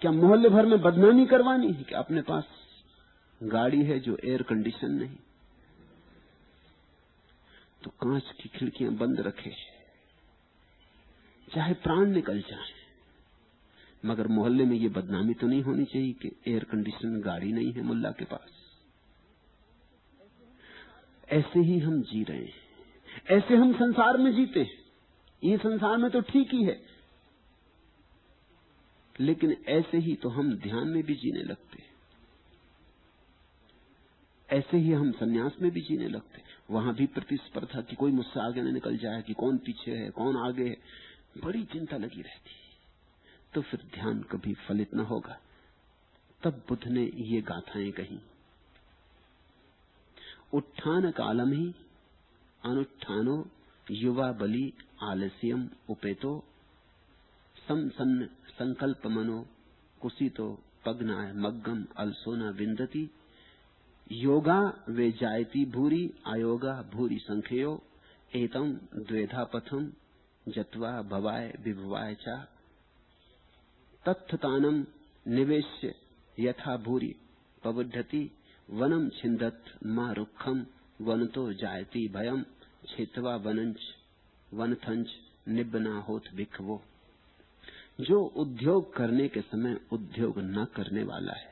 [0.01, 1.83] क्या मोहल्ले भर में बदनामी करवानी है?
[1.83, 2.45] कि अपने पास
[3.43, 5.15] गाड़ी है जो एयर कंडीशन नहीं?
[7.83, 9.51] तो कांच की खिड़कियाँ बंद रखे।
[11.55, 12.73] चाहे प्राण निकल जाए,
[14.05, 17.81] मगर मोहल्ले में ये बदनामी तो नहीं होनी चाहिए कि एयर कंडीशन गाड़ी नहीं है
[17.81, 18.60] मुल्ला के पास।
[21.31, 22.53] ऐसे ही हम जी रहे हैं।
[23.31, 24.81] ऐसे हम संसार में जीते हैं।
[25.43, 26.81] ये संसार में तो ठीक ही है।
[29.19, 31.83] लेकिन ऐसे ही तो हम ध्यान में भी जीने लगते
[34.49, 36.41] ऐसे ही हम सन्यास में भी जीने लगते
[36.71, 40.37] वहाँ भी प्रतिस्पर्धा की कोई मुझसे आगे न निकल जाए कि कौन पीछे है, कौन
[40.37, 40.77] आगे है।
[41.43, 42.51] बड़ी चिंता लगी रहती
[43.53, 45.39] तो फिर ध्यान कभी फलित न होगा।
[46.43, 48.19] तब बुद्ध ने ये गाथाएँ कही।
[50.53, 51.65] उत्थान कालम ही
[52.63, 53.35] अनुत्थानो
[53.87, 54.65] युवा बलि
[55.03, 56.33] आलस्यम उपेतो
[57.57, 57.87] सम
[58.51, 59.39] संकल्प मनो
[60.01, 60.47] कुसितो
[60.85, 63.03] पग्नाय मग्गम अलसोना विंदती
[64.09, 64.59] योगा
[64.89, 67.71] वे जायती भूरी आयोगा भूरी संख्यो
[68.35, 68.73] एतम
[69.07, 69.91] द्वेधा पथम
[70.45, 72.35] जत्वा भवाय विभवाय चा।
[74.05, 74.83] तत्थतानम
[75.29, 75.93] निवेश्य
[76.37, 77.15] यथा भूरी
[77.63, 78.23] पवद्धति
[78.71, 80.65] वनम छिंदत मा रुखम
[81.01, 82.43] वन तो जायती भयम
[82.87, 83.79] छित्वा वनंच
[84.53, 85.07] वनथंच
[85.47, 86.81] निबना होत भिखवो
[88.01, 91.49] जो उद्योग करने के समय उद्योग न करने वाला है,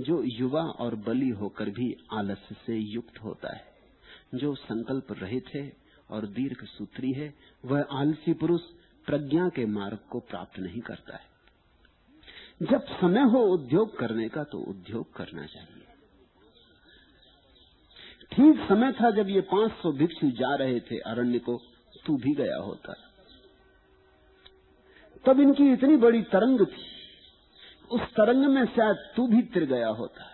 [0.00, 3.64] जो युवा और बली होकर भी आलस्य से युक्त होता है,
[4.34, 5.72] जो संकल्प रहित है
[6.10, 7.32] और दीर्घ सूत्री है,
[7.64, 8.60] वह आलसी पुरुष
[9.06, 11.32] प्रज्ञा के मार्ग को प्राप्त नहीं करता है।
[12.62, 15.83] जब समय हो उद्योग करने का तो उद्योग करना चाहिए।
[18.32, 21.60] ठीक समय था जब ये 500 भिक्षु जा रहे थे अरण्य को,
[22.06, 22.94] तू भी गया होता।
[25.26, 26.84] तब इनकी इतनी बड़ी तरंग थी,
[27.90, 30.24] उस तरंग में शायद तू भी तिर गया होता।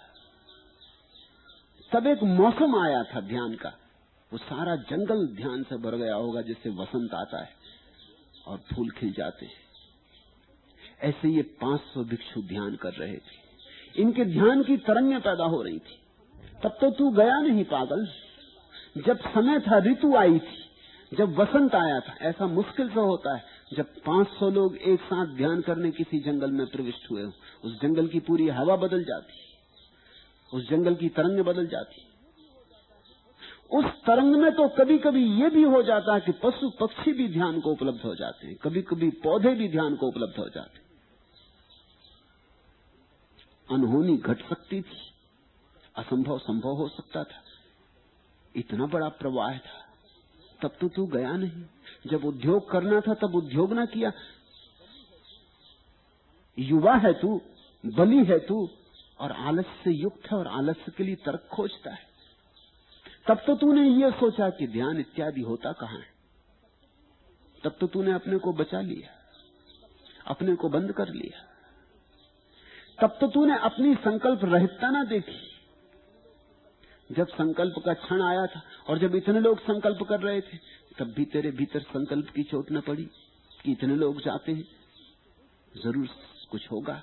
[1.93, 3.73] तब एक मौसम आया था ध्यान का,
[4.33, 7.51] वो सारा जंगल ध्यान से भर गया होगा जिससे वसंत आता है
[8.47, 9.61] और फूल खिल जाते हैं।
[11.01, 15.79] ऐसे ये 500 भिक्षु ध्यान कर रहे थे। इनके ध्यान की तरंगें पैदा हो रही
[15.79, 16.00] थी।
[16.65, 18.09] तब तो तू गया नहीं पागल।
[19.07, 20.59] जब समय था, ऋतु आई थी,
[21.13, 25.61] जब वसंत आया था, ऐसा मुश्किल से होता है, जब 500 लोग एक साथ ध्यान
[25.61, 27.33] करने किसी जंगल में प्रविष्ट हुए हो,
[27.65, 29.33] उस जंगल की पूरी हवा बदल जाती,
[30.53, 32.07] उस जंगल की तरंग बदल जाती।
[33.71, 37.29] उस तरंग में तो कभी कभी ये भी हो जाता है कि पशु पक्षी भी
[37.29, 40.79] ध्यान को उपलब्ध हो जाते हैं कभी कभी पौधे भी ध्यान को उपलब्ध हो जाते
[43.75, 44.99] अनहोनी घट सकती थी।
[46.01, 47.43] असंभव संभव हो सकता था।
[48.57, 49.87] इतना बड़ा प्रवाह था।
[50.63, 51.65] तब तो तू गया नहीं।
[52.07, 54.13] जब उद्योग करना था, तब उद्योग ना किया।
[56.59, 57.43] युवा है तू
[57.87, 58.71] बली है तू,
[59.21, 62.11] और आलस्य से युक्त है और आलस्य के लिए तर्क खोजता है।
[63.29, 66.07] तब तो तूने ये सोचा कि ध्यान इत्यादि होता कहाँ है।
[67.65, 69.11] तब तो तूने अपने को बचा लिया।
[70.27, 71.47] अपने को बंद कर लिया।
[73.01, 75.50] तब तो तूने अपनी संकल्प रहितता ना देखी।
[77.11, 80.57] जब संकल्प का क्षण आया था और जब इतने लोग संकल्प कर रहे थे,
[80.99, 83.05] तब भी तेरे भीतर संकल्प की चोट न पड़ी
[83.61, 84.65] कि इतने लोग जाते हैं।
[85.75, 86.09] ज़रूर
[86.51, 87.03] कुछ होगा,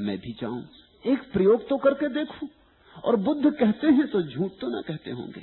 [0.00, 0.62] मैं भी जाऊँ।
[1.04, 2.48] एक प्रयोग तो करके देखूँ।
[2.96, 5.42] और बुद्ध कहते हैं तो झूठ तो ना कहते होंगे।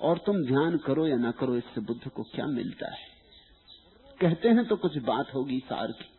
[0.00, 3.04] और तुम ध्यान करो या ना करो, इससे बुद्ध को क्या मिलता है?
[4.20, 6.10] कहते हैं तो कुछ बात होगी सार की।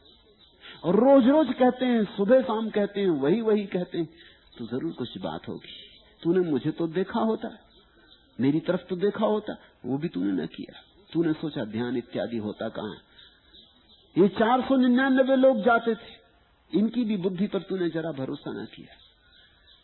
[0.83, 4.09] और रोज रोज कहते हैं, सुबह शाम कहते हैं वही वही कहते हैं
[4.57, 5.85] तो ज़रूर कुछ बात होगी।
[6.27, 7.59] तूने मुझे तो देखा होता,
[8.39, 9.53] मेरी तरफ़ तो देखा होता,
[9.85, 10.81] वो भी तूने न किया।
[11.13, 12.95] तूने सोचा, ध्यान इत्यादि होता कहाँ
[14.17, 16.17] ये चार सौ निन्यानबे लोग जाते थे।
[16.73, 18.95] इनकी भी बुद्धि पर तूने जरा भरोसा न किया।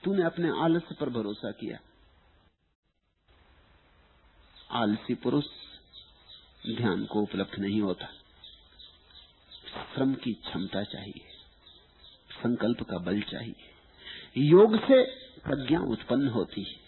[0.03, 1.79] तूने अपने आलस्य पर भरोसा किया।
[4.71, 5.45] आलसी पुरुष
[6.77, 8.05] ध्यान को उपलब्ध नहीं होता।
[9.95, 11.25] श्रम की क्षमता चाहिए।
[12.31, 13.55] संकल्प का बल चाहिए।
[14.37, 16.83] योग से प्रज्ञा उत्पन्न होती है।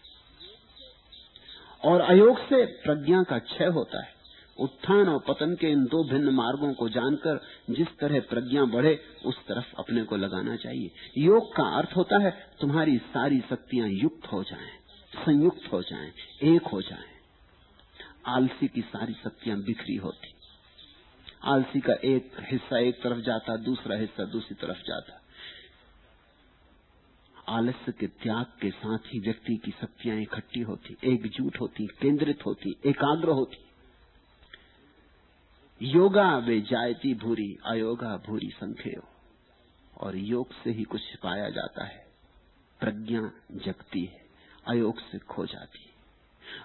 [1.86, 4.16] और अयोग से प्रज्ञा का क्षय होता है।
[4.60, 9.36] उत्थान और पतन के इन दो भिन्न मार्गों को जानकर जिस तरह प्रज्ञा बढ़े उस
[9.38, 14.44] तरफ़ अपने को लगाना चाहिए। योग का अर्थ होता है तुम्हारी सारी शक्तियाँ युक्त हो
[14.44, 14.72] जाएँ,
[15.26, 16.12] संयुक्त हो जाएँ,
[16.44, 17.16] एक हो जाएँ।
[18.26, 20.34] आलसी की सारी शक्तियाँ बिखरी होती।
[21.44, 25.22] आलसी का एक हिस्सा एक तरफ़ जाता दूसरा हिस्सा दूसरी तरफ़ जाता।
[27.50, 32.76] आलस्य के त्याग के साथ ही व्यक्ति की शक्तियाँ इकट्ठी होती, एकजुट होती, केंद्रित होती,
[32.86, 33.66] एकाग्र होती।
[35.82, 39.02] योगा वे जायती भूरी, अयोगा भूरी संख्यो
[39.98, 42.08] और योग से ही कुछ पाया जाता है।
[42.80, 44.26] प्रज्ञा जगती है,
[44.68, 45.92] अयोग से खो जाती है।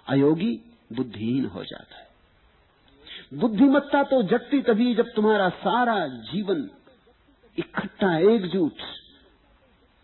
[0.09, 0.61] अयोगी
[0.93, 2.09] बुद्धिहीन हो जाता है।
[3.35, 6.71] बुद्धिमत्ता तो जगती तभी जब तुम्हारा सारा जीवन
[7.59, 8.73] इकट्ठा, एकजुट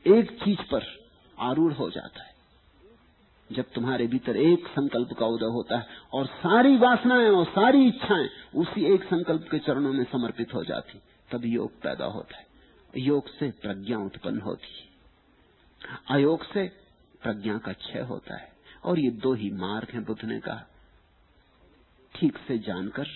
[0.06, 1.08] एक चीज़ पर
[1.38, 2.36] आरूढ़ हो जाता है।
[3.52, 8.28] जब तुम्हारे भीतर एक संकल्प का उदय होता है और सारी वासनाएँ और सारी इच्छाएँ
[8.54, 11.00] उसी एक संकल्प के चरणों में समर्पित हो जाती,
[11.32, 12.46] तब योग पैदा होता है।
[12.96, 14.86] योग से प्रज्ञा उत्पन्न होती है।
[16.10, 16.68] अयोग से
[17.22, 18.52] प्रज्ञा का क्षय होता है।
[18.84, 20.64] और ये दो ही मार्ग हैं बुद्ध ने कहा।
[22.14, 23.06] ठीक से जानकर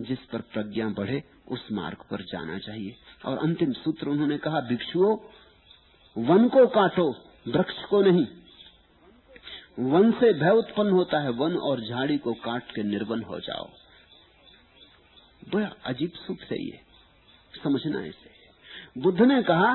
[0.00, 5.16] जिस पर प्रज्ञा बढ़े, उस मार्ग पर जाना चाहिए। और अंतिम सूत्र उन्होंने कहा, भिक्षुओं
[6.18, 7.10] वन को काटो,
[7.48, 8.26] वृक्ष को नहीं।
[9.78, 13.70] वन से भय उत्पन्न होता है, वन और झाड़ी को काट के निर्वन हो जाओ।
[15.54, 16.80] बड़ा अजीब सूत्र है ये,
[17.64, 18.34] समझना इसे।
[19.00, 19.72] बुद्ध ने कहा,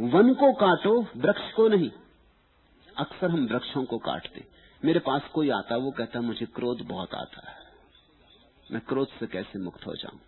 [0.00, 1.90] वन को काटो, वृक्ष को नहीं।
[2.96, 4.44] अक्सर हम वृक्षों को काटते
[4.84, 7.56] मेरे पास कोई आता वो कहता मुझे क्रोध बहुत आता है।
[8.70, 10.20] मैं क्रोध से कैसे मुक्त हो जाऊँ?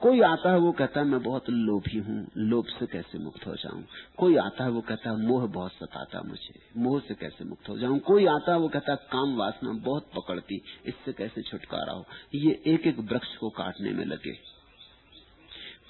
[0.00, 3.54] कोई आता है वो कहता है, मैं बहुत लोभी हूँ, लोभ से कैसे मुक्त हो
[3.54, 3.82] जाऊँ?
[4.18, 7.78] कोई आता है वो कहता है, मोह बहुत सताता मुझे, मोह से कैसे मुक्त हो
[7.78, 7.98] जाऊँ?
[8.00, 12.04] कोई आता है वो कहता है, काम वासना बहुत पकड़ती, इससे कैसे छुटकारा हो?
[12.34, 14.32] ये एक एक वृक्ष को काटने में लगे।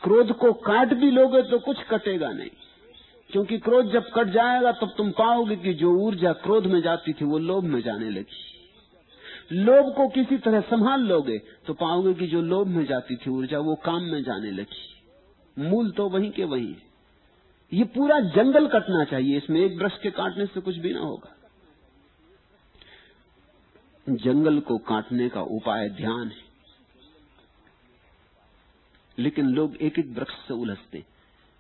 [0.03, 2.51] क्रोध को काट भी लोगे तो कुछ कटेगा नहीं,
[3.31, 7.25] क्योंकि क्रोध जब कट जाएगा तब तुम पाओगे कि जो ऊर्जा क्रोध में जाती थी
[7.25, 8.43] वो लोभ में जाने लगी।
[9.53, 13.59] लोभ को किसी तरह संभाल लोगे तो पाओगे कि जो लोभ में जाती थी ऊर्जा,
[13.59, 14.95] वो काम में जाने लगी।
[15.59, 16.83] मूल तो वहीं के वहीं है।
[17.73, 21.37] ये पूरा जंगल कटना चाहिए, इसमें एक वृक्ष के काटने से कुछ भी ना होगा।
[24.09, 26.45] जंगल को काटने का उपाय ध्यान है।
[29.19, 31.05] लेकिन लोग एक एक वृक्ष से उलझते।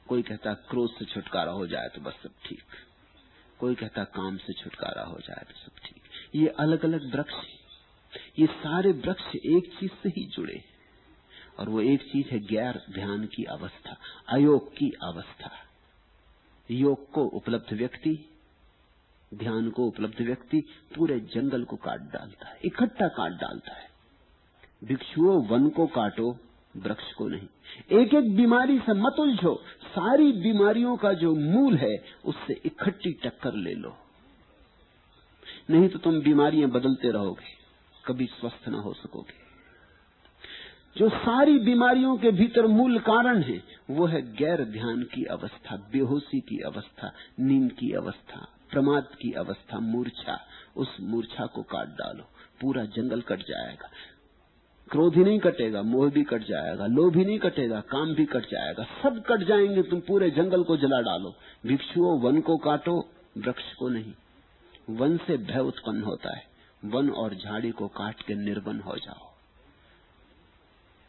[0.08, 2.62] कोई कहता, क्रोध से छुटकारा हो जाए तो बस सब ठीक।
[3.58, 6.02] कोई कहता, काम से छुटकारा हो जाए तो सब ठीक।
[6.34, 7.63] ये अलग अलग वृक्ष है।
[8.38, 10.64] ये सारे वृक्ष एक चीज़ से ही जुड़े
[11.58, 13.96] और वो एक चीज़ है गैर ध्यान की अवस्था,
[14.28, 15.50] अयोग की अवस्था।
[16.70, 18.30] योग को उपलब्ध व्यक्ति,
[19.34, 20.60] ध्यान को उपलब्ध व्यक्ति
[20.96, 23.90] पूरे जंगल को काट डालता है, इकट्ठा काट डालता है।
[24.84, 26.36] भिक्षुओं वन को काटो,
[26.76, 27.48] वृक्ष को नहीं।
[27.92, 33.54] एक एक बीमारी से मत उलझो, सारी बीमारियों का जो मूल है, उससे इकट्ठी टक्कर
[33.54, 33.96] ले लो।
[35.70, 37.63] नहीं तो तुम बीमारियाँ बदलते रहोगे।
[38.06, 39.44] कभी स्वस्थ ना हो सकोगे।
[40.96, 46.40] जो सारी बीमारियों के भीतर मूल कारण है, वो है गैर ध्यान की अवस्था, बेहोशी
[46.40, 50.40] की अवस्था, नींद की अवस्था, प्रमाद की अवस्था, मूर्छा।
[50.76, 52.24] उस मूर्छा को काट डालो,
[52.60, 53.90] पूरा जंगल कट जाएगा।
[54.90, 58.42] क्रोध ही नहीं कटेगा, मोह भी कट जाएगा, लोभ ही नहीं कटेगा, काम भी कट
[58.42, 61.34] जाएगा। सब कट जाएँगे, तुम पूरे जंगल को जला डालो।
[61.66, 64.12] भिक्षुओं, वन को काटो, वृक्ष को नहीं।
[64.90, 66.53] वन से भय उत्पन्न होता है।
[66.84, 69.34] वन और झाड़ी को काट के निर्वन हो जाओ।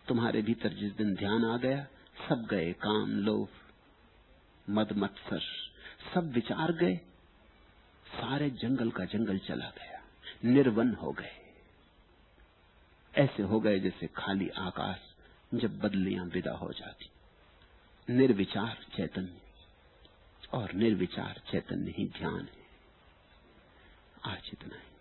[0.08, 1.84] तुम्हारे भीतर जिस दिन ध्यान आ गया,
[2.30, 3.48] सब गए, काम, लोभ,
[4.70, 5.40] मद, मत्सर,
[6.14, 6.96] सब विचार गए।
[8.08, 10.04] सारे जंगल का जंगल चला गया,
[10.46, 11.54] निर्वन हो गए।
[13.16, 15.00] ऐसे हो गए जैसे खाली आकाश
[15.54, 17.10] जब बदलियाँ विदा हो जाती।
[18.14, 19.42] निर्विचार चैतन्य,
[20.54, 22.66] और निर्विचार चैतन्य ही ध्यान है।
[24.26, 24.95] आज इतना ही।